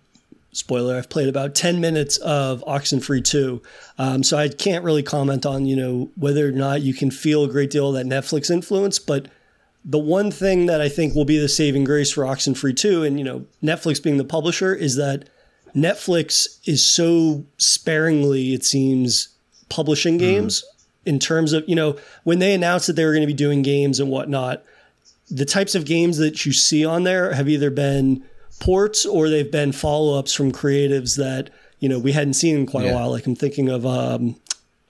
spoiler 0.53 0.97
i've 0.97 1.09
played 1.09 1.29
about 1.29 1.53
10 1.53 1.81
minutes 1.81 2.17
of 2.19 2.63
oxenfree 2.65 3.25
2 3.25 3.61
um, 3.99 4.23
so 4.23 4.37
i 4.37 4.49
can't 4.49 4.85
really 4.85 5.03
comment 5.03 5.45
on 5.45 5.67
you 5.67 5.75
know 5.75 6.09
whether 6.17 6.47
or 6.47 6.53
not 6.53 6.81
you 6.81 6.95
can 6.95 7.11
feel 7.11 7.43
a 7.43 7.49
great 7.49 7.71
deal 7.71 7.89
of 7.89 7.95
that 7.95 8.07
netflix 8.07 8.53
influence 8.53 9.01
but 9.01 9.27
the 9.85 9.99
one 9.99 10.31
thing 10.31 10.67
that 10.67 10.81
I 10.81 10.89
think 10.89 11.15
will 11.15 11.25
be 11.25 11.39
the 11.39 11.49
saving 11.49 11.85
grace 11.85 12.11
for 12.11 12.25
Oxenfree 12.25 12.77
2 12.77 13.03
and 13.03 13.19
you 13.19 13.25
know 13.25 13.45
Netflix 13.63 14.03
being 14.03 14.17
the 14.17 14.25
publisher 14.25 14.75
is 14.75 14.97
that 14.97 15.29
Netflix 15.75 16.59
is 16.67 16.87
so 16.87 17.45
sparingly 17.59 18.55
it 18.55 18.65
seems 18.65 19.29
publishing 19.69 20.15
mm-hmm. 20.15 20.27
games 20.27 20.65
mm. 20.65 21.09
in 21.09 21.19
terms 21.19 21.53
of 21.53 21.65
you 21.69 21.75
know 21.75 21.97
when 22.25 22.39
they 22.39 22.55
announced 22.55 22.87
that 22.87 22.95
they 22.95 23.05
were 23.05 23.13
going 23.13 23.23
to 23.23 23.27
be 23.27 23.35
doing 23.35 23.63
games 23.63 24.01
and 24.01 24.11
whatnot 24.11 24.63
the 25.31 25.45
types 25.45 25.75
of 25.75 25.85
games 25.85 26.19
that 26.19 26.45
you 26.45 26.53
see 26.53 26.85
on 26.85 27.03
there 27.03 27.33
have 27.33 27.49
either 27.49 27.71
been 27.71 28.23
ports 28.61 29.05
or 29.05 29.29
they've 29.29 29.51
been 29.51 29.73
follow-ups 29.73 30.33
from 30.33 30.53
creatives 30.53 31.17
that 31.17 31.51
you 31.81 31.89
know 31.89 31.99
we 31.99 32.13
hadn't 32.13 32.35
seen 32.35 32.57
in 32.57 32.67
quite 32.67 32.85
yeah. 32.85 32.93
a 32.93 32.95
while 32.95 33.11
like 33.11 33.27
I'm 33.27 33.35
thinking 33.35 33.69
of 33.69 33.85
um, 33.85 34.37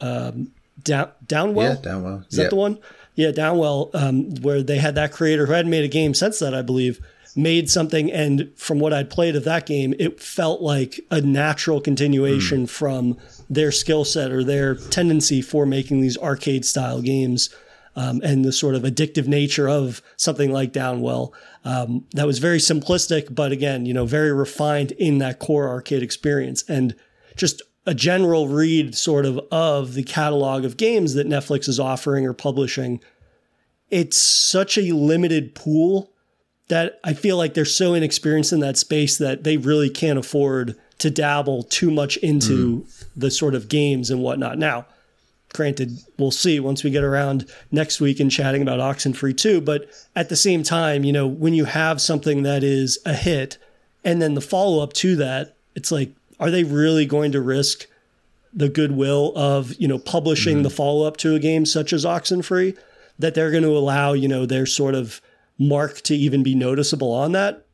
um, 0.00 0.52
Down, 0.82 1.10
Downwell 1.26 1.82
yeah 1.82 1.90
Downwell 1.92 2.28
is 2.28 2.36
that 2.36 2.50
the 2.50 2.56
one 2.56 2.78
yeah, 3.14 3.30
Downwell, 3.30 3.94
um, 3.94 4.34
where 4.42 4.62
they 4.62 4.78
had 4.78 4.94
that 4.96 5.12
creator 5.12 5.46
who 5.46 5.52
hadn't 5.52 5.70
made 5.70 5.84
a 5.84 5.88
game 5.88 6.14
since 6.14 6.38
that, 6.40 6.54
I 6.54 6.62
believe, 6.62 7.00
made 7.36 7.70
something. 7.70 8.10
And 8.10 8.50
from 8.56 8.80
what 8.80 8.92
I'd 8.92 9.10
played 9.10 9.36
of 9.36 9.44
that 9.44 9.66
game, 9.66 9.94
it 9.98 10.20
felt 10.20 10.60
like 10.60 11.00
a 11.10 11.20
natural 11.20 11.80
continuation 11.80 12.64
mm. 12.64 12.70
from 12.70 13.16
their 13.48 13.72
skill 13.72 14.04
set 14.04 14.32
or 14.32 14.42
their 14.42 14.74
tendency 14.74 15.42
for 15.42 15.66
making 15.66 16.00
these 16.00 16.18
arcade 16.18 16.64
style 16.64 17.00
games. 17.00 17.54
Um, 17.96 18.20
and 18.24 18.44
the 18.44 18.50
sort 18.50 18.74
of 18.74 18.82
addictive 18.82 19.28
nature 19.28 19.68
of 19.68 20.02
something 20.16 20.50
like 20.50 20.72
Downwell. 20.72 21.32
Um, 21.64 22.04
that 22.10 22.26
was 22.26 22.40
very 22.40 22.58
simplistic, 22.58 23.32
but 23.32 23.52
again, 23.52 23.86
you 23.86 23.94
know, 23.94 24.04
very 24.04 24.32
refined 24.32 24.90
in 24.90 25.18
that 25.18 25.38
core 25.38 25.68
arcade 25.68 26.02
experience. 26.02 26.64
And 26.68 26.96
just 27.36 27.62
a 27.86 27.94
general 27.94 28.48
read 28.48 28.94
sort 28.94 29.26
of 29.26 29.38
of 29.50 29.94
the 29.94 30.02
catalog 30.02 30.64
of 30.64 30.76
games 30.76 31.14
that 31.14 31.28
Netflix 31.28 31.68
is 31.68 31.78
offering 31.78 32.26
or 32.26 32.32
publishing, 32.32 33.00
it's 33.90 34.16
such 34.16 34.78
a 34.78 34.92
limited 34.92 35.54
pool 35.54 36.10
that 36.68 36.98
I 37.04 37.12
feel 37.12 37.36
like 37.36 37.54
they're 37.54 37.64
so 37.64 37.94
inexperienced 37.94 38.52
in 38.52 38.60
that 38.60 38.78
space 38.78 39.18
that 39.18 39.44
they 39.44 39.58
really 39.58 39.90
can't 39.90 40.18
afford 40.18 40.76
to 40.98 41.10
dabble 41.10 41.64
too 41.64 41.90
much 41.90 42.16
into 42.18 42.80
mm. 42.80 43.04
the 43.14 43.30
sort 43.30 43.54
of 43.54 43.68
games 43.68 44.10
and 44.10 44.22
whatnot. 44.22 44.56
Now, 44.56 44.86
granted, 45.52 45.98
we'll 46.18 46.30
see 46.30 46.60
once 46.60 46.82
we 46.82 46.90
get 46.90 47.04
around 47.04 47.50
next 47.70 48.00
week 48.00 48.18
and 48.20 48.30
chatting 48.30 48.62
about 48.62 48.80
Oxenfree 48.80 49.36
2. 49.36 49.60
But 49.60 49.88
at 50.16 50.30
the 50.30 50.36
same 50.36 50.62
time, 50.62 51.04
you 51.04 51.12
know, 51.12 51.26
when 51.26 51.52
you 51.52 51.66
have 51.66 52.00
something 52.00 52.42
that 52.44 52.64
is 52.64 52.98
a 53.04 53.14
hit 53.14 53.58
and 54.02 54.22
then 54.22 54.34
the 54.34 54.40
follow 54.40 54.82
up 54.82 54.92
to 54.94 55.16
that, 55.16 55.56
it's 55.74 55.92
like 55.92 56.12
are 56.40 56.50
they 56.50 56.64
really 56.64 57.06
going 57.06 57.32
to 57.32 57.40
risk 57.40 57.86
the 58.52 58.68
goodwill 58.68 59.32
of 59.34 59.74
you 59.74 59.88
know 59.88 59.98
publishing 59.98 60.56
mm-hmm. 60.56 60.62
the 60.64 60.70
follow 60.70 61.06
up 61.06 61.16
to 61.18 61.34
a 61.34 61.38
game 61.38 61.66
such 61.66 61.92
as 61.92 62.04
Oxenfree 62.04 62.76
that 63.18 63.34
they're 63.34 63.50
going 63.50 63.62
to 63.62 63.76
allow 63.76 64.12
you 64.12 64.28
know 64.28 64.46
their 64.46 64.66
sort 64.66 64.94
of 64.94 65.20
mark 65.58 66.00
to 66.02 66.14
even 66.14 66.42
be 66.42 66.54
noticeable 66.54 67.12
on 67.12 67.32
that? 67.32 67.66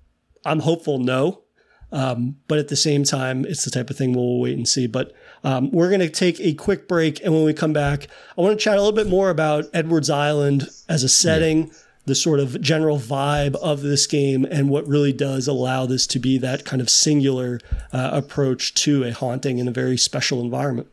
I'm 0.45 0.61
hopeful 0.61 0.99
no. 0.99 1.43
Um, 1.93 2.37
but 2.47 2.59
at 2.59 2.69
the 2.69 2.77
same 2.77 3.05
time, 3.05 3.45
it's 3.45 3.65
the 3.65 3.71
type 3.71 3.91
of 3.91 3.97
thing 3.97 4.13
we'll 4.13 4.39
wait 4.39 4.57
and 4.57 4.69
see. 4.69 4.87
But 4.87 5.13
um, 5.43 5.71
we're 5.73 5.89
going 5.89 6.01
to 6.01 6.09
take 6.09 6.39
a 6.41 6.55
quick 6.55 6.87
break. 6.87 7.23
And 7.25 7.35
when 7.35 7.45
we 7.45 7.53
come 7.53 7.73
back, 7.73 8.07
I 8.39 8.41
want 8.41 8.59
to 8.59 8.63
chat 8.63 8.77
a 8.77 8.81
little 8.81 8.93
bit 8.93 9.09
more 9.09 9.31
about 9.31 9.65
Edwards 9.75 10.09
Island 10.09 10.69
as 10.89 11.03
a 11.03 11.09
setting. 11.09 11.67
Yeah. 11.67 11.73
The 12.07 12.15
sort 12.15 12.41
of 12.41 12.61
general 12.61 12.99
vibe 12.99 13.55
of 13.57 13.83
this 13.83 14.07
game, 14.07 14.45
and 14.45 14.69
what 14.69 14.89
really 14.89 15.13
does 15.13 15.47
allow 15.47 15.87
this 15.87 16.07
to 16.09 16.19
be 16.19 16.39
that 16.39 16.65
kind 16.65 16.81
of 16.83 16.91
singular 16.91 17.61
uh, 17.93 18.11
approach 18.13 18.75
to 18.75 19.05
a 19.05 19.13
haunting 19.13 19.59
in 19.59 19.69
a 19.69 19.73
very 19.73 19.97
special 19.97 20.41
environment. 20.41 20.89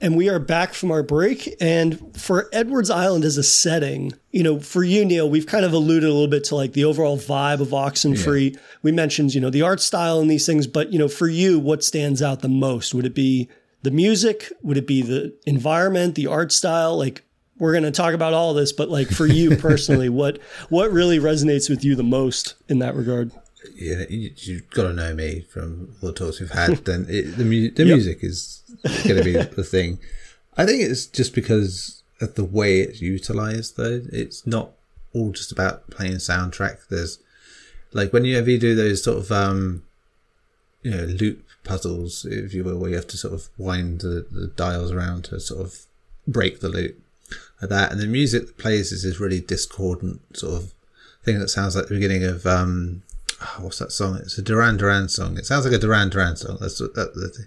And 0.00 0.16
we 0.16 0.28
are 0.28 0.38
back 0.38 0.74
from 0.74 0.92
our 0.92 1.02
break. 1.02 1.56
And 1.60 2.16
for 2.16 2.48
Edwards 2.52 2.90
Island 2.90 3.24
as 3.24 3.36
a 3.36 3.42
setting, 3.42 4.12
you 4.30 4.44
know, 4.44 4.60
for 4.60 4.84
you, 4.84 5.04
Neil, 5.04 5.28
we've 5.28 5.46
kind 5.46 5.64
of 5.64 5.72
alluded 5.72 6.08
a 6.08 6.12
little 6.12 6.28
bit 6.28 6.44
to 6.44 6.54
like 6.54 6.74
the 6.74 6.84
overall 6.84 7.16
vibe 7.16 7.60
of 7.60 7.70
Oxenfree. 7.70 8.54
Yeah. 8.54 8.60
We 8.82 8.92
mentioned, 8.92 9.34
you 9.34 9.40
know, 9.40 9.50
the 9.50 9.62
art 9.62 9.80
style 9.80 10.20
and 10.20 10.30
these 10.30 10.46
things, 10.46 10.68
but, 10.68 10.92
you 10.92 11.00
know, 11.00 11.08
for 11.08 11.26
you, 11.26 11.58
what 11.58 11.82
stands 11.82 12.22
out 12.22 12.42
the 12.42 12.48
most? 12.48 12.94
Would 12.94 13.06
it 13.06 13.14
be 13.14 13.48
the 13.82 13.90
music? 13.90 14.52
Would 14.62 14.76
it 14.76 14.86
be 14.86 15.02
the 15.02 15.36
environment, 15.46 16.14
the 16.14 16.28
art 16.28 16.52
style? 16.52 16.96
Like, 16.96 17.24
we're 17.58 17.72
going 17.72 17.84
to 17.84 17.90
talk 17.90 18.14
about 18.14 18.34
all 18.34 18.54
this, 18.54 18.72
but 18.72 18.88
like 18.88 19.08
for 19.08 19.26
you 19.26 19.56
personally, 19.56 20.08
what 20.20 20.40
what 20.68 20.90
really 20.90 21.18
resonates 21.18 21.68
with 21.68 21.84
you 21.84 21.94
the 21.94 22.02
most 22.02 22.54
in 22.68 22.78
that 22.78 22.94
regard? 22.94 23.32
Yeah, 23.74 24.04
you, 24.08 24.54
have 24.54 24.70
got 24.70 24.82
to 24.84 24.92
know 24.92 25.14
me 25.14 25.40
from 25.40 25.94
all 26.02 26.08
the 26.08 26.14
talks 26.14 26.40
we've 26.40 26.50
had. 26.50 26.70
then 26.84 27.06
it, 27.08 27.36
the, 27.36 27.44
mu- 27.44 27.70
the 27.70 27.84
yep. 27.84 27.96
music 27.96 28.18
is 28.22 28.62
going 29.04 29.16
to 29.16 29.24
be 29.24 29.32
the 29.32 29.64
thing. 29.70 29.98
I 30.56 30.66
think 30.66 30.82
it's 30.82 31.06
just 31.06 31.34
because 31.34 32.02
of 32.20 32.34
the 32.34 32.44
way 32.44 32.80
it's 32.80 33.00
utilized, 33.00 33.76
though. 33.76 34.02
It's 34.12 34.46
not 34.46 34.72
all 35.12 35.32
just 35.32 35.52
about 35.52 35.90
playing 35.90 36.14
soundtrack. 36.14 36.88
There's 36.88 37.18
like 37.92 38.12
when 38.12 38.24
you 38.24 38.36
ever 38.36 38.56
do 38.56 38.74
those 38.74 39.02
sort 39.02 39.18
of 39.18 39.32
um, 39.32 39.82
you 40.82 40.90
know 40.90 41.04
loop 41.04 41.44
puzzles, 41.64 42.24
if 42.24 42.54
you 42.54 42.64
will, 42.64 42.78
where 42.78 42.90
you 42.90 42.96
have 42.96 43.06
to 43.08 43.16
sort 43.16 43.34
of 43.34 43.48
wind 43.58 44.00
the, 44.00 44.26
the 44.30 44.48
dials 44.48 44.90
around 44.90 45.24
to 45.24 45.40
sort 45.40 45.60
of 45.60 45.86
break 46.26 46.60
the 46.60 46.68
loop 46.68 47.00
like 47.60 47.70
that, 47.70 47.92
and 47.92 48.00
the 48.00 48.06
music 48.06 48.46
that 48.46 48.58
plays 48.58 48.92
is 48.92 49.02
this 49.02 49.20
really 49.20 49.40
discordant 49.40 50.20
sort 50.36 50.54
of 50.54 50.72
thing 51.24 51.38
that 51.38 51.48
sounds 51.48 51.74
like 51.74 51.88
the 51.88 51.94
beginning 51.94 52.24
of 52.24 52.46
um, 52.46 53.02
oh, 53.42 53.58
what's 53.60 53.78
that 53.78 53.92
song? 53.92 54.16
It's 54.16 54.38
a 54.38 54.42
Duran 54.42 54.76
Duran 54.76 55.08
song. 55.08 55.36
It 55.36 55.46
sounds 55.46 55.64
like 55.64 55.74
a 55.74 55.78
Duran 55.78 56.10
Duran 56.10 56.36
song. 56.36 56.58
That's 56.60 56.78
that. 56.78 56.94
that 56.94 57.46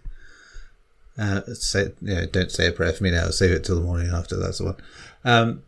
uh, 1.17 1.41
say, 1.53 1.91
you 2.01 2.15
know, 2.15 2.25
don't 2.25 2.51
say 2.51 2.67
a 2.67 2.71
prayer 2.71 2.93
for 2.93 3.03
me 3.03 3.11
now. 3.11 3.29
Save 3.29 3.51
it 3.51 3.63
till 3.63 3.75
the 3.75 3.85
morning 3.85 4.11
after. 4.11 4.37
That's 4.37 4.59
the 4.59 4.65
one. 4.65 4.75
Um, 5.23 5.63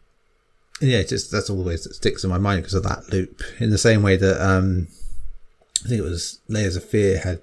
yeah, 0.82 1.04
just 1.04 1.32
that's 1.32 1.50
always 1.50 1.84
that 1.84 1.94
sticks 1.94 2.24
in 2.24 2.30
my 2.30 2.38
mind 2.38 2.62
because 2.62 2.74
of 2.74 2.84
that 2.84 3.10
loop. 3.12 3.42
In 3.60 3.70
the 3.70 3.78
same 3.78 4.02
way 4.02 4.16
that 4.18 4.42
um, 4.42 4.88
I 5.86 5.90
think 5.90 6.00
it 6.00 6.04
was 6.04 6.40
Layers 6.48 6.76
of 6.76 6.84
Fear 6.84 7.20
had 7.20 7.42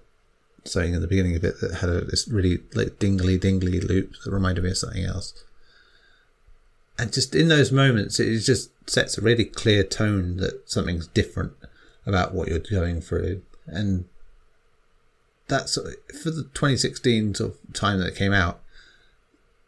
something 0.64 0.94
in 0.94 1.00
the 1.00 1.06
beginning 1.06 1.36
of 1.36 1.44
it 1.44 1.60
that 1.60 1.76
had 1.76 1.88
a, 1.88 2.00
this 2.02 2.28
really 2.28 2.58
like 2.74 2.98
dingly 2.98 3.38
dingly 3.38 3.80
loop 3.80 4.14
that 4.24 4.32
reminded 4.32 4.64
me 4.64 4.70
of 4.70 4.78
something 4.78 5.04
else. 5.04 5.32
And 7.00 7.14
just 7.14 7.34
in 7.34 7.48
those 7.48 7.72
moments, 7.72 8.20
it 8.20 8.40
just 8.40 8.70
sets 8.88 9.16
a 9.16 9.22
really 9.22 9.46
clear 9.46 9.82
tone 9.82 10.36
that 10.36 10.68
something's 10.70 11.06
different 11.06 11.54
about 12.04 12.34
what 12.34 12.48
you're 12.48 12.58
going 12.58 13.00
through. 13.00 13.40
And 13.66 14.04
that's 15.48 15.76
for 15.76 16.30
the 16.30 16.42
2016 16.42 17.36
sort 17.36 17.52
of 17.52 17.72
time 17.72 18.00
that 18.00 18.08
it 18.08 18.16
came 18.16 18.34
out, 18.34 18.60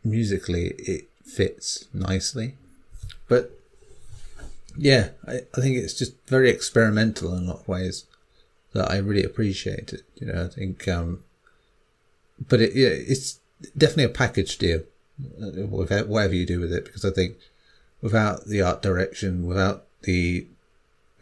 musically, 0.05 0.75
it 0.77 1.09
fits 1.25 1.87
nicely. 1.95 2.57
But 3.29 3.59
yeah, 4.77 5.11
I, 5.27 5.41
I 5.57 5.61
think 5.63 5.79
it's 5.79 5.95
just 5.95 6.15
very 6.27 6.51
experimental 6.51 7.35
in 7.35 7.45
a 7.45 7.47
lot 7.47 7.61
of 7.61 7.69
ways 7.69 8.05
that 8.75 8.91
I 8.91 8.99
really 8.99 9.25
appreciate 9.25 9.95
it. 9.95 10.03
You 10.17 10.27
know, 10.27 10.45
I 10.45 10.49
think, 10.49 10.87
um, 10.87 11.25
but 12.47 12.61
it, 12.61 12.75
yeah, 12.75 12.89
it's 12.89 13.41
definitely 13.77 14.05
a 14.05 14.11
package 14.11 14.59
deal, 14.59 14.83
whatever 15.39 16.35
you 16.35 16.47
do 16.47 16.61
with 16.61 16.73
it, 16.73 16.85
because 16.85 17.05
I 17.05 17.11
think 17.11 17.37
without 18.01 18.47
the 18.47 18.63
art 18.63 18.83
direction, 18.83 19.47
without 19.47 19.87
the 20.03 20.47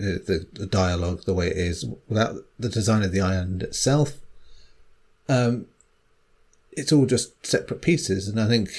the, 0.01 0.47
the 0.53 0.67
dialogue 0.67 1.25
the 1.25 1.35
way 1.35 1.49
it 1.49 1.57
is 1.57 1.85
without 2.09 2.37
the 2.59 2.69
design 2.69 3.03
of 3.03 3.13
the 3.13 3.21
island 3.21 3.63
itself. 3.63 4.19
Um, 5.29 5.67
it's 6.73 6.93
all 6.93 7.07
just 7.07 7.47
separate 7.47 7.83
pieces, 7.83 8.29
and 8.29 8.41
I 8.41 8.49
think 8.49 8.71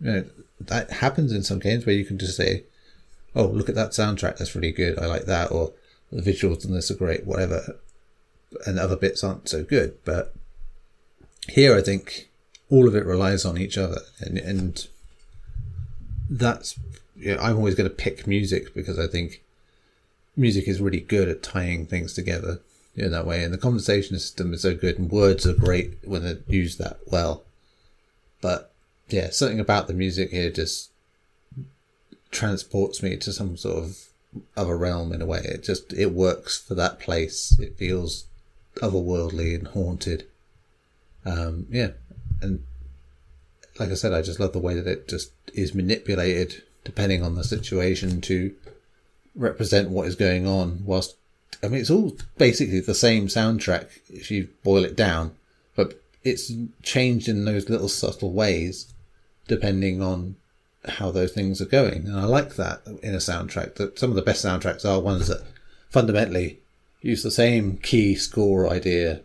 you 0.00 0.10
know, 0.10 0.24
that 0.60 0.90
happens 0.90 1.32
in 1.32 1.42
some 1.42 1.58
games 1.58 1.86
where 1.86 1.94
you 1.94 2.04
can 2.04 2.18
just 2.18 2.36
say, 2.36 2.64
"Oh, 3.34 3.46
look 3.46 3.68
at 3.68 3.74
that 3.76 3.90
soundtrack. 3.90 4.38
That's 4.38 4.54
really 4.54 4.72
good. 4.72 4.98
I 4.98 5.06
like 5.06 5.26
that," 5.26 5.50
or 5.50 5.72
"The 6.10 6.22
visuals 6.22 6.64
in 6.64 6.72
this 6.72 6.90
are 6.90 6.94
great." 6.94 7.26
Whatever, 7.26 7.78
and 8.66 8.78
other 8.78 8.96
bits 8.96 9.22
aren't 9.22 9.48
so 9.48 9.62
good. 9.62 9.96
But 10.04 10.34
here, 11.48 11.76
I 11.76 11.82
think 11.82 12.30
all 12.70 12.88
of 12.88 12.94
it 12.94 13.06
relies 13.06 13.44
on 13.44 13.58
each 13.58 13.78
other, 13.78 14.00
and 14.20 14.38
and 14.38 14.86
that's 16.28 16.78
you 17.16 17.34
know, 17.34 17.40
I'm 17.40 17.56
always 17.56 17.74
going 17.74 17.88
to 17.88 17.94
pick 17.94 18.26
music 18.26 18.74
because 18.74 18.98
I 18.98 19.06
think 19.06 19.42
music 20.36 20.68
is 20.68 20.80
really 20.80 21.00
good 21.00 21.28
at 21.28 21.42
tying 21.42 21.86
things 21.86 22.12
together 22.12 22.60
in 22.94 23.10
that 23.10 23.26
way. 23.26 23.42
And 23.42 23.52
the 23.52 23.58
conversation 23.58 24.18
system 24.18 24.52
is 24.52 24.62
so 24.62 24.74
good, 24.74 24.98
and 24.98 25.10
words 25.10 25.46
are 25.46 25.54
great 25.54 25.98
when 26.04 26.22
they're 26.22 26.38
used 26.48 26.78
that 26.78 26.98
well. 27.06 27.44
But 28.40 28.72
yeah, 29.08 29.30
something 29.30 29.60
about 29.60 29.86
the 29.86 29.94
music 29.94 30.30
here 30.30 30.50
just 30.50 30.90
transports 32.30 33.02
me 33.02 33.16
to 33.16 33.32
some 33.32 33.56
sort 33.56 33.84
of 33.84 33.98
other 34.56 34.76
realm 34.76 35.12
in 35.12 35.22
a 35.22 35.26
way. 35.26 35.40
It 35.44 35.62
just 35.62 35.92
it 35.92 36.12
works 36.12 36.58
for 36.58 36.74
that 36.74 36.98
place. 36.98 37.56
It 37.58 37.76
feels 37.76 38.26
otherworldly 38.76 39.54
and 39.54 39.68
haunted. 39.68 40.26
Um, 41.24 41.66
yeah, 41.70 41.90
and 42.40 42.62
like 43.78 43.90
I 43.90 43.94
said, 43.94 44.12
I 44.12 44.22
just 44.22 44.40
love 44.40 44.52
the 44.52 44.58
way 44.58 44.74
that 44.74 44.86
it 44.86 45.08
just 45.08 45.32
is 45.54 45.74
manipulated 45.74 46.62
depending 46.84 47.22
on 47.22 47.34
the 47.34 47.44
situation 47.44 48.20
to 48.22 48.54
represent 49.34 49.90
what 49.90 50.06
is 50.06 50.14
going 50.14 50.46
on. 50.46 50.82
Whilst 50.84 51.16
I 51.62 51.68
mean 51.68 51.80
it's 51.80 51.90
all 51.90 52.16
basically 52.38 52.80
the 52.80 52.94
same 52.94 53.26
soundtrack 53.26 53.88
if 54.08 54.30
you 54.30 54.48
boil 54.62 54.84
it 54.84 54.96
down 54.96 55.34
but 55.74 56.00
it's 56.24 56.52
changed 56.82 57.28
in 57.28 57.44
those 57.44 57.68
little 57.68 57.88
subtle 57.88 58.32
ways 58.32 58.92
depending 59.46 60.02
on 60.02 60.36
how 60.88 61.10
those 61.10 61.32
things 61.32 61.60
are 61.60 61.66
going. 61.66 62.06
And 62.06 62.18
I 62.18 62.24
like 62.24 62.56
that 62.56 62.82
in 63.02 63.14
a 63.14 63.18
soundtrack 63.18 63.76
that 63.76 63.98
some 63.98 64.10
of 64.10 64.16
the 64.16 64.22
best 64.22 64.44
soundtracks 64.44 64.84
are 64.84 65.00
ones 65.00 65.28
that 65.28 65.44
fundamentally 65.88 66.60
use 67.00 67.22
the 67.22 67.30
same 67.30 67.78
key 67.78 68.14
score 68.14 68.68
idea 68.68 69.20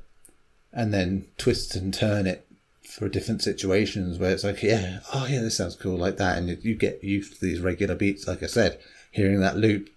and 0.72 0.94
then 0.94 1.26
twist 1.38 1.76
and 1.76 1.94
turn 1.94 2.28
it 2.28 2.46
for 2.92 3.08
different 3.08 3.42
situations 3.42 4.20
where 4.20 4.32
it's 4.32 4.44
like 4.44 4.62
yeah 4.62 5.00
oh 5.14 5.26
yeah 5.30 5.42
this 5.42 5.58
sounds 5.58 5.76
cool 5.76 5.98
like 5.98 6.18
that 6.18 6.38
and 6.38 6.64
you 6.64 6.76
get 6.76 7.04
used 7.04 7.34
to 7.34 7.42
these 7.42 7.62
regular 7.62 7.96
beats 7.96 8.28
like 8.28 8.44
I 8.44 8.48
said 8.48 8.80
hearing 9.12 9.40
that 9.40 9.58
loop 9.58 9.90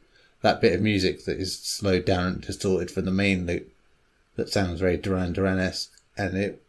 that 0.42 0.60
bit 0.60 0.74
of 0.74 0.80
music 0.80 1.24
that 1.24 1.38
is 1.38 1.58
slowed 1.58 2.04
down 2.04 2.26
and 2.26 2.40
distorted 2.40 2.90
from 2.90 3.04
the 3.04 3.10
main 3.10 3.46
loop 3.46 3.74
that 4.36 4.48
sounds 4.48 4.80
very 4.80 4.96
Duran 4.96 5.32
Duran 5.32 5.58
esque, 5.58 5.92
and 6.16 6.36
it, 6.36 6.62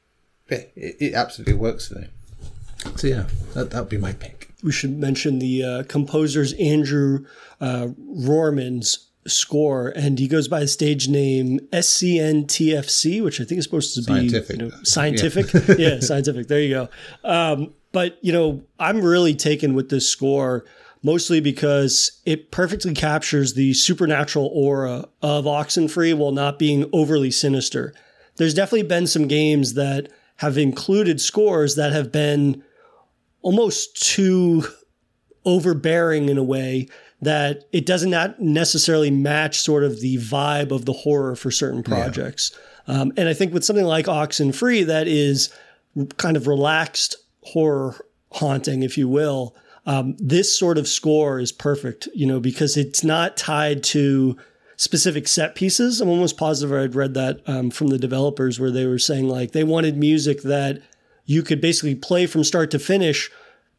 it 0.47 0.71
it 0.75 1.13
absolutely 1.13 1.55
works 1.55 1.87
for 1.87 1.99
me. 1.99 2.07
So 2.95 3.07
yeah, 3.07 3.25
that 3.53 3.71
that 3.71 3.79
would 3.79 3.89
be 3.89 3.97
my 3.97 4.13
pick. 4.13 4.51
We 4.63 4.71
should 4.71 4.97
mention 4.97 5.39
the 5.39 5.63
uh, 5.63 5.83
composer's 5.83 6.53
Andrew 6.53 7.25
uh, 7.61 7.87
Rohrmann's 7.99 9.04
score, 9.27 9.89
and 9.95 10.19
he 10.19 10.27
goes 10.27 10.47
by 10.47 10.59
the 10.59 10.67
stage 10.67 11.07
name 11.07 11.59
SCNTFC, 11.71 13.23
which 13.23 13.41
I 13.41 13.43
think 13.43 13.59
is 13.59 13.65
supposed 13.65 13.95
to 13.95 14.03
scientific. 14.03 14.57
be 14.57 14.65
you 14.65 14.69
know, 14.69 14.77
scientific. 14.83 15.53
Yeah. 15.53 15.75
yeah, 15.77 15.99
scientific. 15.99 16.47
There 16.47 16.61
you 16.61 16.69
go. 16.69 16.89
Um, 17.23 17.73
but 17.91 18.17
you 18.21 18.31
know, 18.31 18.63
I'm 18.79 19.01
really 19.01 19.35
taken 19.35 19.73
with 19.73 19.89
this 19.89 20.07
score 20.07 20.65
mostly 21.05 21.39
because 21.39 22.19
it 22.25 22.49
perfectly 22.49 22.93
captures 22.93 23.53
the 23.53 23.73
supernatural 23.75 24.49
aura 24.51 25.05
of 25.21 25.45
Oxenfree 25.45 26.17
while 26.17 26.31
not 26.31 26.57
being 26.57 26.89
overly 26.93 27.29
sinister. 27.29 27.93
There's 28.37 28.55
definitely 28.55 28.87
been 28.87 29.05
some 29.05 29.27
games 29.27 29.75
that 29.75 30.09
have 30.37 30.57
included 30.57 31.21
scores 31.21 31.75
that 31.75 31.93
have 31.93 32.11
been 32.11 32.63
almost 33.43 34.03
too 34.03 34.65
overbearing 35.45 36.27
in 36.27 36.39
a 36.39 36.43
way 36.43 36.87
that 37.25 37.65
it 37.71 37.85
doesn't 37.85 38.39
necessarily 38.39 39.11
match 39.11 39.59
sort 39.59 39.83
of 39.83 39.99
the 39.99 40.17
vibe 40.17 40.71
of 40.71 40.85
the 40.85 40.93
horror 40.93 41.35
for 41.35 41.51
certain 41.51 41.83
projects. 41.83 42.51
Yeah. 42.87 43.01
Um, 43.01 43.13
and 43.17 43.27
I 43.27 43.33
think 43.33 43.53
with 43.53 43.65
something 43.65 43.85
like 43.85 44.05
Oxenfree, 44.05 44.85
that 44.85 45.07
is 45.07 45.53
kind 46.17 46.37
of 46.37 46.47
relaxed 46.47 47.15
horror 47.41 47.95
haunting, 48.31 48.83
if 48.83 48.97
you 48.97 49.07
will, 49.07 49.55
um, 49.85 50.15
this 50.19 50.57
sort 50.57 50.77
of 50.77 50.87
score 50.87 51.39
is 51.39 51.51
perfect, 51.51 52.07
you 52.13 52.25
know, 52.25 52.39
because 52.39 52.75
it's 52.75 53.03
not 53.03 53.37
tied 53.37 53.83
to 53.83 54.37
specific 54.77 55.27
set 55.27 55.55
pieces. 55.55 56.01
I'm 56.01 56.09
almost 56.09 56.37
positive 56.37 56.75
I'd 56.75 56.95
read 56.95 57.13
that 57.13 57.41
um, 57.47 57.69
from 57.69 57.87
the 57.87 57.97
developers 57.97 58.59
where 58.59 58.71
they 58.71 58.85
were 58.85 58.99
saying 58.99 59.27
like 59.27 59.51
they 59.51 59.63
wanted 59.63 59.95
music 59.95 60.41
that 60.41 60.81
you 61.25 61.43
could 61.43 61.61
basically 61.61 61.95
play 61.95 62.25
from 62.25 62.43
start 62.43 62.71
to 62.71 62.79
finish, 62.79 63.31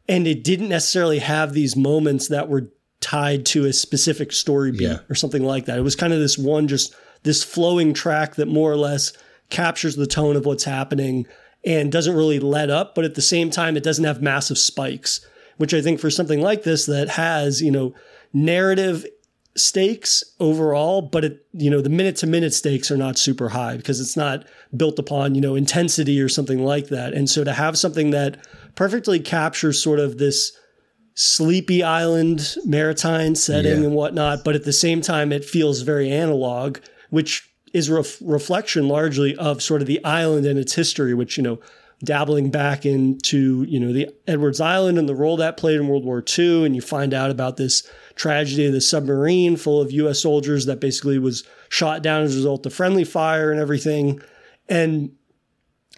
and 0.08 0.26
it 0.26 0.42
didn't 0.42 0.68
necessarily 0.68 1.18
have 1.18 1.52
these 1.52 1.76
moments 1.76 2.28
that 2.28 2.48
were 2.48 2.70
tied 3.06 3.46
to 3.46 3.66
a 3.66 3.72
specific 3.72 4.32
story 4.32 4.72
beat 4.72 4.80
yeah. 4.80 4.98
or 5.08 5.14
something 5.14 5.44
like 5.44 5.66
that. 5.66 5.78
It 5.78 5.82
was 5.82 5.94
kind 5.94 6.12
of 6.12 6.18
this 6.18 6.36
one 6.36 6.66
just 6.66 6.92
this 7.22 7.44
flowing 7.44 7.94
track 7.94 8.34
that 8.34 8.46
more 8.46 8.68
or 8.68 8.76
less 8.76 9.12
captures 9.48 9.94
the 9.94 10.08
tone 10.08 10.34
of 10.34 10.44
what's 10.44 10.64
happening 10.64 11.24
and 11.64 11.92
doesn't 11.92 12.16
really 12.16 12.40
let 12.40 12.68
up, 12.68 12.96
but 12.96 13.04
at 13.04 13.14
the 13.14 13.22
same 13.22 13.48
time, 13.48 13.76
it 13.76 13.84
doesn't 13.84 14.04
have 14.04 14.20
massive 14.20 14.58
spikes, 14.58 15.24
which 15.56 15.72
I 15.72 15.80
think 15.80 16.00
for 16.00 16.10
something 16.10 16.40
like 16.40 16.64
this 16.64 16.86
that 16.86 17.10
has, 17.10 17.62
you 17.62 17.70
know, 17.70 17.94
narrative 18.32 19.06
stakes 19.56 20.24
overall, 20.40 21.00
but 21.00 21.24
it, 21.24 21.46
you 21.52 21.70
know, 21.70 21.80
the 21.80 21.88
minute 21.88 22.16
to 22.16 22.26
minute 22.26 22.54
stakes 22.54 22.90
are 22.90 22.96
not 22.96 23.18
super 23.18 23.50
high 23.50 23.76
because 23.76 24.00
it's 24.00 24.16
not 24.16 24.44
built 24.76 24.98
upon, 24.98 25.36
you 25.36 25.40
know, 25.40 25.54
intensity 25.54 26.20
or 26.20 26.28
something 26.28 26.64
like 26.64 26.88
that. 26.88 27.14
And 27.14 27.30
so 27.30 27.44
to 27.44 27.52
have 27.52 27.78
something 27.78 28.10
that 28.10 28.44
perfectly 28.74 29.20
captures 29.20 29.80
sort 29.80 30.00
of 30.00 30.18
this 30.18 30.52
sleepy 31.16 31.82
island 31.82 32.56
maritime 32.66 33.34
setting 33.34 33.80
Yeah. 33.80 33.86
and 33.86 33.94
whatnot, 33.94 34.44
but 34.44 34.54
at 34.54 34.64
the 34.64 34.72
same 34.72 35.00
time, 35.00 35.32
it 35.32 35.44
feels 35.46 35.80
very 35.80 36.10
analog, 36.10 36.76
which 37.08 37.48
is 37.72 37.88
ref- 37.90 38.18
reflection 38.20 38.86
largely 38.86 39.34
of 39.36 39.62
sort 39.62 39.80
of 39.80 39.86
the 39.88 40.02
island 40.04 40.44
and 40.46 40.58
its 40.58 40.74
history, 40.74 41.14
which, 41.14 41.38
you 41.38 41.42
know, 41.42 41.58
dabbling 42.04 42.50
back 42.50 42.84
into, 42.84 43.64
you 43.66 43.80
know, 43.80 43.94
the 43.94 44.10
Edwards 44.28 44.60
Island 44.60 44.98
and 44.98 45.08
the 45.08 45.14
role 45.14 45.38
that 45.38 45.56
played 45.56 45.80
in 45.80 45.88
World 45.88 46.04
War 46.04 46.22
II. 46.38 46.66
And 46.66 46.76
you 46.76 46.82
find 46.82 47.14
out 47.14 47.30
about 47.30 47.56
this 47.56 47.82
tragedy 48.14 48.66
of 48.66 48.74
the 48.74 48.82
submarine 48.82 49.56
full 49.56 49.80
of 49.80 49.90
US 49.92 50.20
soldiers 50.20 50.66
that 50.66 50.80
basically 50.80 51.18
was 51.18 51.44
shot 51.70 52.02
down 52.02 52.24
as 52.24 52.34
a 52.34 52.36
result 52.36 52.66
of 52.66 52.74
friendly 52.74 53.04
fire 53.04 53.50
and 53.50 53.58
everything. 53.58 54.20
And, 54.68 55.12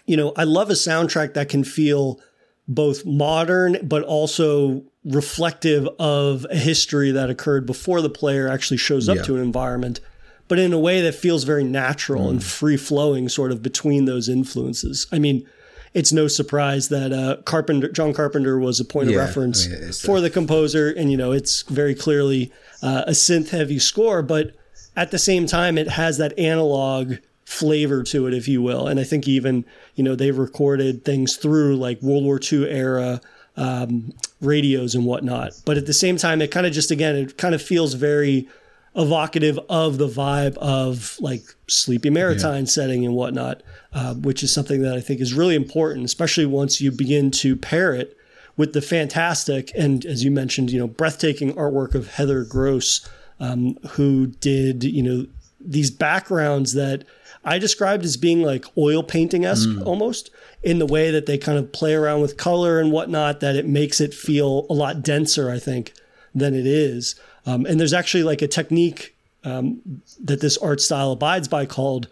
you 0.07 0.17
know, 0.17 0.33
I 0.37 0.45
love 0.45 0.71
a 0.71 0.75
soundtrack 0.75 1.35
that 1.35 1.49
can 1.49 1.65
feel 1.65 2.21
both 2.69 3.05
modern, 3.05 3.79
but 3.83 4.03
also 4.05 4.85
reflective 5.09 5.89
of 5.99 6.47
a 6.51 6.57
history 6.57 7.11
that 7.13 7.31
occurred 7.31 7.67
before 7.67 8.01
the 8.01 8.11
player 8.11 8.49
actually 8.49 8.77
shows 8.77 9.09
up 9.09 9.17
Yeah. 9.17 9.23
to 9.23 9.37
an 9.37 9.43
environment, 9.43 10.01
but 10.49 10.59
in 10.59 10.73
a 10.73 10.79
way 10.79 11.01
that 11.03 11.15
feels 11.15 11.45
very 11.45 11.65
natural 11.65 12.29
and 12.31 12.43
free 12.43 12.77
flowing, 12.77 13.29
sort 13.29 13.51
of 13.53 13.63
between 13.63 14.05
those 14.05 14.29
influences. 14.29 15.07
I 15.11 15.19
mean, 15.19 15.47
it's 15.95 16.13
no 16.13 16.29
surprise 16.29 16.89
that 16.89 17.13
uh, 17.13 17.39
Carpenter, 17.45 17.91
John 17.91 18.13
Carpenter, 18.13 18.59
was 18.59 18.79
a 18.79 18.85
point 18.85 19.09
Yeah, 19.11 19.17
of 19.17 19.27
reference 19.27 19.67
I 19.67 19.71
mean, 19.71 19.79
it's 19.85 20.05
for 20.05 20.21
the 20.21 20.31
composer, 20.31 20.91
and 20.91 21.11
you 21.11 21.17
know, 21.17 21.33
it's 21.33 21.63
very 21.63 21.95
clearly 21.95 22.53
uh, 22.83 23.05
a 23.07 23.13
synth-heavy 23.13 23.79
score, 23.79 24.23
but 24.23 24.53
at 24.97 25.11
the 25.11 25.19
same 25.19 25.47
time, 25.47 25.79
it 25.79 25.89
has 25.89 26.19
that 26.19 26.39
analog 26.39 27.15
flavor 27.45 28.03
to 28.03 28.27
it, 28.27 28.35
if 28.35 28.47
you 28.47 28.61
will. 28.61 28.87
And 28.87 29.01
I 29.01 29.05
think 29.05 29.27
even 29.27 29.65
you 29.95 30.05
know 30.05 30.15
they've 30.15 30.37
recorded 30.37 31.05
things 31.05 31.37
through 31.37 31.77
like 31.77 32.03
World 32.03 32.25
War 32.25 32.39
II 32.53 32.69
era 32.69 33.21
um, 33.59 34.13
radios 34.41 34.95
and 34.95 35.05
whatnot. 35.05 35.53
But 35.67 35.77
at 35.77 35.87
the 35.87 35.93
same 35.93 36.17
time, 36.17 36.41
it 36.41 36.51
kind 36.51 36.67
of 36.67 36.73
just 36.73 36.91
again, 36.91 37.17
it 37.17 37.37
kind 37.37 37.55
of 37.55 37.61
feels 37.61 37.95
very 37.95 38.49
evocative 38.97 39.59
of 39.69 39.99
the 39.99 40.09
vibe 40.09 40.57
of 40.59 41.17
like 41.21 41.43
sleepy 41.67 42.11
maritime 42.11 42.67
setting 42.67 43.05
and 43.05 43.15
whatnot, 43.15 43.63
uh, 43.93 44.15
which 44.15 44.43
is 44.43 44.53
something 44.53 44.83
that 44.83 44.95
I 44.95 45.01
think 45.01 45.21
is 45.21 45.35
really 45.35 45.55
important, 45.55 46.05
especially 46.05 46.47
once 46.47 46.81
you 46.81 46.91
begin 46.91 47.31
to 47.33 47.55
pair 47.55 47.93
it 47.95 48.17
with 48.57 48.73
the 48.73 48.81
fantastic 48.81 49.71
and, 49.77 50.05
as 50.05 50.25
you 50.25 50.31
mentioned, 50.31 50.71
you 50.71 50.79
know, 50.79 50.89
breathtaking 50.89 51.53
artwork 51.55 51.95
of 51.95 52.15
Heather 52.15 52.45
Gross, 52.45 53.09
um, 53.41 53.77
who 53.91 54.29
did 54.29 54.83
you 54.85 55.03
know 55.03 55.27
these 55.61 55.91
backgrounds 55.91 56.75
that 56.75 57.05
I 57.45 57.59
described 57.59 58.05
as 58.05 58.17
being 58.17 58.43
like 58.43 58.65
oil 58.77 59.03
painting 59.03 59.45
esque 59.45 59.69
almost 59.87 60.31
in 60.63 60.79
the 60.79 60.87
way 60.87 61.11
that 61.11 61.27
they 61.27 61.39
kind 61.39 61.59
of 61.59 61.73
play 61.73 61.95
around 61.95 62.21
with 62.21 62.37
color 62.37 62.81
and 62.81 62.93
whatnot, 62.93 63.41
that 63.41 63.57
it 63.57 63.67
makes 63.67 64.01
it 64.01 64.13
feel 64.13 64.67
a 64.69 64.73
lot 64.73 65.03
denser, 65.03 65.51
I 65.51 65.59
think, 65.59 65.93
than 66.35 66.55
it 66.55 66.67
is. 66.67 67.15
Um, 67.47 67.65
and 67.67 67.79
there's 67.79 67.93
actually 67.93 68.25
like 68.25 68.43
a 68.43 68.49
technique 68.49 69.15
um, 69.45 70.03
that 70.23 70.41
this 70.41 70.59
art 70.59 70.81
style 70.81 71.13
abides 71.13 71.49
by 71.49 71.67
called 71.67 72.09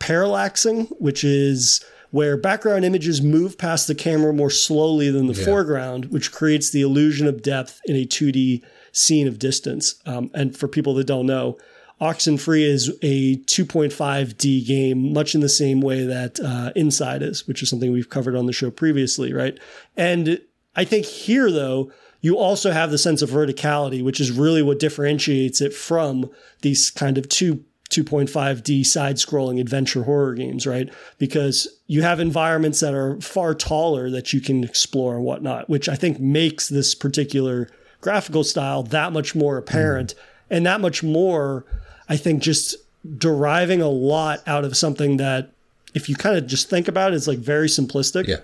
parallaxing, 0.00 0.88
which 1.00 1.24
is 1.24 1.84
where 2.10 2.36
background 2.36 2.84
images 2.84 3.20
move 3.20 3.58
past 3.58 3.86
the 3.86 3.94
camera 3.94 4.32
more 4.32 4.50
slowly 4.50 5.10
than 5.10 5.26
the 5.26 5.34
foreground, 5.34 6.06
which 6.06 6.32
creates 6.32 6.70
the 6.70 6.82
illusion 6.82 7.26
of 7.26 7.42
depth 7.42 7.80
in 7.84 7.96
a 7.96 8.06
2D 8.06 8.62
scene 8.92 9.28
of 9.28 9.38
distance. 9.38 9.96
Um, 10.06 10.30
and 10.32 10.56
for 10.56 10.68
people 10.68 10.94
that 10.94 11.06
don't 11.06 11.26
know, 11.26 11.58
Oxenfree 12.00 12.62
is 12.62 12.90
a 13.00 13.36
2.5D 13.36 14.66
game, 14.66 15.12
much 15.12 15.34
in 15.34 15.40
the 15.40 15.48
same 15.48 15.80
way 15.80 16.04
that 16.04 16.38
uh, 16.40 16.72
Inside 16.76 17.22
is, 17.22 17.48
which 17.48 17.62
is 17.62 17.70
something 17.70 17.90
we've 17.90 18.10
covered 18.10 18.36
on 18.36 18.46
the 18.46 18.52
show 18.52 18.70
previously, 18.70 19.32
right? 19.32 19.58
And 19.96 20.40
I 20.74 20.84
think 20.84 21.06
here, 21.06 21.50
though, 21.50 21.90
you 22.20 22.36
also 22.36 22.70
have 22.70 22.90
the 22.90 22.98
sense 22.98 23.22
of 23.22 23.30
verticality, 23.30 24.04
which 24.04 24.20
is 24.20 24.30
really 24.30 24.62
what 24.62 24.78
differentiates 24.78 25.60
it 25.60 25.72
from 25.72 26.30
these 26.60 26.90
kind 26.90 27.16
of 27.16 27.28
two 27.28 27.64
2.5D 27.90 28.84
side 28.84 29.16
scrolling 29.16 29.60
adventure 29.60 30.02
horror 30.02 30.34
games, 30.34 30.66
right? 30.66 30.92
Because 31.18 31.68
you 31.86 32.02
have 32.02 32.18
environments 32.18 32.80
that 32.80 32.92
are 32.92 33.20
far 33.20 33.54
taller 33.54 34.10
that 34.10 34.32
you 34.32 34.40
can 34.40 34.64
explore 34.64 35.14
and 35.14 35.24
whatnot, 35.24 35.70
which 35.70 35.88
I 35.88 35.94
think 35.94 36.18
makes 36.18 36.68
this 36.68 36.96
particular 36.96 37.68
graphical 38.00 38.42
style 38.42 38.82
that 38.82 39.12
much 39.12 39.36
more 39.36 39.56
apparent 39.56 40.16
and 40.50 40.66
that 40.66 40.80
much 40.80 41.02
more, 41.02 41.64
I 42.08 42.16
think, 42.16 42.42
just 42.42 42.76
deriving 43.18 43.80
a 43.80 43.88
lot 43.88 44.42
out 44.46 44.64
of 44.64 44.76
something 44.76 45.16
that, 45.18 45.50
if 45.94 46.08
you 46.08 46.14
kind 46.16 46.36
of 46.36 46.46
just 46.46 46.68
think 46.68 46.88
about 46.88 47.12
it, 47.12 47.16
is 47.16 47.28
like 47.28 47.38
very 47.38 47.68
simplistic 47.68 48.26
Yeah. 48.26 48.36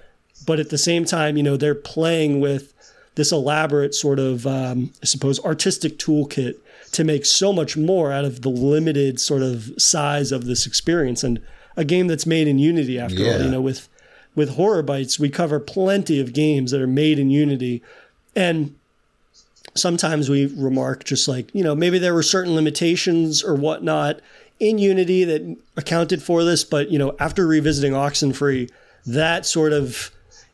but 0.46 0.58
at 0.60 0.70
the 0.70 0.78
same 0.78 1.04
time, 1.04 1.36
you 1.36 1.42
know, 1.42 1.56
they're 1.56 1.74
playing 1.74 2.40
with 2.40 2.72
this 3.14 3.30
elaborate 3.30 3.94
sort 3.94 4.18
of, 4.18 4.46
um, 4.46 4.90
I 5.02 5.06
suppose, 5.06 5.38
artistic 5.40 5.98
toolkit 5.98 6.54
to 6.92 7.04
make 7.04 7.26
so 7.26 7.52
much 7.52 7.76
more 7.76 8.10
out 8.12 8.24
of 8.24 8.40
the 8.42 8.48
limited 8.48 9.20
sort 9.20 9.42
of 9.42 9.70
size 9.78 10.32
of 10.32 10.46
this 10.46 10.66
experience. 10.66 11.22
And 11.22 11.40
a 11.76 11.84
game 11.84 12.06
that's 12.06 12.26
made 12.26 12.48
in 12.48 12.58
Unity, 12.58 12.98
after 12.98 13.22
all, 13.22 13.42
you 13.44 13.50
know, 13.50 13.60
with 13.60 13.88
with 14.34 14.50
Horror 14.56 14.82
Bytes, 14.82 15.18
we 15.18 15.28
cover 15.28 15.60
plenty 15.60 16.18
of 16.18 16.32
games 16.32 16.70
that 16.70 16.80
are 16.80 16.86
made 16.86 17.18
in 17.18 17.28
Unity, 17.30 17.82
and 18.34 18.74
sometimes 19.74 20.28
we 20.28 20.46
remark 20.46 21.04
just 21.04 21.28
like 21.28 21.52
you 21.54 21.62
know 21.64 21.74
maybe 21.74 21.98
there 21.98 22.14
were 22.14 22.22
certain 22.22 22.54
limitations 22.54 23.42
or 23.42 23.54
whatnot 23.54 24.20
in 24.60 24.78
unity 24.78 25.24
that 25.24 25.56
accounted 25.76 26.22
for 26.22 26.44
this 26.44 26.62
but 26.64 26.90
you 26.90 26.98
know 26.98 27.16
after 27.18 27.46
revisiting 27.46 27.92
oxenfree 27.92 28.70
that 29.06 29.46
sort 29.46 29.72
of 29.72 30.10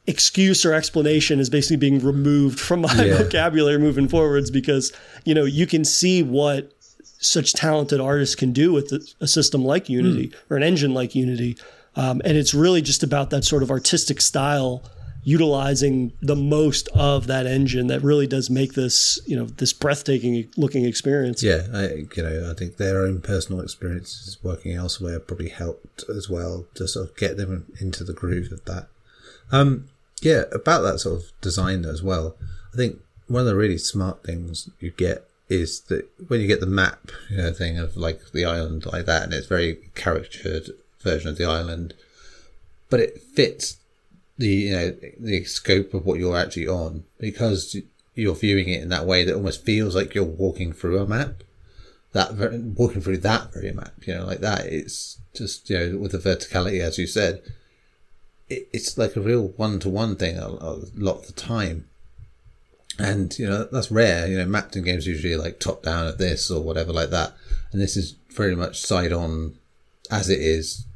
excuse 0.07 0.65
or 0.65 0.73
explanation 0.73 1.39
is 1.41 1.51
basically 1.51 1.77
being 1.77 1.99
removed 1.99 2.59
from 2.59 2.81
my 2.83 2.95
Yeah. 3.05 3.19
vocabulary 3.19 3.79
moving 3.79 4.09
forwards 4.09 4.51
because 4.51 4.93
you 5.25 5.35
know 5.35 5.45
you 5.45 5.67
can 5.67 5.85
see 5.85 6.23
what 6.23 6.73
such 7.21 7.53
talented 7.53 8.01
artists 8.01 8.37
can 8.37 8.53
do 8.53 8.73
with 8.73 8.93
a 9.21 9.27
system 9.27 9.65
like 9.65 9.89
unity 9.89 10.33
or 10.49 10.57
an 10.57 10.63
engine 10.63 10.95
like 10.95 11.15
unity 11.17 11.57
um, 11.97 12.23
and 12.25 12.37
it's 12.39 12.55
really 12.55 12.81
just 12.81 13.03
about 13.03 13.31
that 13.31 13.45
sort 13.45 13.63
of 13.65 13.71
artistic 13.73 14.21
style 14.21 14.83
utilizing 15.29 16.11
the 16.23 16.35
most 16.35 16.89
of 16.95 17.27
that 17.27 17.47
engine 17.47 17.87
that 17.89 18.03
really 18.03 18.27
does 18.27 18.49
make 18.49 18.73
this 18.73 19.21
you 19.27 19.37
know 19.37 19.45
this 19.45 19.75
breathtaking 19.75 20.49
looking 20.57 20.87
experience 20.87 21.43
Yeah, 21.43 21.67
I, 21.71 22.07
you 22.17 22.23
know, 22.23 22.51
I 22.51 22.55
think 22.55 22.79
their 22.79 23.03
own 23.03 23.21
personal 23.21 23.61
experiences 23.61 24.39
working 24.43 24.73
elsewhere 24.73 25.21
probably 25.21 25.51
helped 25.51 26.05
as 26.09 26.31
well 26.31 26.65
to 26.77 26.89
sort 26.89 27.11
of 27.11 27.17
get 27.17 27.37
them 27.37 27.67
into 27.79 28.05
the 28.05 28.15
groove 28.15 28.51
of 28.51 28.65
that. 28.65 28.89
Um, 29.53 29.91
yeah, 30.23 30.45
about 30.51 30.81
that 30.81 30.99
sort 30.99 31.21
of 31.21 31.25
design 31.43 31.85
as 31.85 32.03
well. 32.03 32.35
I 32.73 32.79
think 32.79 32.99
one 33.27 33.41
of 33.41 33.47
the 33.47 33.55
really 33.55 33.77
smart 33.77 34.25
things 34.25 34.71
you 34.81 34.93
get 34.93 35.29
is 35.51 35.81
that 35.83 36.09
when 36.29 36.41
you 36.41 36.47
get 36.47 36.61
the 36.61 36.67
map, 36.67 37.11
you 37.29 37.37
know, 37.37 37.53
thing 37.53 37.77
of 37.77 37.99
like 37.99 38.33
the 38.33 38.47
island 38.47 38.87
like 38.87 39.05
that, 39.05 39.25
and 39.25 39.35
it's 39.35 39.47
very 39.47 39.91
caricatured 39.95 40.71
version 41.01 41.29
of 41.29 41.37
the 41.37 41.45
island, 41.45 41.93
but 42.89 43.01
it 43.01 43.21
fits 43.21 43.77
the 44.39 44.49
you 44.49 44.73
know 44.73 44.97
the 45.19 45.45
scope 45.45 45.93
of 45.93 46.07
what 46.07 46.19
you're 46.19 46.37
actually 46.37 46.69
on 46.69 47.05
because 47.19 47.77
you're 48.15 48.35
viewing 48.35 48.69
it 48.69 48.83
in 48.83 48.89
that 48.89 49.07
way 49.07 49.25
that 49.25 49.35
almost 49.35 49.65
feels 49.65 49.95
like 49.95 50.15
you're 50.15 50.25
walking 50.25 50.73
through 50.73 50.99
a 50.99 51.07
map. 51.07 51.43
That 52.13 52.35
walking 52.77 53.03
through 53.03 53.19
that 53.19 53.53
very 53.53 53.73
map 53.73 53.93
you 54.07 54.15
know 54.15 54.25
like 54.25 54.41
that 54.41 54.65
it's 54.65 55.19
just 55.35 55.69
you 55.69 55.79
know 55.79 55.99
with 55.99 56.13
the 56.13 56.19
verticality 56.19 56.81
as 56.81 56.97
you 56.97 57.07
said 57.07 57.43
it, 58.49 58.67
it's 58.73 58.97
like 58.97 59.15
a 59.15 59.21
real 59.21 59.49
one-to-one 59.49 60.17
thing 60.17 60.39
a, 60.39 60.47
a 60.47 60.81
lot 60.95 61.19
of 61.19 61.27
the 61.27 61.33
time. 61.33 61.87
And 62.99 63.39
you 63.39 63.47
know 63.47 63.69
that's 63.71 63.91
rare 63.91 64.27
you 64.27 64.39
know 64.39 64.47
mapped 64.47 64.75
in 64.75 64.85
games 64.85 65.07
usually 65.07 65.37
like 65.37 65.61
top 65.61 65.83
down 65.83 66.07
at 66.07 66.19
this 66.19 66.51
or 66.51 66.63
whatever 66.63 66.93
like 66.93 67.11
that. 67.11 67.35
And 67.73 67.81
this 67.81 67.97
is 67.97 68.15
very 68.31 68.57
much 68.57 68.81
side 68.81 69.13
on 69.13 69.57
as 70.11 70.31
it 70.31 70.41
is 70.41 70.87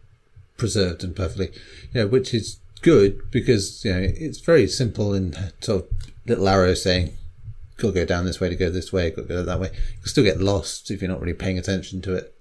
preserved 0.57 1.03
and 1.03 1.15
perfectly 1.15 1.51
you 1.93 2.01
know 2.01 2.07
which 2.07 2.33
is 2.33 2.59
good 2.83 3.31
because 3.31 3.85
you 3.85 3.93
know 3.93 4.01
it's 4.01 4.41
very 4.41 4.67
simple 4.67 5.15
in 5.15 5.35
sort 5.61 5.85
of 5.85 5.89
little 6.27 6.49
arrows 6.49 6.83
saying 6.83 7.17
to 7.79 7.91
go 7.91 8.05
down 8.05 8.25
this 8.25 8.41
way 8.41 8.49
to 8.49 8.57
go 8.57 8.71
this 8.71 8.93
way 8.93 9.11
to 9.11 9.23
go 9.23 9.43
that 9.43 9.61
way. 9.61 9.71
You 9.73 10.07
still 10.07 10.25
get 10.25 10.41
lost 10.41 10.91
if 10.91 11.01
you're 11.01 11.11
not 11.11 11.21
really 11.21 11.35
paying 11.35 11.59
attention 11.59 12.01
to 12.03 12.15
it 12.15 12.35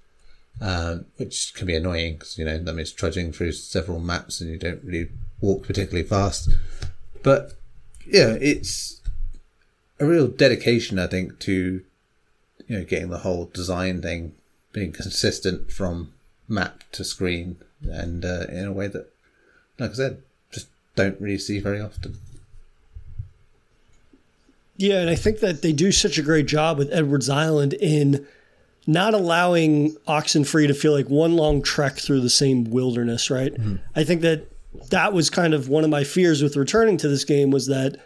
um, 0.59 1.05
which 1.17 1.53
can 1.55 1.65
be 1.65 1.75
annoying 1.75 2.13
because 2.13 2.37
you 2.37 2.45
know 2.45 2.57
that 2.57 2.73
means 2.73 2.91
trudging 2.91 3.31
through 3.31 3.53
several 3.53 3.99
maps 3.99 4.41
and 4.41 4.49
you 4.51 4.57
don't 4.57 4.83
really 4.83 5.09
walk 5.39 5.63
particularly 5.63 6.07
fast. 6.07 6.49
But 7.23 7.53
yeah 8.05 8.35
it's 8.41 8.99
a 9.99 10.05
real 10.05 10.27
dedication 10.27 10.97
i 10.97 11.05
think 11.05 11.37
to 11.37 11.83
you 12.67 12.77
know 12.77 12.83
getting 12.83 13.09
the 13.09 13.19
whole 13.19 13.45
design 13.53 14.01
thing 14.01 14.33
being 14.73 14.91
consistent 14.91 15.71
from 15.71 16.11
map 16.47 16.83
to 16.91 17.03
screen 17.03 17.57
and 17.83 18.23
uh, 18.25 18.45
in 18.49 18.65
a 18.65 18.71
way 18.71 18.87
that, 18.87 19.11
like 19.79 19.91
I 19.91 19.93
said, 19.93 20.23
don't 20.95 21.19
really 21.19 21.37
see 21.37 21.59
very 21.59 21.79
often. 21.79 22.17
Yeah, 24.77 24.99
and 24.99 25.09
I 25.09 25.15
think 25.15 25.39
that 25.39 25.61
they 25.61 25.73
do 25.73 25.91
such 25.91 26.17
a 26.17 26.23
great 26.23 26.47
job 26.47 26.77
with 26.77 26.91
Edwards 26.91 27.29
Island 27.29 27.73
in 27.73 28.25
not 28.87 29.13
allowing 29.13 29.95
Oxenfree 30.07 30.67
to 30.67 30.73
feel 30.73 30.91
like 30.91 31.07
one 31.07 31.35
long 31.35 31.61
trek 31.61 31.97
through 31.97 32.21
the 32.21 32.29
same 32.31 32.63
wilderness, 32.65 33.29
right? 33.29 33.53
Mm-hmm. 33.53 33.75
I 33.95 34.03
think 34.03 34.21
that 34.21 34.47
that 34.89 35.13
was 35.13 35.29
kind 35.29 35.53
of 35.53 35.69
one 35.69 35.83
of 35.83 35.89
my 35.89 36.03
fears 36.03 36.41
with 36.41 36.55
returning 36.55 36.97
to 36.97 37.07
this 37.07 37.25
game 37.25 37.51
was 37.51 37.67
that 37.67 37.97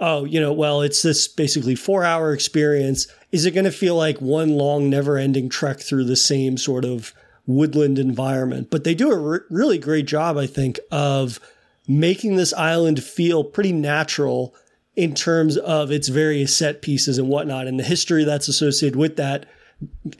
oh, 0.00 0.24
you 0.24 0.40
know, 0.40 0.52
well, 0.52 0.80
it's 0.80 1.02
this 1.02 1.28
basically 1.28 1.74
4-hour 1.74 2.32
experience. 2.32 3.06
Is 3.32 3.44
it 3.44 3.52
going 3.52 3.66
to 3.66 3.70
feel 3.70 3.94
like 3.96 4.18
one 4.18 4.50
long 4.50 4.90
never-ending 4.90 5.50
trek 5.50 5.78
through 5.78 6.04
the 6.04 6.16
same 6.16 6.56
sort 6.56 6.84
of 6.84 7.12
woodland 7.46 7.98
environment? 7.98 8.70
But 8.70 8.84
they 8.84 8.94
do 8.94 9.10
a 9.10 9.18
re- 9.18 9.40
really 9.50 9.78
great 9.78 10.06
job, 10.06 10.36
I 10.36 10.46
think, 10.46 10.80
of 10.90 11.38
making 11.90 12.36
this 12.36 12.52
island 12.52 13.02
feel 13.02 13.42
pretty 13.42 13.72
natural 13.72 14.54
in 14.94 15.12
terms 15.12 15.56
of 15.56 15.90
its 15.90 16.06
various 16.06 16.56
set 16.56 16.82
pieces 16.82 17.18
and 17.18 17.28
whatnot 17.28 17.66
and 17.66 17.80
the 17.80 17.84
history 17.84 18.22
that's 18.22 18.46
associated 18.46 18.94
with 18.94 19.16
that 19.16 19.44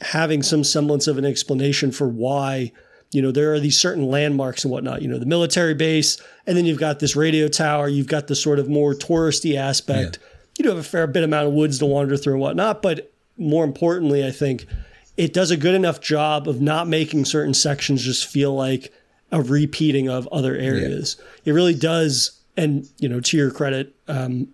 having 0.01 0.43
some 0.43 0.65
semblance 0.65 1.07
of 1.07 1.17
an 1.17 1.23
explanation 1.23 1.89
for 1.89 2.09
why 2.09 2.71
you 3.11 3.21
know 3.21 3.31
there 3.31 3.53
are 3.53 3.59
these 3.59 3.77
certain 3.77 4.05
landmarks 4.07 4.65
and 4.65 4.71
whatnot 4.71 5.01
you 5.01 5.07
know 5.07 5.17
the 5.17 5.25
military 5.25 5.73
base 5.73 6.21
and 6.45 6.57
then 6.57 6.65
you've 6.65 6.79
got 6.79 6.99
this 6.99 7.15
radio 7.15 7.47
tower 7.47 7.87
you've 7.87 8.07
got 8.07 8.27
the 8.27 8.35
sort 8.35 8.59
of 8.59 8.67
more 8.67 8.93
touristy 8.93 9.55
aspect 9.55 10.19
yeah. 10.19 10.27
you 10.57 10.63
do 10.63 10.69
have 10.69 10.79
a 10.79 10.83
fair 10.83 11.07
bit 11.07 11.23
amount 11.23 11.47
of 11.47 11.53
woods 11.53 11.79
to 11.79 11.85
wander 11.85 12.17
through 12.17 12.33
and 12.33 12.41
whatnot 12.41 12.81
but 12.81 13.13
more 13.37 13.63
importantly 13.63 14.25
i 14.25 14.31
think 14.31 14.65
it 15.15 15.31
does 15.31 15.51
a 15.51 15.57
good 15.57 15.75
enough 15.75 16.01
job 16.01 16.49
of 16.49 16.59
not 16.59 16.87
making 16.87 17.23
certain 17.23 17.53
sections 17.53 18.03
just 18.03 18.27
feel 18.27 18.53
like 18.53 18.91
a 19.31 19.41
repeating 19.41 20.09
of 20.09 20.27
other 20.27 20.55
areas 20.55 21.17
yeah. 21.19 21.51
it 21.51 21.55
really 21.55 21.73
does 21.73 22.39
and 22.57 22.87
you 22.99 23.07
know 23.07 23.19
to 23.19 23.37
your 23.37 23.51
credit 23.51 23.95
um, 24.07 24.47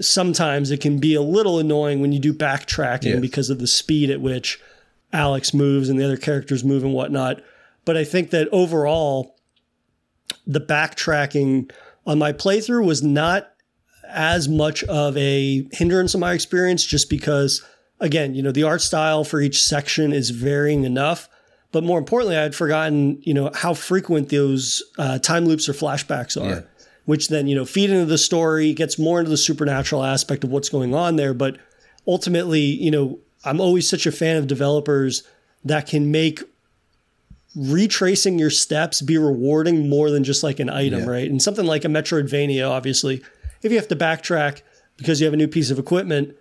sometimes 0.00 0.70
it 0.70 0.80
can 0.80 0.98
be 0.98 1.14
a 1.14 1.22
little 1.22 1.58
annoying 1.58 2.00
when 2.00 2.12
you 2.12 2.18
do 2.18 2.32
backtracking 2.32 3.14
yeah. 3.14 3.20
because 3.20 3.50
of 3.50 3.58
the 3.58 3.66
speed 3.66 4.10
at 4.10 4.20
which 4.20 4.60
Alex 5.12 5.54
moves 5.54 5.88
and 5.88 5.98
the 5.98 6.04
other 6.04 6.16
characters 6.16 6.64
move 6.64 6.82
and 6.82 6.92
whatnot. 6.92 7.42
But 7.84 7.96
I 7.96 8.04
think 8.04 8.30
that 8.30 8.48
overall, 8.50 9.36
the 10.46 10.60
backtracking 10.60 11.70
on 12.06 12.18
my 12.18 12.32
playthrough 12.32 12.84
was 12.84 13.02
not 13.02 13.50
as 14.08 14.48
much 14.48 14.82
of 14.84 15.16
a 15.16 15.66
hindrance 15.72 16.14
in 16.14 16.20
my 16.20 16.32
experience, 16.32 16.84
just 16.84 17.10
because, 17.10 17.64
again, 18.00 18.34
you 18.34 18.42
know, 18.42 18.52
the 18.52 18.62
art 18.62 18.80
style 18.80 19.24
for 19.24 19.40
each 19.40 19.62
section 19.62 20.12
is 20.12 20.30
varying 20.30 20.84
enough. 20.84 21.28
But 21.74 21.84
more 21.84 21.98
importantly, 21.98 22.38
I 22.38 22.42
had 22.42 22.54
forgotten, 22.54 23.20
you 23.22 23.34
know, 23.34 23.50
how 23.52 23.74
frequent 23.74 24.30
those 24.30 24.82
uh, 24.96 25.18
time 25.18 25.44
loops 25.44 25.68
or 25.68 25.74
flashbacks 25.74 26.40
are. 26.40 26.48
Yeah 26.48 26.60
which 27.06 27.28
then, 27.28 27.46
you 27.46 27.54
know, 27.54 27.64
feed 27.66 27.90
into 27.90 28.06
the 28.06 28.16
story, 28.16 28.72
gets 28.72 28.98
more 28.98 29.18
into 29.18 29.30
the 29.30 29.36
supernatural 29.36 30.02
aspect 30.02 30.42
of 30.42 30.50
what's 30.50 30.70
going 30.70 30.94
on 30.94 31.16
there. 31.16 31.34
But 31.34 31.58
ultimately, 32.06 32.60
you 32.60 32.90
know, 32.90 33.18
I'm 33.44 33.60
always 33.60 33.88
such 33.88 34.06
a 34.06 34.12
fan 34.12 34.36
of 34.36 34.46
developers 34.46 35.22
that 35.64 35.86
can 35.86 36.10
make 36.10 36.42
retracing 37.54 38.38
your 38.38 38.50
steps 38.50 39.00
be 39.00 39.16
rewarding 39.16 39.88
more 39.88 40.10
than 40.10 40.24
just 40.24 40.42
like 40.42 40.58
an 40.60 40.68
item, 40.68 41.00
yeah. 41.00 41.10
right? 41.10 41.30
And 41.30 41.40
something 41.40 41.66
like 41.66 41.84
a 41.84 41.88
Metroidvania, 41.88 42.68
obviously, 42.68 43.22
if 43.62 43.70
you 43.70 43.78
have 43.78 43.88
to 43.88 43.96
backtrack 43.96 44.62
because 44.96 45.20
you 45.20 45.26
have 45.26 45.34
a 45.34 45.36
new 45.36 45.48
piece 45.48 45.70
of 45.70 45.78
equipment, 45.78 46.34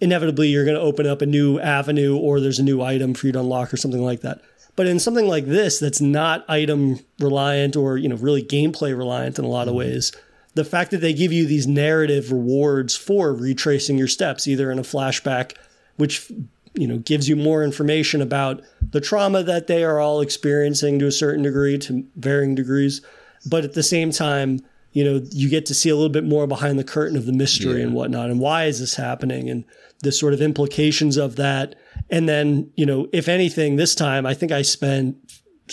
inevitably 0.00 0.48
you're 0.48 0.64
going 0.64 0.76
to 0.76 0.82
open 0.82 1.06
up 1.06 1.22
a 1.22 1.26
new 1.26 1.58
avenue 1.58 2.16
or 2.16 2.40
there's 2.40 2.58
a 2.58 2.62
new 2.62 2.82
item 2.82 3.14
for 3.14 3.26
you 3.26 3.32
to 3.32 3.40
unlock 3.40 3.72
or 3.72 3.76
something 3.76 4.02
like 4.02 4.20
that. 4.20 4.40
But 4.78 4.86
in 4.86 5.00
something 5.00 5.26
like 5.26 5.46
this, 5.46 5.80
that's 5.80 6.00
not 6.00 6.48
item 6.48 7.00
reliant 7.18 7.74
or 7.74 7.98
you 7.98 8.08
know 8.08 8.14
really 8.14 8.44
gameplay 8.44 8.96
reliant 8.96 9.36
in 9.36 9.44
a 9.44 9.48
lot 9.48 9.66
of 9.66 9.72
mm-hmm. 9.72 9.78
ways, 9.78 10.12
the 10.54 10.64
fact 10.64 10.92
that 10.92 10.98
they 10.98 11.12
give 11.12 11.32
you 11.32 11.48
these 11.48 11.66
narrative 11.66 12.30
rewards 12.30 12.94
for 12.94 13.34
retracing 13.34 13.98
your 13.98 14.06
steps, 14.06 14.46
either 14.46 14.70
in 14.70 14.78
a 14.78 14.82
flashback, 14.82 15.56
which 15.96 16.30
you 16.74 16.86
know 16.86 16.98
gives 16.98 17.28
you 17.28 17.34
more 17.34 17.64
information 17.64 18.22
about 18.22 18.62
the 18.92 19.00
trauma 19.00 19.42
that 19.42 19.66
they 19.66 19.82
are 19.82 19.98
all 19.98 20.20
experiencing 20.20 21.00
to 21.00 21.08
a 21.08 21.12
certain 21.12 21.42
degree, 21.42 21.76
to 21.78 22.06
varying 22.14 22.54
degrees, 22.54 23.00
but 23.44 23.64
at 23.64 23.72
the 23.72 23.82
same 23.82 24.12
time, 24.12 24.60
you 24.92 25.02
know 25.02 25.20
you 25.32 25.48
get 25.48 25.66
to 25.66 25.74
see 25.74 25.88
a 25.88 25.96
little 25.96 26.08
bit 26.08 26.22
more 26.22 26.46
behind 26.46 26.78
the 26.78 26.84
curtain 26.84 27.16
of 27.16 27.26
the 27.26 27.32
mystery 27.32 27.78
yeah. 27.78 27.86
and 27.86 27.94
whatnot, 27.94 28.30
and 28.30 28.38
why 28.38 28.66
is 28.66 28.78
this 28.78 28.94
happening, 28.94 29.50
and 29.50 29.64
the 30.04 30.12
sort 30.12 30.34
of 30.34 30.40
implications 30.40 31.16
of 31.16 31.34
that 31.34 31.74
and 32.10 32.28
then, 32.28 32.70
you 32.76 32.86
know, 32.86 33.08
if 33.12 33.28
anything, 33.28 33.76
this 33.76 33.94
time 33.94 34.26
I 34.26 34.34
think 34.34 34.52
I 34.52 34.62
spent 34.62 35.16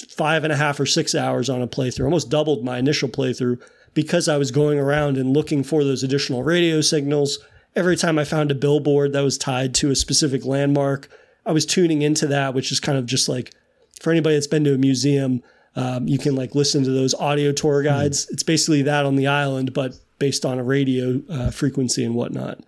five 0.10 0.44
and 0.44 0.52
a 0.52 0.58
half 0.58 0.80
or 0.80 0.86
six 0.86 1.16
hours 1.16 1.50
on 1.50 1.62
a 1.62 1.68
playthrough, 1.68 2.06
almost 2.06 2.30
doubled 2.30 2.64
my 2.64 2.78
initial 2.78 3.08
playthrough 3.08 3.62
because 3.94 4.28
I 4.28 4.38
was 4.38 4.52
going 4.52 4.78
around 4.78 5.18
and 5.18 5.34
looking 5.34 5.64
for 5.64 5.84
those 5.84 6.04
additional 6.04 6.44
radio 6.44 6.82
signals. 6.82 7.40
Every 7.76 7.96
time 7.96 8.20
I 8.20 8.26
found 8.26 8.52
a 8.52 8.56
billboard 8.56 9.14
that 9.14 9.22
was 9.22 9.38
tied 9.38 9.74
to 9.76 9.92
a 9.92 9.96
specific 9.96 10.46
landmark, 10.46 11.10
I 11.46 11.52
was 11.52 11.66
tuning 11.66 12.02
into 12.02 12.28
that, 12.28 12.54
which 12.54 12.72
is 12.72 12.80
kind 12.80 12.98
of 12.98 13.06
just 13.06 13.30
like 13.30 13.54
for 14.02 14.12
anybody 14.12 14.36
that's 14.36 14.48
been 14.48 14.64
to 14.66 14.74
a 14.74 14.78
museum, 14.78 15.42
um, 15.78 16.08
you 16.08 16.18
can 16.18 16.36
like 16.36 16.56
listen 16.56 16.84
to 16.84 16.92
those 16.92 17.14
audio 17.16 17.52
tour 17.52 17.82
mm-hmm. 17.82 17.88
guides. 17.88 18.26
Mm. 18.26 18.32
It's 18.32 18.44
basically 18.44 18.82
that 18.84 19.06
on 19.06 19.16
the 19.16 19.28
island, 19.28 19.74
but 19.74 19.98
based 20.20 20.46
on 20.46 20.60
a 20.60 20.64
radio 20.64 21.22
uh, 21.30 21.52
frequency 21.52 22.04
and 22.04 22.16
whatnot 22.16 22.60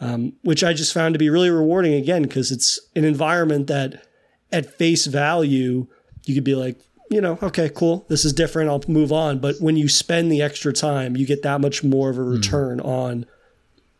um, 0.00 0.32
which 0.42 0.64
I 0.64 0.72
just 0.72 0.92
found 0.92 1.14
to 1.14 1.18
be 1.18 1.30
really 1.30 1.50
rewarding 1.50 1.94
again 1.94 2.22
because 2.22 2.50
it's 2.50 2.78
an 2.94 3.04
environment 3.04 3.66
that 3.68 4.06
at 4.52 4.74
face 4.74 5.06
value 5.06 5.86
you 6.24 6.34
could 6.34 6.44
be 6.44 6.54
like 6.54 6.78
you 7.10 7.20
know 7.20 7.38
okay 7.42 7.68
cool 7.68 8.04
this 8.08 8.24
is 8.24 8.32
different 8.32 8.70
I'll 8.70 8.82
move 8.88 9.12
on 9.12 9.38
but 9.38 9.56
when 9.60 9.76
you 9.76 9.88
spend 9.88 10.30
the 10.30 10.42
extra 10.42 10.72
time 10.72 11.16
you 11.16 11.26
get 11.26 11.42
that 11.42 11.60
much 11.60 11.84
more 11.84 12.10
of 12.10 12.18
a 12.18 12.22
hmm. 12.22 12.32
return 12.32 12.78
mm. 12.80 12.86
on 12.86 13.26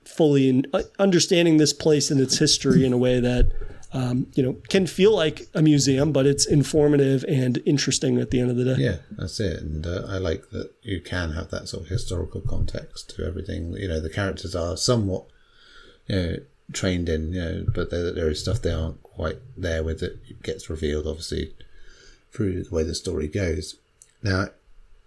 fully 0.05 0.49
in, 0.49 0.67
uh, 0.73 0.83
understanding 0.99 1.57
this 1.57 1.73
place 1.73 2.11
and 2.11 2.21
its 2.21 2.39
history 2.39 2.85
in 2.85 2.93
a 2.93 2.99
way 2.99 3.21
that 3.21 3.51
um, 3.93 4.27
you 4.35 4.43
know 4.43 4.55
can 4.69 4.87
feel 4.87 5.15
like 5.15 5.49
a 5.55 5.63
museum 5.63 6.13
but 6.13 6.27
it's 6.27 6.47
informative 6.47 7.25
and 7.29 7.61
interesting 7.65 8.19
at 8.19 8.31
the 8.31 8.41
end 8.41 8.51
of 8.51 8.57
the 8.57 8.65
day 8.65 8.77
yeah 8.79 8.97
that's 9.13 9.39
it 9.41 9.61
and 9.63 9.87
uh, 9.87 10.03
i 10.09 10.19
like 10.19 10.51
that 10.51 10.73
you 10.83 11.01
can 11.01 11.33
have 11.33 11.51
that 11.51 11.69
sort 11.69 11.85
of 11.85 11.89
historical 11.89 12.41
context 12.41 13.11
to 13.17 13.25
everything 13.25 13.73
you 13.75 13.89
know 13.89 14.01
the 14.01 14.11
characters 14.11 14.55
are 14.55 14.77
somewhat 14.77 15.27
you 16.07 16.17
know, 16.17 16.37
trained 16.73 17.09
in, 17.09 17.33
you 17.33 17.41
know, 17.41 17.67
but 17.75 17.91
there, 17.91 18.13
there 18.13 18.31
is 18.31 18.41
stuff 18.41 18.63
they 18.63 18.73
aren't 18.73 19.03
quite 19.03 19.39
there 19.57 19.83
with 19.83 20.03
it. 20.03 20.19
It 20.29 20.43
gets 20.43 20.71
revealed, 20.71 21.07
obviously, 21.07 21.55
through 22.33 22.65
the 22.65 22.75
way 22.75 22.83
the 22.83 22.95
story 22.95 23.29
goes. 23.29 23.77
Now, 24.23 24.49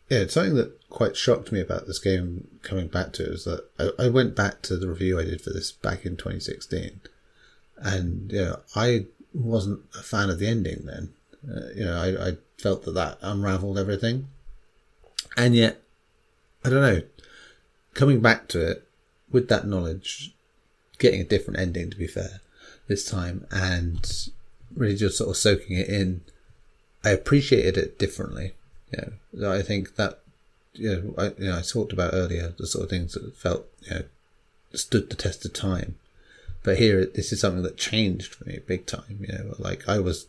yeah, 0.09 0.19
it's 0.19 0.33
something 0.35 0.55
that 0.55 0.89
quite 0.89 1.17
shocked 1.17 1.51
me 1.51 1.59
about 1.59 1.85
this 1.85 1.99
game 1.99 2.47
coming 2.61 2.87
back 2.87 3.11
to 3.13 3.23
it 3.23 3.29
is 3.29 3.43
that 3.45 3.65
I, 3.77 4.05
I 4.05 4.09
went 4.09 4.35
back 4.35 4.61
to 4.63 4.77
the 4.77 4.87
review 4.87 5.19
I 5.19 5.25
did 5.25 5.41
for 5.41 5.51
this 5.51 5.71
back 5.71 6.05
in 6.05 6.15
2016, 6.15 7.01
and 7.77 8.31
you 8.31 8.45
know, 8.45 8.59
I 8.75 9.05
wasn't 9.33 9.81
a 9.97 10.03
fan 10.03 10.29
of 10.29 10.39
the 10.39 10.47
ending 10.47 10.85
then. 10.85 11.13
Uh, 11.49 11.69
you 11.75 11.85
know, 11.85 11.97
I, 11.97 12.29
I 12.29 12.31
felt 12.57 12.83
that 12.83 12.93
that 12.93 13.17
unraveled 13.21 13.77
everything, 13.77 14.27
and 15.35 15.55
yet, 15.55 15.81
I 16.63 16.69
don't 16.69 16.81
know. 16.81 17.01
Coming 17.93 18.21
back 18.21 18.47
to 18.49 18.65
it 18.65 18.87
with 19.31 19.49
that 19.49 19.67
knowledge, 19.67 20.33
getting 20.99 21.21
a 21.21 21.25
different 21.25 21.59
ending, 21.59 21.89
to 21.89 21.97
be 21.97 22.07
fair, 22.07 22.41
this 22.87 23.09
time, 23.09 23.45
and 23.51 24.29
really 24.75 24.95
just 24.95 25.17
sort 25.17 25.29
of 25.29 25.37
soaking 25.37 25.77
it 25.77 25.87
in. 25.87 26.21
I 27.03 27.11
appreciated 27.11 27.77
it 27.77 27.99
differently. 27.99 28.53
You 28.91 29.13
know, 29.33 29.51
I 29.51 29.61
think 29.61 29.95
that 29.95 30.19
you 30.73 30.89
know, 30.89 31.13
I, 31.17 31.25
you 31.41 31.49
know, 31.49 31.57
I 31.57 31.61
talked 31.61 31.93
about 31.93 32.13
earlier 32.13 32.53
the 32.57 32.67
sort 32.67 32.83
of 32.83 32.89
things 32.89 33.13
that 33.13 33.35
felt 33.35 33.65
you 33.83 33.95
know 33.95 34.03
stood 34.73 35.09
the 35.09 35.15
test 35.15 35.45
of 35.45 35.53
time, 35.53 35.95
but 36.63 36.77
here 36.77 37.05
this 37.05 37.31
is 37.31 37.41
something 37.41 37.63
that 37.63 37.77
changed 37.77 38.33
for 38.33 38.45
me 38.45 38.59
big 38.65 38.85
time. 38.85 39.17
You 39.19 39.33
know, 39.33 39.55
like 39.59 39.87
I 39.87 39.99
was 39.99 40.27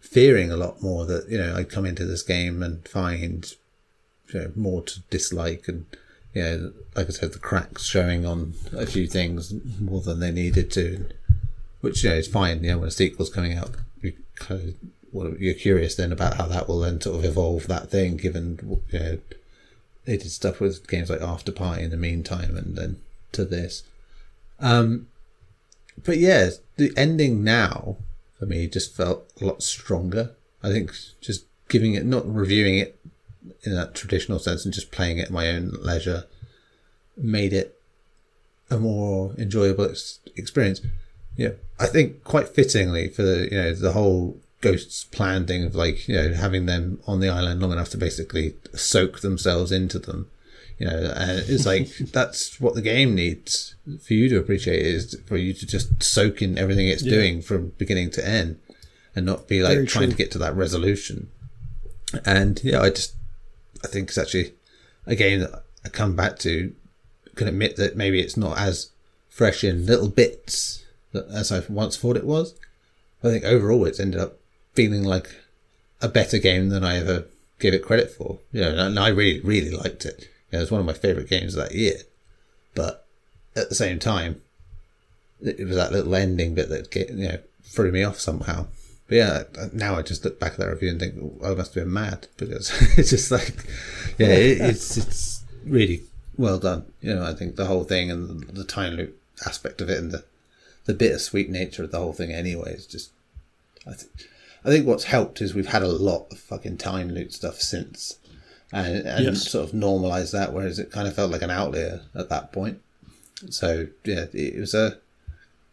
fearing 0.00 0.50
a 0.50 0.56
lot 0.56 0.82
more 0.82 1.06
that 1.06 1.28
you 1.28 1.38
know 1.38 1.54
I'd 1.56 1.70
come 1.70 1.86
into 1.86 2.04
this 2.04 2.22
game 2.22 2.62
and 2.62 2.86
find 2.86 3.52
you 4.32 4.40
know 4.40 4.52
more 4.54 4.82
to 4.82 5.00
dislike 5.10 5.68
and 5.68 5.86
you 6.34 6.42
know, 6.42 6.72
like 6.96 7.06
I 7.06 7.10
said, 7.10 7.32
the 7.32 7.38
cracks 7.38 7.84
showing 7.84 8.26
on 8.26 8.54
a 8.72 8.86
few 8.86 9.06
things 9.06 9.54
more 9.80 10.00
than 10.00 10.20
they 10.20 10.32
needed 10.32 10.70
to, 10.72 11.06
which 11.80 12.02
you 12.02 12.10
know 12.10 12.16
is 12.16 12.28
fine. 12.28 12.62
You 12.62 12.72
know, 12.72 12.78
when 12.78 12.88
a 12.88 12.92
sequel's 12.92 13.30
coming 13.30 13.56
out, 13.56 13.70
you 14.02 14.14
well, 15.12 15.32
you're 15.38 15.54
curious 15.54 15.94
then 15.94 16.10
about 16.10 16.36
how 16.36 16.46
that 16.46 16.68
will 16.68 16.80
then 16.80 17.00
sort 17.00 17.16
of 17.16 17.24
evolve 17.24 17.68
that 17.68 17.88
thing, 17.88 18.16
given 18.16 18.82
you 18.90 18.98
know 18.98 19.18
they 20.04 20.16
did 20.16 20.30
stuff 20.30 20.60
with 20.60 20.86
games 20.88 21.08
like 21.08 21.20
Afterparty 21.20 21.80
in 21.80 21.90
the 21.90 21.96
meantime, 21.96 22.56
and 22.56 22.76
then 22.76 23.00
to 23.32 23.44
this. 23.44 23.84
Um, 24.58 25.06
but 26.04 26.18
yeah, 26.18 26.50
the 26.76 26.92
ending 26.96 27.44
now 27.44 27.96
for 28.38 28.46
me 28.46 28.66
just 28.66 28.94
felt 28.94 29.30
a 29.40 29.44
lot 29.44 29.62
stronger. 29.62 30.32
I 30.62 30.70
think 30.70 30.92
just 31.20 31.44
giving 31.68 31.94
it, 31.94 32.04
not 32.04 32.26
reviewing 32.32 32.78
it 32.78 32.98
in 33.62 33.74
that 33.74 33.94
traditional 33.94 34.38
sense 34.38 34.64
and 34.64 34.74
just 34.74 34.90
playing 34.90 35.18
it 35.18 35.26
at 35.26 35.30
my 35.30 35.48
own 35.48 35.72
leisure 35.80 36.24
made 37.16 37.52
it 37.52 37.78
a 38.70 38.78
more 38.78 39.34
enjoyable 39.38 39.92
experience. 40.36 40.80
Yeah, 41.36 41.50
I 41.78 41.86
think 41.86 42.24
quite 42.24 42.48
fittingly 42.48 43.08
for 43.08 43.22
the 43.22 43.48
you 43.50 43.56
know 43.58 43.74
the 43.74 43.92
whole 43.92 44.40
Ghost's 44.64 45.04
plan 45.04 45.46
thing 45.46 45.64
of 45.64 45.74
like, 45.74 46.08
you 46.08 46.16
know, 46.16 46.32
having 46.32 46.64
them 46.64 46.98
on 47.06 47.20
the 47.20 47.28
island 47.28 47.60
long 47.60 47.70
enough 47.70 47.90
to 47.90 47.98
basically 47.98 48.54
soak 48.74 49.20
themselves 49.20 49.70
into 49.70 49.98
them. 49.98 50.30
You 50.78 50.86
know, 50.86 51.12
and 51.14 51.38
it's 51.46 51.66
like, 51.66 51.94
that's 52.12 52.58
what 52.60 52.74
the 52.74 52.80
game 52.80 53.14
needs 53.14 53.74
for 54.02 54.14
you 54.14 54.28
to 54.30 54.38
appreciate 54.38 54.80
is 54.80 55.20
for 55.26 55.36
you 55.36 55.52
to 55.52 55.66
just 55.66 56.02
soak 56.02 56.40
in 56.40 56.56
everything 56.56 56.88
it's 56.88 57.02
yeah. 57.02 57.14
doing 57.14 57.42
from 57.42 57.74
beginning 57.76 58.10
to 58.12 58.26
end 58.26 58.58
and 59.14 59.26
not 59.26 59.46
be 59.46 59.62
like 59.62 59.74
Very 59.74 59.86
trying 59.86 60.04
true. 60.04 60.12
to 60.12 60.16
get 60.16 60.30
to 60.32 60.38
that 60.38 60.56
resolution. 60.56 61.28
And 62.24 62.58
yeah, 62.64 62.80
I 62.80 62.88
just, 62.88 63.14
I 63.84 63.86
think 63.86 64.08
it's 64.08 64.18
actually 64.18 64.54
a 65.06 65.14
game 65.14 65.40
that 65.40 65.62
I 65.84 65.88
come 65.88 66.16
back 66.16 66.38
to, 66.40 66.74
can 67.34 67.48
admit 67.48 67.76
that 67.76 67.96
maybe 67.96 68.20
it's 68.20 68.36
not 68.36 68.58
as 68.58 68.90
fresh 69.28 69.64
in 69.64 69.86
little 69.86 70.08
bits 70.08 70.84
as 71.32 71.52
I 71.52 71.62
once 71.68 71.96
thought 71.96 72.16
it 72.16 72.26
was. 72.26 72.54
I 73.22 73.28
think 73.28 73.44
overall 73.44 73.84
it's 73.86 74.00
ended 74.00 74.20
up 74.20 74.38
feeling 74.74 75.02
like 75.04 75.34
a 76.00 76.08
better 76.08 76.38
game 76.38 76.68
than 76.68 76.84
I 76.84 76.96
ever 76.96 77.26
gave 77.58 77.74
it 77.74 77.84
credit 77.84 78.10
for. 78.10 78.38
You 78.52 78.62
know, 78.62 78.86
and 78.86 78.98
I 78.98 79.08
really, 79.08 79.40
really 79.40 79.70
liked 79.70 80.04
it. 80.04 80.28
You 80.50 80.56
know, 80.56 80.58
it 80.58 80.62
was 80.62 80.70
one 80.70 80.80
of 80.80 80.86
my 80.86 80.92
favorite 80.92 81.28
games 81.28 81.54
of 81.54 81.62
that 81.62 81.74
year. 81.74 81.96
But 82.74 83.06
at 83.56 83.68
the 83.68 83.74
same 83.74 83.98
time, 83.98 84.42
it 85.40 85.66
was 85.66 85.76
that 85.76 85.92
little 85.92 86.14
ending 86.14 86.54
bit 86.54 86.68
that 86.68 86.94
you 86.94 87.28
know 87.28 87.38
threw 87.62 87.92
me 87.92 88.02
off 88.02 88.18
somehow. 88.18 88.66
But 89.14 89.18
yeah, 89.18 89.44
uh, 89.56 89.68
now 89.72 89.94
I 89.94 90.02
just 90.02 90.24
look 90.24 90.40
back 90.40 90.54
at 90.54 90.58
that 90.58 90.70
review 90.70 90.90
and 90.90 90.98
think, 90.98 91.14
oh, 91.22 91.52
I 91.52 91.54
must 91.54 91.72
have 91.74 91.84
been 91.84 91.92
mad 91.92 92.26
because 92.36 92.72
it's 92.98 93.10
just 93.10 93.30
like, 93.30 93.64
yeah, 94.18 94.26
it, 94.26 94.60
it's 94.60 94.96
it's 94.96 95.44
really 95.64 96.02
well 96.36 96.58
done. 96.58 96.86
You 97.00 97.14
know, 97.14 97.24
I 97.24 97.32
think 97.32 97.54
the 97.54 97.66
whole 97.66 97.84
thing 97.84 98.10
and 98.10 98.28
the, 98.28 98.52
the 98.52 98.64
time 98.64 98.94
loop 98.94 99.16
aspect 99.46 99.80
of 99.80 99.88
it 99.88 100.00
and 100.00 100.10
the 100.10 100.24
the 100.86 100.94
bittersweet 100.94 101.48
nature 101.48 101.84
of 101.84 101.92
the 101.92 102.00
whole 102.00 102.12
thing 102.12 102.32
anyway 102.32 102.72
is 102.72 102.88
just, 102.88 103.12
I 103.86 103.92
think, 103.92 104.10
I 104.64 104.68
think 104.68 104.84
what's 104.84 105.04
helped 105.04 105.40
is 105.40 105.54
we've 105.54 105.68
had 105.68 105.84
a 105.84 105.88
lot 105.88 106.26
of 106.32 106.38
fucking 106.40 106.78
time 106.78 107.08
loop 107.10 107.30
stuff 107.30 107.60
since, 107.60 108.18
and, 108.72 109.06
and 109.06 109.26
yes. 109.26 109.48
sort 109.48 109.68
of 109.68 109.74
normalized 109.74 110.32
that. 110.32 110.52
Whereas 110.52 110.80
it 110.80 110.90
kind 110.90 111.06
of 111.06 111.14
felt 111.14 111.30
like 111.30 111.42
an 111.42 111.52
outlier 111.52 112.00
at 112.16 112.30
that 112.30 112.50
point. 112.50 112.80
So 113.48 113.86
yeah, 114.04 114.24
it 114.32 114.58
was 114.58 114.74
a 114.74 114.98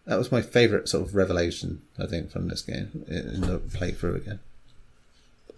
that 0.06 0.18
was 0.18 0.32
my 0.32 0.41
favorite 0.41 0.89
sort 0.89 1.08
of 1.08 1.16
revelation 1.16 1.82
I 1.99 2.06
think 2.06 2.32
from 2.32 2.47
this 2.47 2.62
game 2.62 3.06
in 3.08 3.41
the 3.41 3.60
playthrough 3.60 4.18
again. 4.18 4.39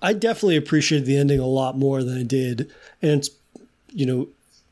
I 0.02 0.14
definitely 0.14 0.58
appreciated 0.58 1.06
the 1.06 1.18
ending 1.18 1.40
a 1.40 1.48
lot 1.48 1.78
more 1.78 2.04
than 2.04 2.18
I 2.18 2.24
did, 2.24 2.72
and 3.02 3.12
it's 3.12 3.30
you 3.92 4.06
know 4.06 4.28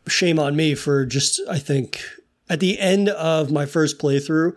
shame 0.07 0.39
on 0.39 0.55
me 0.55 0.75
for 0.75 1.05
just 1.05 1.39
I 1.49 1.59
think 1.59 2.01
at 2.49 2.59
the 2.59 2.79
end 2.79 3.09
of 3.09 3.51
my 3.51 3.65
first 3.65 3.99
playthrough 3.99 4.55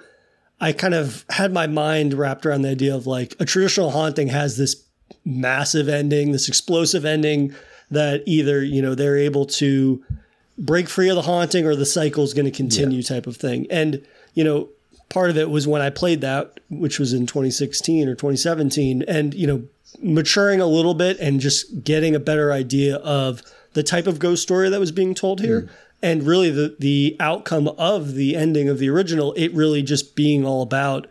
I 0.61 0.73
kind 0.73 0.95
of 0.95 1.25
had 1.29 1.53
my 1.53 1.67
mind 1.67 2.15
wrapped 2.15 2.47
around 2.47 2.63
the 2.63 2.71
idea 2.71 2.95
of 2.95 3.07
like 3.07 3.37
a 3.41 3.45
traditional 3.45 3.91
haunting 3.91 4.29
has 4.29 4.57
this 4.57 4.83
massive 5.25 5.89
ending, 5.89 6.33
this 6.33 6.49
explosive 6.49 7.05
ending 7.05 7.55
that 7.91 8.23
either, 8.27 8.63
you 8.63 8.81
know, 8.81 8.95
they're 8.95 9.19
able 9.19 9.47
to 9.47 10.03
break 10.57 10.89
free 10.89 11.09
of 11.09 11.17
the 11.17 11.23
haunting 11.23 11.67
or 11.67 11.75
the 11.75 11.85
cycle 11.85 12.25
is 12.25 12.33
going 12.33 12.45
to 12.45 12.51
continue 12.51 12.99
yeah. 12.99 13.09
type 13.09 13.27
of 13.27 13.37
thing. 13.37 13.67
And, 13.71 14.05
you 14.35 14.45
know, 14.45 14.69
part 15.15 15.31
of 15.31 15.39
it 15.39 15.49
was 15.49 15.67
when 15.67 15.81
I 15.81 15.91
played 15.91 16.21
that, 16.21 16.61
which 16.69 16.99
was 16.99 17.13
in 17.13 17.27
2016 17.27 18.09
or 18.09 18.15
2017, 18.15 19.03
and, 19.09 19.33
you 19.33 19.47
know, 19.47 19.63
maturing 20.03 20.61
a 20.61 20.67
little 20.67 20.95
bit 20.95 21.19
and 21.21 21.41
just 21.41 21.85
getting 21.85 22.15
a 22.15 22.21
better 22.21 22.53
idea 22.53 22.97
of 22.97 23.41
the 23.75 23.83
type 23.83 24.09
of 24.09 24.19
ghost 24.19 24.43
story 24.43 24.69
that 24.69 24.81
was 24.81 24.93
being 24.93 25.15
told 25.15 25.41
here. 25.41 25.63
Mm 25.63 25.71
and 26.05 26.25
really 26.25 26.51
the 26.51 26.77
the 26.79 27.17
outcome 27.19 27.67
of 27.67 28.13
the 28.15 28.37
ending 28.37 28.69
of 28.69 28.79
the 28.79 28.91
original 28.91 29.33
it 29.33 29.53
really 29.55 29.83
just 29.83 30.15
being 30.15 30.45
all 30.45 30.61
about 30.61 31.07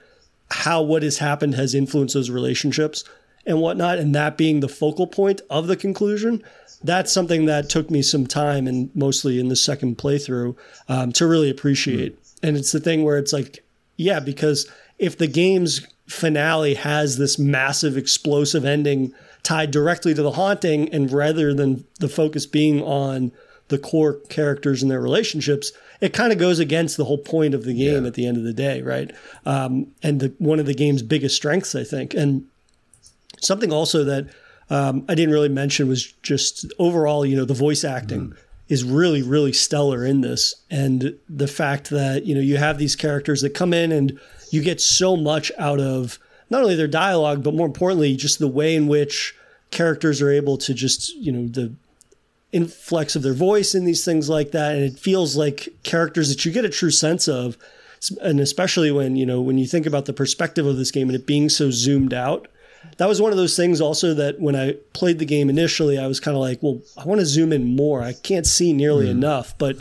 how 0.51 0.81
what 0.81 1.01
has 1.01 1.17
happened 1.17 1.55
has 1.55 1.73
influenced 1.73 2.13
those 2.13 2.29
relationships 2.29 3.03
and 3.45 3.59
whatnot 3.59 3.97
and 3.97 4.13
that 4.13 4.37
being 4.37 4.59
the 4.59 4.69
focal 4.69 5.07
point 5.07 5.41
of 5.49 5.65
the 5.65 5.75
conclusion 5.75 6.43
that's 6.83 7.11
something 7.11 7.45
that 7.45 7.69
took 7.69 7.89
me 7.89 8.01
some 8.03 8.27
time 8.27 8.67
and 8.67 8.95
mostly 8.95 9.39
in 9.39 9.47
the 9.47 9.55
second 9.55 9.97
playthrough 9.97 10.55
um, 10.87 11.11
to 11.11 11.25
really 11.25 11.49
appreciate 11.49 12.15
mm-hmm. 12.15 12.47
and 12.47 12.57
it's 12.57 12.71
the 12.71 12.79
thing 12.79 13.03
where 13.03 13.17
it's 13.17 13.33
like 13.33 13.63
yeah 13.97 14.19
because 14.19 14.69
if 14.99 15.17
the 15.17 15.27
game's 15.27 15.85
finale 16.07 16.75
has 16.75 17.17
this 17.17 17.39
massive 17.39 17.97
explosive 17.97 18.65
ending 18.65 19.13
tied 19.41 19.71
directly 19.71 20.13
to 20.13 20.23
the 20.23 20.31
haunting 20.31 20.93
and 20.93 21.11
rather 21.11 21.53
than 21.53 21.85
the 21.99 22.09
focus 22.09 22.45
being 22.45 22.81
on 22.81 23.31
the 23.69 23.77
core 23.77 24.15
characters 24.29 24.81
and 24.81 24.91
their 24.91 25.01
relationships, 25.01 25.71
it 26.01 26.13
kind 26.13 26.31
of 26.31 26.37
goes 26.37 26.59
against 26.59 26.97
the 26.97 27.05
whole 27.05 27.17
point 27.17 27.53
of 27.53 27.63
the 27.63 27.73
game 27.73 28.03
yeah. 28.03 28.07
at 28.07 28.13
the 28.13 28.27
end 28.27 28.37
of 28.37 28.43
the 28.43 28.53
day, 28.53 28.81
right? 28.81 29.11
Um, 29.45 29.87
and 30.01 30.19
the, 30.19 30.33
one 30.37 30.59
of 30.59 30.65
the 30.65 30.73
game's 30.73 31.01
biggest 31.01 31.35
strengths, 31.35 31.75
I 31.75 31.83
think. 31.83 32.13
And 32.13 32.45
something 33.39 33.71
also 33.71 34.03
that 34.03 34.27
um, 34.69 35.05
I 35.07 35.15
didn't 35.15 35.33
really 35.33 35.49
mention 35.49 35.87
was 35.87 36.11
just 36.23 36.71
overall, 36.77 37.25
you 37.25 37.35
know, 37.35 37.45
the 37.45 37.53
voice 37.53 37.83
acting. 37.83 38.29
Mm. 38.29 38.37
Is 38.73 38.83
really, 38.83 39.21
really 39.21 39.53
stellar 39.53 40.03
in 40.03 40.21
this. 40.21 40.55
And 40.71 41.15
the 41.29 41.47
fact 41.47 41.91
that, 41.91 42.25
you 42.25 42.33
know, 42.33 42.41
you 42.41 42.57
have 42.57 42.79
these 42.79 42.95
characters 42.95 43.41
that 43.41 43.53
come 43.53 43.71
in 43.71 43.91
and 43.91 44.19
you 44.49 44.63
get 44.63 44.81
so 44.81 45.15
much 45.15 45.51
out 45.59 45.79
of 45.79 46.17
not 46.49 46.63
only 46.63 46.73
their 46.75 46.87
dialogue, 46.87 47.43
but 47.43 47.53
more 47.53 47.67
importantly, 47.67 48.15
just 48.15 48.39
the 48.39 48.47
way 48.47 48.75
in 48.75 48.87
which 48.87 49.35
characters 49.69 50.23
are 50.23 50.31
able 50.31 50.57
to 50.57 50.73
just, 50.73 51.13
you 51.17 51.31
know, 51.31 51.47
the 51.47 51.71
influx 52.51 53.15
of 53.15 53.21
their 53.21 53.35
voice 53.35 53.75
and 53.75 53.87
these 53.87 54.03
things 54.03 54.27
like 54.27 54.49
that. 54.53 54.73
And 54.73 54.83
it 54.83 54.97
feels 54.97 55.37
like 55.37 55.69
characters 55.83 56.29
that 56.29 56.43
you 56.43 56.51
get 56.51 56.65
a 56.65 56.69
true 56.69 56.91
sense 56.91 57.27
of. 57.27 57.55
And 58.21 58.39
especially 58.39 58.91
when, 58.91 59.15
you 59.15 59.27
know, 59.27 59.39
when 59.39 59.59
you 59.59 59.67
think 59.67 59.85
about 59.85 60.05
the 60.05 60.13
perspective 60.13 60.65
of 60.65 60.77
this 60.77 60.89
game 60.89 61.09
and 61.09 61.15
it 61.15 61.27
being 61.27 61.47
so 61.47 61.69
zoomed 61.69 62.13
out, 62.13 62.47
that 62.97 63.07
was 63.07 63.21
one 63.21 63.31
of 63.31 63.37
those 63.37 63.55
things 63.55 63.81
also 63.81 64.13
that 64.13 64.39
when 64.39 64.55
I 64.55 64.73
played 64.93 65.19
the 65.19 65.25
game 65.25 65.49
initially, 65.49 65.97
I 65.97 66.07
was 66.07 66.19
kind 66.19 66.35
of 66.35 66.41
like, 66.41 66.61
well, 66.61 66.81
I 66.97 67.05
want 67.05 67.19
to 67.19 67.25
zoom 67.25 67.51
in 67.51 67.75
more. 67.75 68.01
I 68.01 68.13
can't 68.13 68.45
see 68.45 68.73
nearly 68.73 69.07
mm. 69.07 69.11
enough. 69.11 69.57
But 69.57 69.77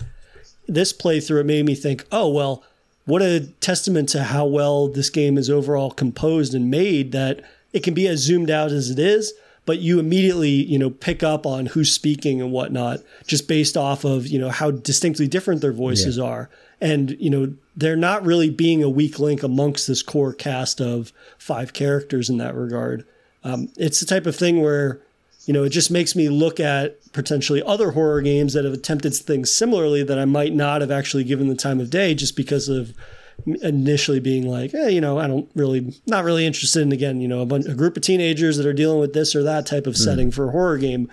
this 0.66 0.92
playthrough, 0.92 1.40
it 1.40 1.46
made 1.46 1.66
me 1.66 1.74
think, 1.74 2.04
oh, 2.10 2.28
well, 2.28 2.64
what 3.04 3.22
a 3.22 3.48
testament 3.60 4.08
to 4.10 4.22
how 4.22 4.46
well 4.46 4.88
this 4.88 5.10
game 5.10 5.36
is 5.36 5.50
overall 5.50 5.90
composed 5.90 6.54
and 6.54 6.70
made 6.70 7.12
that 7.12 7.42
it 7.72 7.82
can 7.82 7.94
be 7.94 8.06
as 8.06 8.20
zoomed 8.20 8.50
out 8.50 8.70
as 8.70 8.90
it 8.90 8.98
is, 8.98 9.32
but 9.66 9.78
you 9.78 9.98
immediately 9.98 10.50
you 10.50 10.78
know 10.78 10.90
pick 10.90 11.22
up 11.22 11.46
on 11.46 11.66
who's 11.66 11.92
speaking 11.92 12.40
and 12.40 12.52
whatnot 12.52 13.00
just 13.26 13.48
based 13.48 13.76
off 13.76 14.04
of 14.04 14.26
you 14.26 14.38
know 14.38 14.50
how 14.50 14.70
distinctly 14.70 15.28
different 15.28 15.60
their 15.60 15.72
voices 15.72 16.16
yeah. 16.16 16.24
are 16.24 16.50
and 16.82 17.16
you 17.18 17.30
know 17.30 17.54
they're 17.76 17.96
not 17.96 18.24
really 18.24 18.50
being 18.50 18.82
a 18.82 18.90
weak 18.90 19.18
link 19.18 19.42
amongst 19.42 19.86
this 19.86 20.02
core 20.02 20.34
cast 20.34 20.80
of 20.80 21.12
five 21.38 21.72
characters 21.72 22.28
in 22.28 22.36
that 22.36 22.54
regard 22.54 23.06
um, 23.44 23.68
it's 23.76 24.00
the 24.00 24.06
type 24.06 24.26
of 24.26 24.36
thing 24.36 24.60
where 24.60 25.00
you 25.46 25.54
know 25.54 25.62
it 25.62 25.70
just 25.70 25.90
makes 25.90 26.14
me 26.14 26.28
look 26.28 26.60
at 26.60 26.98
potentially 27.12 27.62
other 27.62 27.92
horror 27.92 28.20
games 28.20 28.52
that 28.52 28.64
have 28.64 28.74
attempted 28.74 29.14
things 29.14 29.54
similarly 29.54 30.02
that 30.02 30.18
i 30.18 30.24
might 30.24 30.52
not 30.52 30.80
have 30.80 30.90
actually 30.90 31.24
given 31.24 31.48
the 31.48 31.54
time 31.54 31.80
of 31.80 31.88
day 31.88 32.14
just 32.14 32.36
because 32.36 32.68
of 32.68 32.92
initially 33.62 34.20
being 34.20 34.46
like, 34.46 34.72
hey, 34.72 34.92
you 34.92 35.00
know, 35.00 35.18
I 35.18 35.26
don't 35.26 35.50
really, 35.54 35.94
not 36.06 36.24
really 36.24 36.46
interested 36.46 36.82
in, 36.82 36.92
again, 36.92 37.20
you 37.20 37.28
know, 37.28 37.40
a, 37.40 37.46
bunch, 37.46 37.66
a 37.66 37.74
group 37.74 37.96
of 37.96 38.02
teenagers 38.02 38.56
that 38.56 38.66
are 38.66 38.72
dealing 38.72 39.00
with 39.00 39.14
this 39.14 39.34
or 39.34 39.42
that 39.42 39.66
type 39.66 39.86
of 39.86 39.94
mm. 39.94 40.04
setting 40.04 40.30
for 40.30 40.48
a 40.48 40.52
horror 40.52 40.78
game. 40.78 41.10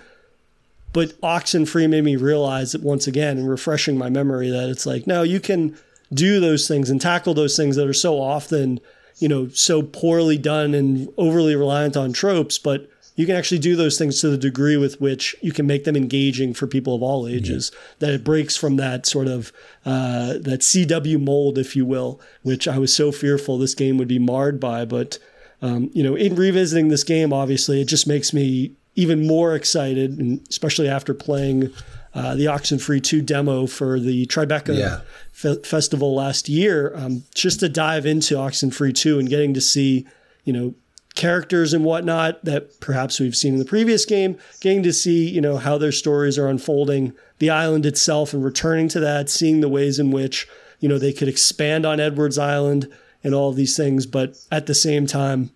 But 0.92 1.20
Oxenfree 1.20 1.88
made 1.88 2.04
me 2.04 2.16
realize 2.16 2.72
that 2.72 2.82
once 2.82 3.06
again, 3.06 3.38
and 3.38 3.48
refreshing 3.48 3.96
my 3.96 4.10
memory, 4.10 4.50
that 4.50 4.68
it's 4.68 4.86
like, 4.86 5.06
no, 5.06 5.22
you 5.22 5.40
can 5.40 5.76
do 6.12 6.40
those 6.40 6.66
things 6.66 6.90
and 6.90 7.00
tackle 7.00 7.34
those 7.34 7.56
things 7.56 7.76
that 7.76 7.86
are 7.86 7.92
so 7.92 8.20
often, 8.20 8.80
you 9.18 9.28
know, 9.28 9.48
so 9.48 9.82
poorly 9.82 10.36
done 10.36 10.74
and 10.74 11.08
overly 11.16 11.54
reliant 11.54 11.96
on 11.96 12.12
tropes, 12.12 12.58
but 12.58 12.88
you 13.20 13.26
can 13.26 13.36
actually 13.36 13.58
do 13.58 13.76
those 13.76 13.98
things 13.98 14.20
to 14.20 14.30
the 14.30 14.38
degree 14.38 14.76
with 14.78 15.00
which 15.00 15.36
you 15.42 15.52
can 15.52 15.66
make 15.66 15.84
them 15.84 15.94
engaging 15.94 16.54
for 16.54 16.66
people 16.66 16.94
of 16.94 17.02
all 17.02 17.28
ages. 17.28 17.70
That 17.98 18.14
it 18.14 18.24
breaks 18.24 18.56
from 18.56 18.76
that 18.76 19.04
sort 19.04 19.28
of 19.28 19.52
uh, 19.84 20.38
that 20.40 20.60
CW 20.60 21.22
mold, 21.22 21.58
if 21.58 21.76
you 21.76 21.84
will, 21.84 22.18
which 22.42 22.66
I 22.66 22.78
was 22.78 22.94
so 22.94 23.12
fearful 23.12 23.58
this 23.58 23.74
game 23.74 23.98
would 23.98 24.08
be 24.08 24.18
marred 24.18 24.58
by. 24.58 24.86
But 24.86 25.18
um, 25.60 25.90
you 25.92 26.02
know, 26.02 26.14
in 26.14 26.34
revisiting 26.34 26.88
this 26.88 27.04
game, 27.04 27.32
obviously, 27.32 27.82
it 27.82 27.88
just 27.88 28.06
makes 28.06 28.32
me 28.32 28.76
even 28.94 29.26
more 29.26 29.54
excited, 29.54 30.18
and 30.18 30.46
especially 30.48 30.88
after 30.88 31.14
playing. 31.14 31.72
Uh, 32.12 32.34
the 32.34 32.46
Oxenfree 32.46 33.00
2 33.00 33.22
demo 33.22 33.68
for 33.68 34.00
the 34.00 34.26
Tribeca 34.26 34.76
yeah. 34.76 35.54
festival 35.62 36.12
last 36.12 36.48
year, 36.48 36.92
um, 36.96 37.22
just 37.36 37.60
to 37.60 37.68
dive 37.68 38.04
into 38.04 38.34
Oxenfree 38.34 38.92
2 38.92 39.20
and 39.20 39.28
getting 39.28 39.54
to 39.54 39.60
see, 39.60 40.08
you 40.42 40.52
know, 40.52 40.74
characters 41.14 41.72
and 41.72 41.84
whatnot 41.84 42.44
that 42.44 42.80
perhaps 42.80 43.20
we've 43.20 43.36
seen 43.36 43.54
in 43.54 43.58
the 43.58 43.64
previous 43.64 44.04
game, 44.04 44.38
getting 44.60 44.82
to 44.82 44.92
see, 44.92 45.28
you 45.28 45.40
know, 45.40 45.56
how 45.56 45.76
their 45.76 45.92
stories 45.92 46.38
are 46.38 46.48
unfolding, 46.48 47.12
the 47.38 47.50
island 47.50 47.84
itself 47.84 48.32
and 48.32 48.44
returning 48.44 48.88
to 48.88 49.00
that, 49.00 49.28
seeing 49.28 49.60
the 49.60 49.68
ways 49.68 49.98
in 49.98 50.10
which, 50.10 50.48
you 50.78 50.88
know, 50.88 50.98
they 50.98 51.12
could 51.12 51.28
expand 51.28 51.84
on 51.84 52.00
Edwards 52.00 52.38
Island 52.38 52.90
and 53.22 53.34
all 53.34 53.50
of 53.50 53.56
these 53.56 53.76
things, 53.76 54.06
but 54.06 54.38
at 54.50 54.66
the 54.66 54.74
same 54.74 55.06
time, 55.06 55.50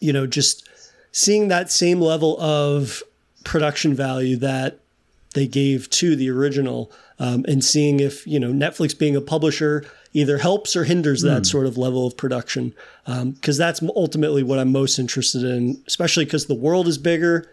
you 0.00 0.12
know, 0.12 0.26
just 0.26 0.68
seeing 1.14 1.46
that 1.46 1.70
same 1.70 2.00
level 2.00 2.38
of 2.40 3.02
production 3.44 3.94
value 3.94 4.36
that 4.36 4.80
they 5.34 5.46
gave 5.46 5.88
to 5.90 6.16
the 6.16 6.28
original, 6.28 6.90
um, 7.20 7.44
and 7.48 7.64
seeing 7.64 8.00
if 8.00 8.26
you 8.26 8.38
know 8.38 8.50
Netflix 8.50 8.98
being 8.98 9.16
a 9.16 9.20
publisher 9.20 9.84
either 10.12 10.38
helps 10.38 10.76
or 10.76 10.84
hinders 10.84 11.22
that 11.22 11.42
mm. 11.42 11.46
sort 11.46 11.66
of 11.66 11.78
level 11.78 12.06
of 12.06 12.16
production, 12.16 12.74
because 13.06 13.60
um, 13.60 13.64
that's 13.64 13.82
ultimately 13.96 14.42
what 14.42 14.58
I'm 14.58 14.70
most 14.70 14.98
interested 14.98 15.44
in, 15.44 15.82
especially 15.86 16.24
because 16.24 16.46
the 16.46 16.54
world 16.54 16.86
is 16.86 16.98
bigger, 16.98 17.50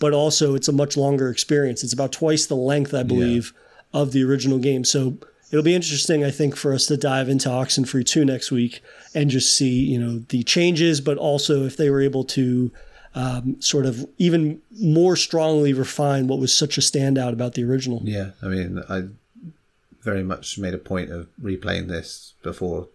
but 0.00 0.12
also 0.12 0.54
it's 0.54 0.68
a 0.68 0.72
much 0.72 0.96
longer 0.96 1.28
experience. 1.28 1.84
It's 1.84 1.92
about 1.92 2.12
twice 2.12 2.46
the 2.46 2.56
length, 2.56 2.92
I 2.92 3.02
believe, 3.02 3.52
yeah. 3.94 4.00
of 4.00 4.12
the 4.12 4.24
original 4.24 4.58
game. 4.58 4.84
So 4.84 5.16
it'll 5.50 5.64
be 5.64 5.74
interesting, 5.74 6.22
I 6.22 6.30
think, 6.30 6.54
for 6.54 6.74
us 6.74 6.84
to 6.86 6.98
dive 6.98 7.30
into 7.30 7.48
Oxenfree 7.48 8.04
2 8.04 8.26
next 8.26 8.50
week 8.50 8.82
and 9.14 9.30
just 9.30 9.56
see, 9.56 9.82
you 9.84 9.98
know, 9.98 10.18
the 10.28 10.42
changes, 10.42 11.00
but 11.00 11.16
also 11.16 11.64
if 11.64 11.78
they 11.78 11.88
were 11.88 12.02
able 12.02 12.24
to 12.24 12.70
um, 13.14 13.60
sort 13.60 13.86
of 13.86 14.06
even 14.18 14.60
more 14.80 15.16
strongly 15.16 15.72
refine 15.72 16.26
what 16.26 16.38
was 16.38 16.56
such 16.56 16.78
a 16.78 16.80
standout 16.80 17.32
about 17.32 17.54
the 17.54 17.64
original. 17.64 18.00
Yeah, 18.04 18.30
I 18.42 18.46
mean, 18.46 18.82
I 18.88 19.08
very 20.02 20.22
much 20.22 20.58
made 20.58 20.74
a 20.74 20.78
point 20.78 21.10
of 21.10 21.28
replaying 21.40 21.88
this 21.88 22.34
before 22.42 22.88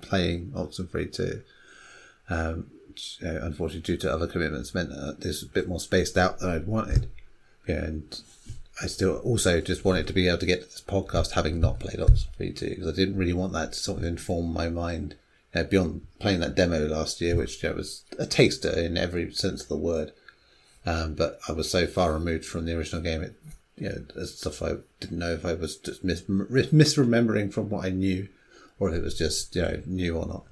playing 0.00 0.50
Oxenfree 0.54 1.12
2. 1.12 1.42
Um, 2.28 2.70
unfortunately, 3.20 3.80
due 3.80 3.96
to 3.98 4.12
other 4.12 4.26
commitments, 4.26 4.74
meant 4.74 4.90
that 4.90 5.20
this 5.20 5.40
was 5.40 5.50
a 5.50 5.54
bit 5.54 5.68
more 5.68 5.80
spaced 5.80 6.16
out 6.16 6.38
than 6.38 6.50
I'd 6.50 6.66
wanted. 6.66 7.08
Yeah, 7.66 7.84
and 7.84 8.20
I 8.82 8.86
still 8.86 9.18
also 9.18 9.60
just 9.60 9.84
wanted 9.84 10.06
to 10.08 10.12
be 10.12 10.28
able 10.28 10.38
to 10.38 10.46
get 10.46 10.62
to 10.62 10.66
this 10.66 10.82
podcast 10.86 11.32
having 11.32 11.60
not 11.60 11.78
played 11.78 11.98
Oxenfree 11.98 12.56
2 12.56 12.70
because 12.70 12.88
I 12.88 12.96
didn't 12.96 13.16
really 13.16 13.32
want 13.32 13.52
that 13.52 13.72
to 13.72 13.78
sort 13.78 13.98
of 13.98 14.04
inform 14.04 14.52
my 14.52 14.68
mind 14.68 15.14
know, 15.54 15.64
beyond 15.64 16.06
playing 16.18 16.40
that 16.40 16.54
demo 16.54 16.80
last 16.86 17.20
year, 17.20 17.36
which 17.36 17.62
was 17.62 18.04
a 18.18 18.26
taster 18.26 18.70
in 18.70 18.96
every 18.96 19.32
sense 19.32 19.62
of 19.62 19.68
the 19.68 19.76
word. 19.76 20.12
Um, 20.86 21.14
but 21.14 21.38
I 21.48 21.52
was 21.52 21.70
so 21.70 21.86
far 21.86 22.12
removed 22.12 22.44
from 22.44 22.66
the 22.66 22.76
original 22.76 23.02
game, 23.02 23.22
it 23.22 23.34
you 23.76 23.88
know, 23.88 24.24
stuff 24.24 24.62
I 24.62 24.76
didn't 25.00 25.18
know 25.18 25.32
if 25.32 25.44
I 25.44 25.54
was 25.54 25.76
just 25.76 26.04
mis- 26.04 26.22
misremembering 26.22 27.52
from 27.52 27.70
what 27.70 27.84
I 27.84 27.90
knew, 27.90 28.28
or 28.78 28.90
if 28.90 28.94
it 28.94 29.02
was 29.02 29.18
just 29.18 29.56
you 29.56 29.62
know 29.62 29.82
new 29.86 30.16
or 30.16 30.26
not. 30.26 30.44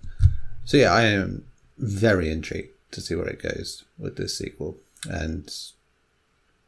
So 0.64 0.76
yeah, 0.76 0.92
I 0.92 1.02
am 1.02 1.44
very 1.78 2.30
intrigued 2.30 2.70
to 2.92 3.00
see 3.00 3.14
where 3.14 3.28
it 3.28 3.42
goes 3.42 3.84
with 3.98 4.16
this 4.16 4.36
sequel, 4.36 4.76
and 5.08 5.52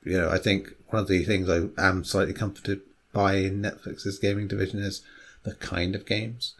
you 0.04 0.18
know, 0.18 0.30
I 0.30 0.38
think 0.38 0.74
one 0.88 1.02
of 1.02 1.08
the 1.08 1.24
things 1.24 1.48
I 1.48 1.68
am 1.78 2.04
slightly 2.04 2.34
comforted 2.34 2.82
by 3.12 3.36
in 3.36 3.62
Netflix's 3.62 4.18
gaming 4.18 4.46
division 4.46 4.80
is 4.80 5.02
the 5.44 5.54
kind 5.54 5.94
of 5.94 6.06
games 6.06 6.54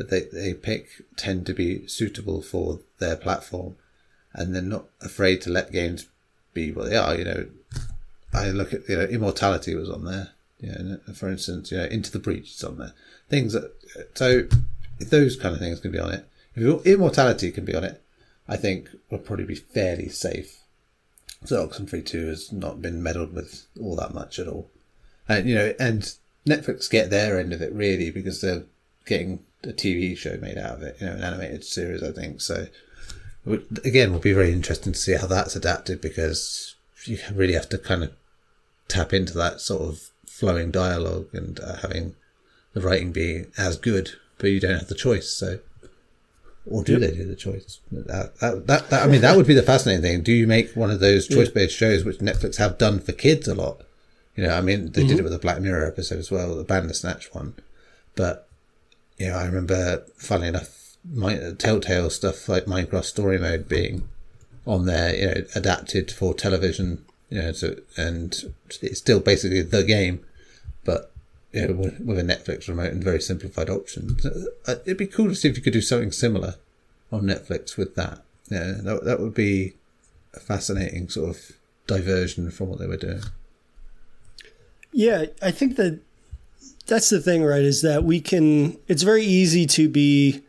that 0.00 0.08
they, 0.08 0.22
they 0.32 0.54
pick 0.54 0.88
tend 1.16 1.44
to 1.44 1.52
be 1.52 1.86
suitable 1.86 2.40
for 2.40 2.80
their 2.98 3.16
platform 3.16 3.76
and 4.32 4.54
they're 4.54 4.62
not 4.62 4.86
afraid 5.02 5.42
to 5.42 5.50
let 5.50 5.72
games 5.72 6.08
be 6.54 6.72
what 6.72 6.88
they 6.88 6.96
are. 6.96 7.14
You 7.14 7.24
know, 7.24 7.46
I 8.32 8.50
look 8.50 8.72
at, 8.72 8.88
you 8.88 8.96
know, 8.96 9.04
Immortality 9.04 9.74
was 9.74 9.90
on 9.90 10.04
there. 10.04 10.30
You 10.60 10.72
know, 10.72 11.00
uh, 11.06 11.12
for 11.12 11.28
instance, 11.28 11.70
you 11.70 11.78
know, 11.78 11.84
Into 11.84 12.10
the 12.10 12.18
Breach 12.18 12.54
is 12.54 12.64
on 12.64 12.78
there. 12.78 12.92
Things 13.28 13.52
that, 13.52 13.72
so 14.14 14.44
those 14.98 15.36
kind 15.36 15.54
of 15.54 15.60
things 15.60 15.80
can 15.80 15.90
be 15.90 15.98
on 15.98 16.12
it. 16.12 16.26
If 16.54 16.86
Immortality 16.86 17.50
can 17.50 17.66
be 17.66 17.74
on 17.74 17.84
it, 17.84 18.02
I 18.48 18.56
think 18.56 18.88
we'll 19.10 19.20
probably 19.20 19.44
be 19.44 19.54
fairly 19.54 20.08
safe. 20.08 20.60
So 21.44 21.66
Oxenfree 21.66 22.06
2 22.06 22.26
has 22.26 22.52
not 22.52 22.80
been 22.80 23.02
meddled 23.02 23.34
with 23.34 23.66
all 23.80 23.96
that 23.96 24.14
much 24.14 24.38
at 24.38 24.48
all. 24.48 24.70
And, 25.28 25.48
you 25.48 25.54
know, 25.54 25.74
and 25.78 26.14
Netflix 26.46 26.90
get 26.90 27.10
their 27.10 27.38
end 27.38 27.52
of 27.52 27.62
it 27.62 27.72
really 27.72 28.10
because 28.10 28.40
they're 28.40 28.64
getting 29.10 29.44
a 29.64 29.68
TV 29.68 30.16
show 30.16 30.38
made 30.40 30.56
out 30.56 30.76
of 30.76 30.82
it, 30.82 30.96
you 31.00 31.06
know, 31.06 31.12
an 31.12 31.22
animated 31.22 31.64
series, 31.64 32.02
I 32.02 32.12
think. 32.12 32.40
So, 32.40 32.68
again, 33.84 34.12
will 34.12 34.20
be 34.20 34.32
very 34.32 34.52
interesting 34.52 34.92
to 34.92 34.98
see 34.98 35.14
how 35.14 35.26
that's 35.26 35.56
adapted 35.56 36.00
because 36.00 36.76
you 37.04 37.18
really 37.34 37.54
have 37.54 37.68
to 37.70 37.78
kind 37.78 38.04
of 38.04 38.12
tap 38.88 39.12
into 39.12 39.34
that 39.34 39.60
sort 39.60 39.82
of 39.82 40.10
flowing 40.26 40.70
dialogue 40.70 41.26
and 41.32 41.58
uh, 41.60 41.76
having 41.78 42.14
the 42.72 42.80
writing 42.80 43.10
be 43.10 43.46
as 43.58 43.76
good, 43.76 44.12
but 44.38 44.46
you 44.46 44.60
don't 44.60 44.78
have 44.78 44.88
the 44.88 44.94
choice. 44.94 45.28
So, 45.28 45.58
or 46.66 46.84
do 46.84 46.92
yep. 46.92 47.00
they 47.00 47.16
do 47.16 47.26
the 47.26 47.36
choice? 47.36 47.80
That, 47.90 48.38
that, 48.38 48.66
that, 48.68 48.90
that, 48.90 49.02
I 49.02 49.06
mean, 49.10 49.22
that 49.22 49.36
would 49.36 49.46
be 49.46 49.54
the 49.54 49.62
fascinating 49.62 50.02
thing. 50.02 50.22
Do 50.22 50.32
you 50.32 50.46
make 50.46 50.76
one 50.76 50.90
of 50.90 51.00
those 51.00 51.26
choice 51.26 51.48
based 51.48 51.76
shows, 51.76 52.04
which 52.04 52.18
Netflix 52.18 52.58
have 52.58 52.78
done 52.78 53.00
for 53.00 53.12
kids 53.12 53.48
a 53.48 53.54
lot? 53.56 53.82
You 54.36 54.46
know, 54.46 54.54
I 54.54 54.60
mean, 54.60 54.92
they 54.92 55.00
mm-hmm. 55.00 55.08
did 55.08 55.18
it 55.18 55.22
with 55.22 55.32
the 55.32 55.38
Black 55.38 55.60
Mirror 55.60 55.86
episode 55.86 56.20
as 56.20 56.30
well, 56.30 56.54
the 56.54 56.64
Bandersnatch 56.64 57.34
one. 57.34 57.54
But 58.14 58.46
you 59.20 59.28
know, 59.28 59.36
I 59.36 59.44
remember, 59.44 60.02
funnily 60.16 60.48
enough, 60.48 60.96
my 61.12 61.52
Telltale 61.58 62.08
stuff 62.08 62.48
like 62.48 62.64
Minecraft 62.64 63.04
Story 63.04 63.38
Mode 63.38 63.68
being 63.68 64.08
on 64.66 64.86
there, 64.86 65.14
you 65.14 65.26
know, 65.26 65.46
adapted 65.54 66.10
for 66.10 66.32
television, 66.32 67.04
you 67.28 67.42
know, 67.42 67.52
so, 67.52 67.76
and 67.98 68.54
it's 68.80 68.98
still 68.98 69.20
basically 69.20 69.60
the 69.60 69.84
game, 69.84 70.24
but 70.86 71.12
you 71.52 71.68
know, 71.68 71.74
with, 71.74 72.00
with 72.00 72.18
a 72.18 72.22
Netflix 72.22 72.66
remote 72.66 72.92
and 72.92 73.04
very 73.04 73.20
simplified 73.20 73.68
options. 73.68 74.24
Uh, 74.24 74.76
it'd 74.86 74.96
be 74.96 75.06
cool 75.06 75.28
to 75.28 75.34
see 75.34 75.48
if 75.48 75.56
you 75.56 75.62
could 75.62 75.74
do 75.74 75.82
something 75.82 76.12
similar 76.12 76.54
on 77.12 77.24
Netflix 77.24 77.76
with 77.76 77.96
that. 77.96 78.22
Yeah, 78.48 78.72
that, 78.82 79.04
that 79.04 79.20
would 79.20 79.34
be 79.34 79.74
a 80.32 80.40
fascinating 80.40 81.10
sort 81.10 81.28
of 81.28 81.52
diversion 81.86 82.50
from 82.50 82.70
what 82.70 82.78
they 82.78 82.86
were 82.86 82.96
doing. 82.96 83.22
Yeah, 84.92 85.26
I 85.42 85.50
think 85.50 85.76
that 85.76 86.00
that's 86.86 87.10
the 87.10 87.20
thing, 87.20 87.44
right? 87.44 87.62
Is 87.62 87.82
that 87.82 88.04
we 88.04 88.20
can, 88.20 88.76
it's 88.88 89.02
very 89.02 89.24
easy 89.24 89.66
to 89.66 89.88
be, 89.88 90.42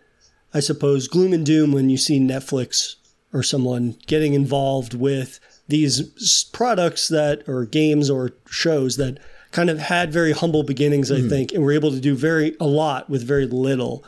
I 0.54 0.60
suppose, 0.60 1.08
gloom 1.08 1.34
and 1.34 1.46
doom 1.46 1.72
when 1.72 1.90
you 1.90 1.98
see 1.98 2.20
Netflix 2.20 2.96
or 3.34 3.44
someone 3.44 3.96
getting 4.08 4.34
involved 4.34 4.94
with 4.94 5.40
these 5.68 6.44
products 6.52 7.08
that, 7.08 7.48
or 7.48 7.66
games 7.66 8.10
or 8.10 8.32
shows 8.48 8.98
that 8.98 9.20
kind 9.52 9.70
of 9.70 9.80
had 9.80 10.12
very 10.12 10.32
humble 10.32 10.64
beginnings, 10.64 11.12
I 11.12 11.20
mm. 11.20 11.30
think, 11.30 11.52
and 11.52 11.64
were 11.64 11.72
able 11.72 11.92
to 11.92 12.00
do 12.00 12.16
very, 12.16 12.56
a 12.60 12.66
lot 12.66 13.10
with 13.10 13.24
very 13.24 13.46
little. 13.46 14.04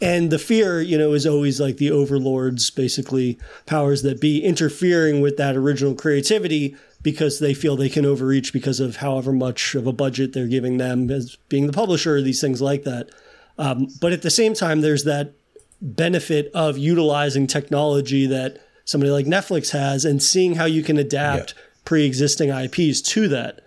And 0.00 0.30
the 0.30 0.38
fear, 0.38 0.80
you 0.80 0.98
know, 0.98 1.12
is 1.12 1.26
always 1.26 1.60
like 1.60 1.76
the 1.76 1.90
overlords, 1.90 2.70
basically 2.70 3.38
powers 3.66 4.02
that 4.02 4.20
be 4.20 4.42
interfering 4.42 5.20
with 5.20 5.36
that 5.36 5.56
original 5.56 5.94
creativity 5.94 6.76
because 7.04 7.38
they 7.38 7.54
feel 7.54 7.76
they 7.76 7.90
can 7.90 8.06
overreach 8.06 8.52
because 8.52 8.80
of 8.80 8.96
however 8.96 9.30
much 9.30 9.74
of 9.74 9.86
a 9.86 9.92
budget 9.92 10.32
they're 10.32 10.48
giving 10.48 10.78
them 10.78 11.10
as 11.10 11.36
being 11.48 11.68
the 11.68 11.72
publisher, 11.72 12.20
these 12.20 12.40
things 12.40 12.60
like 12.62 12.82
that. 12.82 13.10
Um, 13.58 13.88
but 14.00 14.12
at 14.12 14.22
the 14.22 14.30
same 14.30 14.54
time, 14.54 14.80
there's 14.80 15.04
that 15.04 15.34
benefit 15.80 16.50
of 16.54 16.78
utilizing 16.78 17.46
technology 17.46 18.26
that 18.26 18.58
somebody 18.86 19.12
like 19.12 19.26
Netflix 19.26 19.70
has 19.70 20.06
and 20.06 20.22
seeing 20.22 20.54
how 20.54 20.64
you 20.64 20.82
can 20.82 20.96
adapt 20.96 21.54
yeah. 21.54 21.62
pre 21.84 22.06
existing 22.06 22.48
IPs 22.48 23.02
to 23.02 23.28
that. 23.28 23.60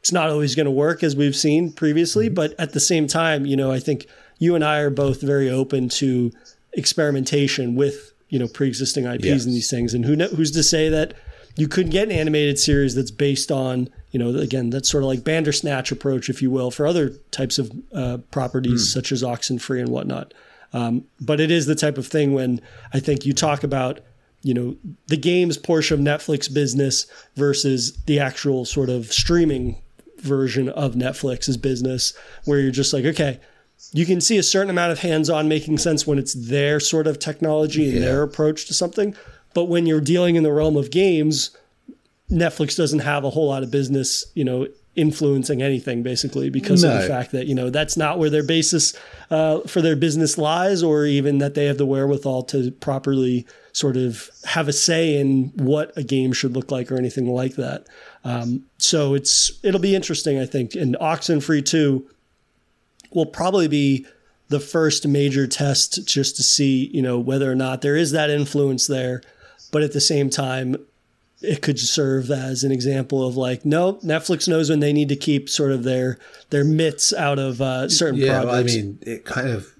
It's 0.00 0.12
not 0.12 0.28
always 0.28 0.54
going 0.54 0.66
to 0.66 0.70
work 0.70 1.02
as 1.02 1.16
we've 1.16 1.34
seen 1.34 1.72
previously, 1.72 2.26
mm-hmm. 2.26 2.34
but 2.34 2.54
at 2.60 2.74
the 2.74 2.80
same 2.80 3.06
time, 3.06 3.46
you 3.46 3.56
know, 3.56 3.72
I 3.72 3.80
think 3.80 4.06
you 4.38 4.54
and 4.54 4.62
I 4.62 4.80
are 4.80 4.90
both 4.90 5.22
very 5.22 5.48
open 5.48 5.88
to 5.88 6.30
experimentation 6.74 7.76
with, 7.76 8.12
you 8.28 8.38
know, 8.38 8.46
pre 8.46 8.68
existing 8.68 9.06
IPs 9.06 9.24
yes. 9.24 9.44
and 9.46 9.54
these 9.54 9.70
things. 9.70 9.94
And 9.94 10.04
who 10.04 10.14
know, 10.16 10.28
who's 10.28 10.50
to 10.50 10.62
say 10.62 10.90
that 10.90 11.14
you 11.58 11.66
couldn't 11.66 11.90
get 11.90 12.06
an 12.06 12.12
animated 12.12 12.56
series 12.56 12.94
that's 12.94 13.10
based 13.10 13.50
on, 13.50 13.88
you 14.12 14.18
know, 14.18 14.38
again, 14.38 14.70
that's 14.70 14.88
sort 14.88 15.02
of 15.02 15.08
like 15.08 15.24
Bandersnatch 15.24 15.90
approach, 15.90 16.30
if 16.30 16.40
you 16.40 16.52
will, 16.52 16.70
for 16.70 16.86
other 16.86 17.10
types 17.32 17.58
of 17.58 17.72
uh, 17.92 18.18
properties 18.30 18.88
mm. 18.88 18.92
such 18.94 19.10
as 19.10 19.24
Oxenfree 19.24 19.80
and 19.80 19.88
whatnot. 19.88 20.32
Um, 20.72 21.04
but 21.20 21.40
it 21.40 21.50
is 21.50 21.66
the 21.66 21.74
type 21.74 21.98
of 21.98 22.06
thing 22.06 22.32
when 22.32 22.60
I 22.94 23.00
think 23.00 23.26
you 23.26 23.32
talk 23.32 23.64
about, 23.64 23.98
you 24.42 24.54
know, 24.54 24.76
the 25.08 25.16
games 25.16 25.58
portion 25.58 25.98
of 25.98 26.20
Netflix 26.20 26.52
business 26.52 27.06
versus 27.34 27.96
the 28.06 28.20
actual 28.20 28.64
sort 28.64 28.88
of 28.88 29.12
streaming 29.12 29.82
version 30.18 30.68
of 30.68 30.94
Netflix's 30.94 31.56
business, 31.56 32.12
where 32.44 32.60
you're 32.60 32.70
just 32.70 32.92
like, 32.92 33.04
okay, 33.04 33.40
you 33.92 34.06
can 34.06 34.20
see 34.20 34.38
a 34.38 34.44
certain 34.44 34.70
amount 34.70 34.92
of 34.92 35.00
hands-on 35.00 35.48
making 35.48 35.78
sense 35.78 36.06
when 36.06 36.18
it's 36.18 36.34
their 36.34 36.78
sort 36.78 37.08
of 37.08 37.18
technology 37.18 37.86
and 37.86 37.94
yeah. 37.94 38.00
their 38.00 38.22
approach 38.22 38.66
to 38.66 38.74
something 38.74 39.16
but 39.58 39.64
when 39.64 39.86
you're 39.86 40.00
dealing 40.00 40.36
in 40.36 40.44
the 40.44 40.52
realm 40.52 40.76
of 40.76 40.92
games, 40.92 41.50
Netflix 42.30 42.76
doesn't 42.76 43.00
have 43.00 43.24
a 43.24 43.30
whole 43.30 43.48
lot 43.48 43.64
of 43.64 43.72
business, 43.72 44.24
you 44.34 44.44
know, 44.44 44.68
influencing 44.94 45.62
anything 45.62 46.04
basically 46.04 46.48
because 46.48 46.84
no. 46.84 46.94
of 46.94 47.02
the 47.02 47.08
fact 47.08 47.32
that 47.32 47.48
you 47.48 47.56
know 47.56 47.68
that's 47.68 47.96
not 47.96 48.20
where 48.20 48.30
their 48.30 48.44
basis 48.44 48.96
uh, 49.32 49.58
for 49.62 49.82
their 49.82 49.96
business 49.96 50.38
lies, 50.38 50.80
or 50.80 51.06
even 51.06 51.38
that 51.38 51.54
they 51.54 51.64
have 51.64 51.76
the 51.76 51.84
wherewithal 51.84 52.44
to 52.44 52.70
properly 52.70 53.44
sort 53.72 53.96
of 53.96 54.30
have 54.44 54.68
a 54.68 54.72
say 54.72 55.18
in 55.18 55.50
what 55.56 55.92
a 55.96 56.04
game 56.04 56.32
should 56.32 56.52
look 56.52 56.70
like 56.70 56.92
or 56.92 56.96
anything 56.96 57.26
like 57.26 57.56
that. 57.56 57.84
Um, 58.22 58.64
so 58.78 59.12
it's 59.14 59.50
it'll 59.64 59.80
be 59.80 59.96
interesting, 59.96 60.38
I 60.38 60.46
think. 60.46 60.76
And 60.76 60.96
Oxenfree 61.00 61.66
two 61.66 62.08
will 63.10 63.26
probably 63.26 63.66
be 63.66 64.06
the 64.50 64.60
first 64.60 65.04
major 65.08 65.48
test 65.48 66.06
just 66.06 66.36
to 66.36 66.44
see 66.44 66.88
you 66.94 67.02
know 67.02 67.18
whether 67.18 67.50
or 67.50 67.56
not 67.56 67.82
there 67.82 67.96
is 67.96 68.12
that 68.12 68.30
influence 68.30 68.86
there 68.86 69.20
but 69.72 69.82
at 69.82 69.92
the 69.92 70.00
same 70.00 70.30
time 70.30 70.76
it 71.40 71.62
could 71.62 71.78
serve 71.78 72.30
as 72.30 72.64
an 72.64 72.72
example 72.72 73.26
of 73.26 73.36
like 73.36 73.64
no 73.64 73.94
netflix 73.94 74.48
knows 74.48 74.68
when 74.68 74.80
they 74.80 74.92
need 74.92 75.08
to 75.08 75.16
keep 75.16 75.48
sort 75.48 75.70
of 75.70 75.84
their 75.84 76.18
their 76.50 76.64
mitts 76.64 77.12
out 77.12 77.38
of 77.38 77.60
uh, 77.60 77.88
certain 77.88 78.18
yeah 78.18 78.44
well, 78.44 78.54
i 78.54 78.62
mean 78.62 78.98
it 79.02 79.24
kind 79.24 79.48
of 79.48 79.74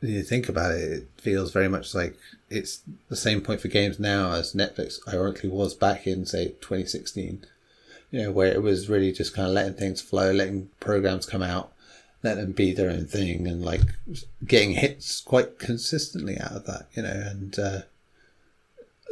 you 0.00 0.22
think 0.22 0.48
about 0.48 0.72
it 0.72 0.92
it 0.92 1.06
feels 1.18 1.52
very 1.52 1.68
much 1.68 1.94
like 1.94 2.16
it's 2.50 2.80
the 3.08 3.16
same 3.16 3.40
point 3.40 3.60
for 3.60 3.68
games 3.68 4.00
now 4.00 4.32
as 4.32 4.54
netflix 4.54 4.98
ironically 5.12 5.50
was 5.50 5.74
back 5.74 6.06
in 6.06 6.24
say 6.24 6.48
2016 6.60 7.44
you 8.12 8.22
know, 8.22 8.30
where 8.30 8.52
it 8.52 8.62
was 8.62 8.88
really 8.88 9.10
just 9.10 9.34
kind 9.34 9.48
of 9.48 9.54
letting 9.54 9.74
things 9.74 10.00
flow, 10.00 10.30
letting 10.30 10.68
programs 10.78 11.26
come 11.26 11.42
out, 11.42 11.72
let 12.22 12.36
them 12.36 12.52
be 12.52 12.72
their 12.72 12.90
own 12.90 13.06
thing, 13.06 13.48
and 13.48 13.64
like 13.64 13.80
getting 14.46 14.72
hits 14.72 15.20
quite 15.22 15.58
consistently 15.58 16.38
out 16.38 16.52
of 16.52 16.66
that, 16.66 16.86
you 16.94 17.02
know. 17.02 17.10
And 17.10 17.58
uh, 17.58 17.80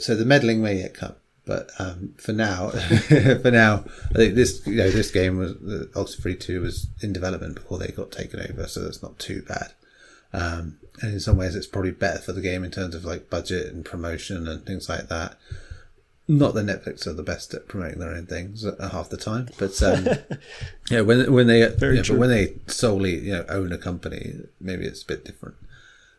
so 0.00 0.14
the 0.14 0.24
meddling 0.24 0.62
may 0.62 0.78
yet 0.78 0.94
come, 0.94 1.14
but 1.46 1.70
um, 1.78 2.14
for 2.16 2.32
now, 2.32 2.70
for 2.70 3.50
now, 3.50 3.84
I 4.10 4.14
think 4.14 4.34
this 4.34 4.66
you 4.66 4.76
know 4.76 4.90
this 4.90 5.10
game 5.10 5.38
was 5.38 5.52
uh, 5.52 5.86
Oxenfree 5.94 6.38
Two 6.38 6.62
was 6.62 6.88
in 7.02 7.12
development 7.12 7.56
before 7.56 7.78
they 7.78 7.88
got 7.88 8.12
taken 8.12 8.40
over, 8.40 8.66
so 8.66 8.80
that's 8.80 9.02
not 9.02 9.18
too 9.18 9.42
bad. 9.42 9.72
Um, 10.32 10.78
and 11.02 11.14
in 11.14 11.20
some 11.20 11.36
ways, 11.36 11.54
it's 11.54 11.66
probably 11.66 11.90
better 11.90 12.20
for 12.20 12.32
the 12.32 12.40
game 12.40 12.62
in 12.62 12.70
terms 12.70 12.94
of 12.94 13.04
like 13.04 13.30
budget 13.30 13.72
and 13.72 13.84
promotion 13.84 14.46
and 14.46 14.64
things 14.64 14.88
like 14.88 15.08
that. 15.08 15.36
Not 16.28 16.54
that 16.54 16.66
Netflix 16.66 17.06
are 17.08 17.12
the 17.12 17.24
best 17.24 17.52
at 17.54 17.66
promoting 17.66 17.98
their 17.98 18.14
own 18.14 18.26
things 18.26 18.64
half 18.80 19.08
the 19.08 19.16
time, 19.16 19.48
but 19.58 19.82
um, 19.82 20.06
yeah, 20.90 21.00
when 21.00 21.32
when 21.32 21.48
they 21.48 21.60
yeah, 21.60 21.72
but 21.78 22.10
when 22.10 22.30
they 22.30 22.54
solely 22.68 23.18
you 23.18 23.32
know 23.32 23.44
own 23.48 23.72
a 23.72 23.78
company, 23.78 24.34
maybe 24.60 24.84
it's 24.84 25.02
a 25.02 25.06
bit 25.06 25.24
different. 25.24 25.56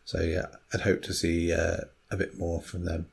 So 0.04 0.20
yeah, 0.20 0.46
I'd 0.74 0.82
hope 0.82 1.02
to 1.04 1.14
see 1.14 1.52
uh, 1.52 1.84
a 2.10 2.16
bit 2.16 2.36
more 2.38 2.60
from 2.60 2.84
them 2.84 3.06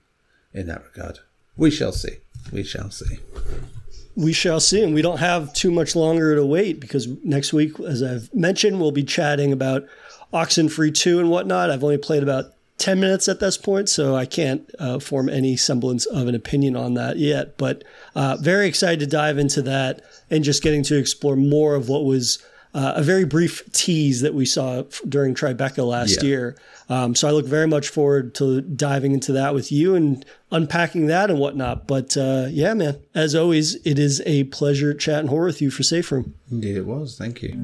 in 0.53 0.67
that 0.67 0.83
regard. 0.83 1.19
We 1.57 1.69
shall 1.71 1.91
see. 1.91 2.17
We 2.51 2.63
shall 2.63 2.89
see. 2.91 3.17
We 4.15 4.33
shall 4.33 4.59
see. 4.59 4.81
And 4.83 4.93
we 4.93 5.01
don't 5.01 5.19
have 5.19 5.53
too 5.53 5.71
much 5.71 5.95
longer 5.95 6.35
to 6.35 6.45
wait 6.45 6.79
because 6.79 7.07
next 7.23 7.53
week, 7.53 7.79
as 7.79 8.01
I've 8.03 8.33
mentioned, 8.33 8.79
we'll 8.79 8.91
be 8.91 9.03
chatting 9.03 9.51
about 9.53 9.85
Oxenfree 10.33 10.93
2 10.93 11.19
and 11.19 11.29
whatnot. 11.29 11.69
I've 11.71 11.83
only 11.83 11.97
played 11.97 12.23
about 12.23 12.53
10 12.77 12.99
minutes 12.99 13.27
at 13.27 13.39
this 13.39 13.57
point, 13.57 13.89
so 13.89 14.15
I 14.15 14.25
can't 14.25 14.69
uh, 14.79 14.99
form 14.99 15.27
any 15.27 15.57
semblance 15.57 16.05
of 16.05 16.27
an 16.27 16.35
opinion 16.35 16.75
on 16.75 16.93
that 16.93 17.17
yet. 17.17 17.57
But 17.57 17.83
uh, 18.15 18.37
very 18.39 18.67
excited 18.67 18.99
to 19.01 19.07
dive 19.07 19.37
into 19.37 19.61
that 19.63 20.01
and 20.29 20.43
just 20.43 20.63
getting 20.63 20.83
to 20.83 20.97
explore 20.97 21.35
more 21.35 21.75
of 21.75 21.89
what 21.89 22.05
was 22.05 22.39
uh, 22.73 22.93
a 22.95 23.03
very 23.03 23.25
brief 23.25 23.69
tease 23.73 24.21
that 24.21 24.33
we 24.33 24.45
saw 24.45 24.81
f- 24.81 25.01
during 25.09 25.33
Tribeca 25.33 25.85
last 25.85 26.21
Yeah. 26.21 26.29
year. 26.29 26.57
Um, 26.89 27.13
so 27.13 27.27
I 27.27 27.31
look 27.31 27.45
very 27.45 27.67
much 27.67 27.87
forward 27.89 28.33
to 28.35 28.61
diving 28.61 29.11
into 29.13 29.31
that 29.33 29.53
with 29.53 29.71
you 29.71 29.93
and 29.93 30.25
unpacking 30.51 31.05
that 31.05 31.29
and 31.29 31.39
whatnot. 31.39 31.87
But 31.87 32.17
uh, 32.17 32.47
yeah, 32.49 32.73
man, 32.73 32.99
as 33.13 33.35
always, 33.35 33.75
it 33.85 33.99
is 33.99 34.23
a 34.25 34.45
pleasure 34.45 34.95
chatting 34.95 35.27
horror 35.29 35.45
with 35.45 35.61
you 35.61 35.69
for 35.69 35.83
Safe 35.83 36.11
Room. 36.11 36.33
Indeed, 36.49 36.77
it 36.77 36.87
was. 36.87 37.15
Thank 37.15 37.43
you. 37.43 37.55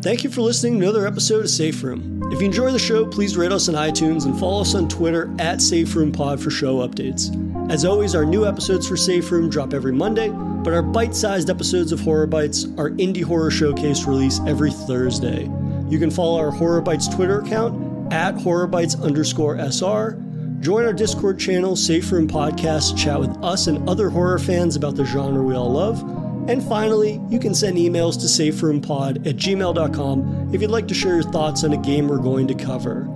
Thank 0.00 0.24
you 0.24 0.30
for 0.30 0.40
listening 0.40 0.80
to 0.80 0.84
another 0.86 1.06
episode 1.06 1.40
of 1.44 1.50
Safe 1.50 1.82
Room. 1.82 2.22
If 2.32 2.40
you 2.40 2.46
enjoy 2.46 2.72
the 2.72 2.78
show, 2.78 3.06
please 3.06 3.36
rate 3.36 3.52
us 3.52 3.68
on 3.68 3.74
iTunes 3.74 4.24
and 4.24 4.38
follow 4.40 4.62
us 4.62 4.74
on 4.74 4.88
Twitter 4.88 5.30
at 5.38 5.60
Safe 5.60 5.94
Room 5.94 6.10
Pod 6.10 6.40
for 6.42 6.50
show 6.50 6.78
updates. 6.78 7.30
As 7.70 7.84
always, 7.84 8.14
our 8.14 8.24
new 8.24 8.46
episodes 8.46 8.88
for 8.88 8.96
Safe 8.96 9.30
Room 9.30 9.50
drop 9.50 9.74
every 9.74 9.92
Monday, 9.92 10.30
but 10.30 10.72
our 10.72 10.82
bite 10.82 11.14
sized 11.14 11.50
episodes 11.50 11.92
of 11.92 12.00
Horror 12.00 12.26
Bytes 12.26 12.66
are 12.78 12.90
indie 12.92 13.22
horror 13.22 13.50
showcase 13.50 14.06
release 14.06 14.40
every 14.46 14.70
Thursday. 14.72 15.42
You 15.88 15.98
can 15.98 16.10
follow 16.10 16.38
our 16.38 16.50
Horror 16.50 16.80
Bytes 16.80 17.14
Twitter 17.14 17.40
account 17.40 17.89
at 18.10 18.34
Horror 18.40 18.68
Bytes 18.68 19.00
underscore 19.02 19.58
SR. 19.58 20.18
Join 20.60 20.84
our 20.84 20.92
Discord 20.92 21.38
channel, 21.38 21.74
Safe 21.74 22.10
Room 22.12 22.28
Podcast, 22.28 22.98
chat 22.98 23.18
with 23.18 23.30
us 23.42 23.66
and 23.66 23.88
other 23.88 24.10
horror 24.10 24.38
fans 24.38 24.76
about 24.76 24.94
the 24.94 25.04
genre 25.04 25.42
we 25.42 25.54
all 25.54 25.70
love. 25.70 26.02
And 26.48 26.62
finally, 26.62 27.20
you 27.28 27.38
can 27.38 27.54
send 27.54 27.76
emails 27.76 28.14
to 28.20 28.26
saferoompod 28.26 29.26
at 29.26 29.36
gmail.com 29.36 30.50
if 30.54 30.60
you'd 30.60 30.70
like 30.70 30.88
to 30.88 30.94
share 30.94 31.14
your 31.14 31.22
thoughts 31.22 31.64
on 31.64 31.72
a 31.72 31.78
game 31.78 32.08
we're 32.08 32.18
going 32.18 32.46
to 32.48 32.54
cover. 32.54 33.08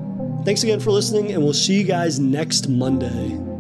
Thanks 0.45 0.63
again 0.63 0.81
for 0.81 0.91
listening, 0.91 1.33
and 1.33 1.43
we'll 1.43 1.53
see 1.53 1.75
you 1.75 1.85
guys 1.85 2.21
next 2.21 2.69
Monday. 2.69 3.54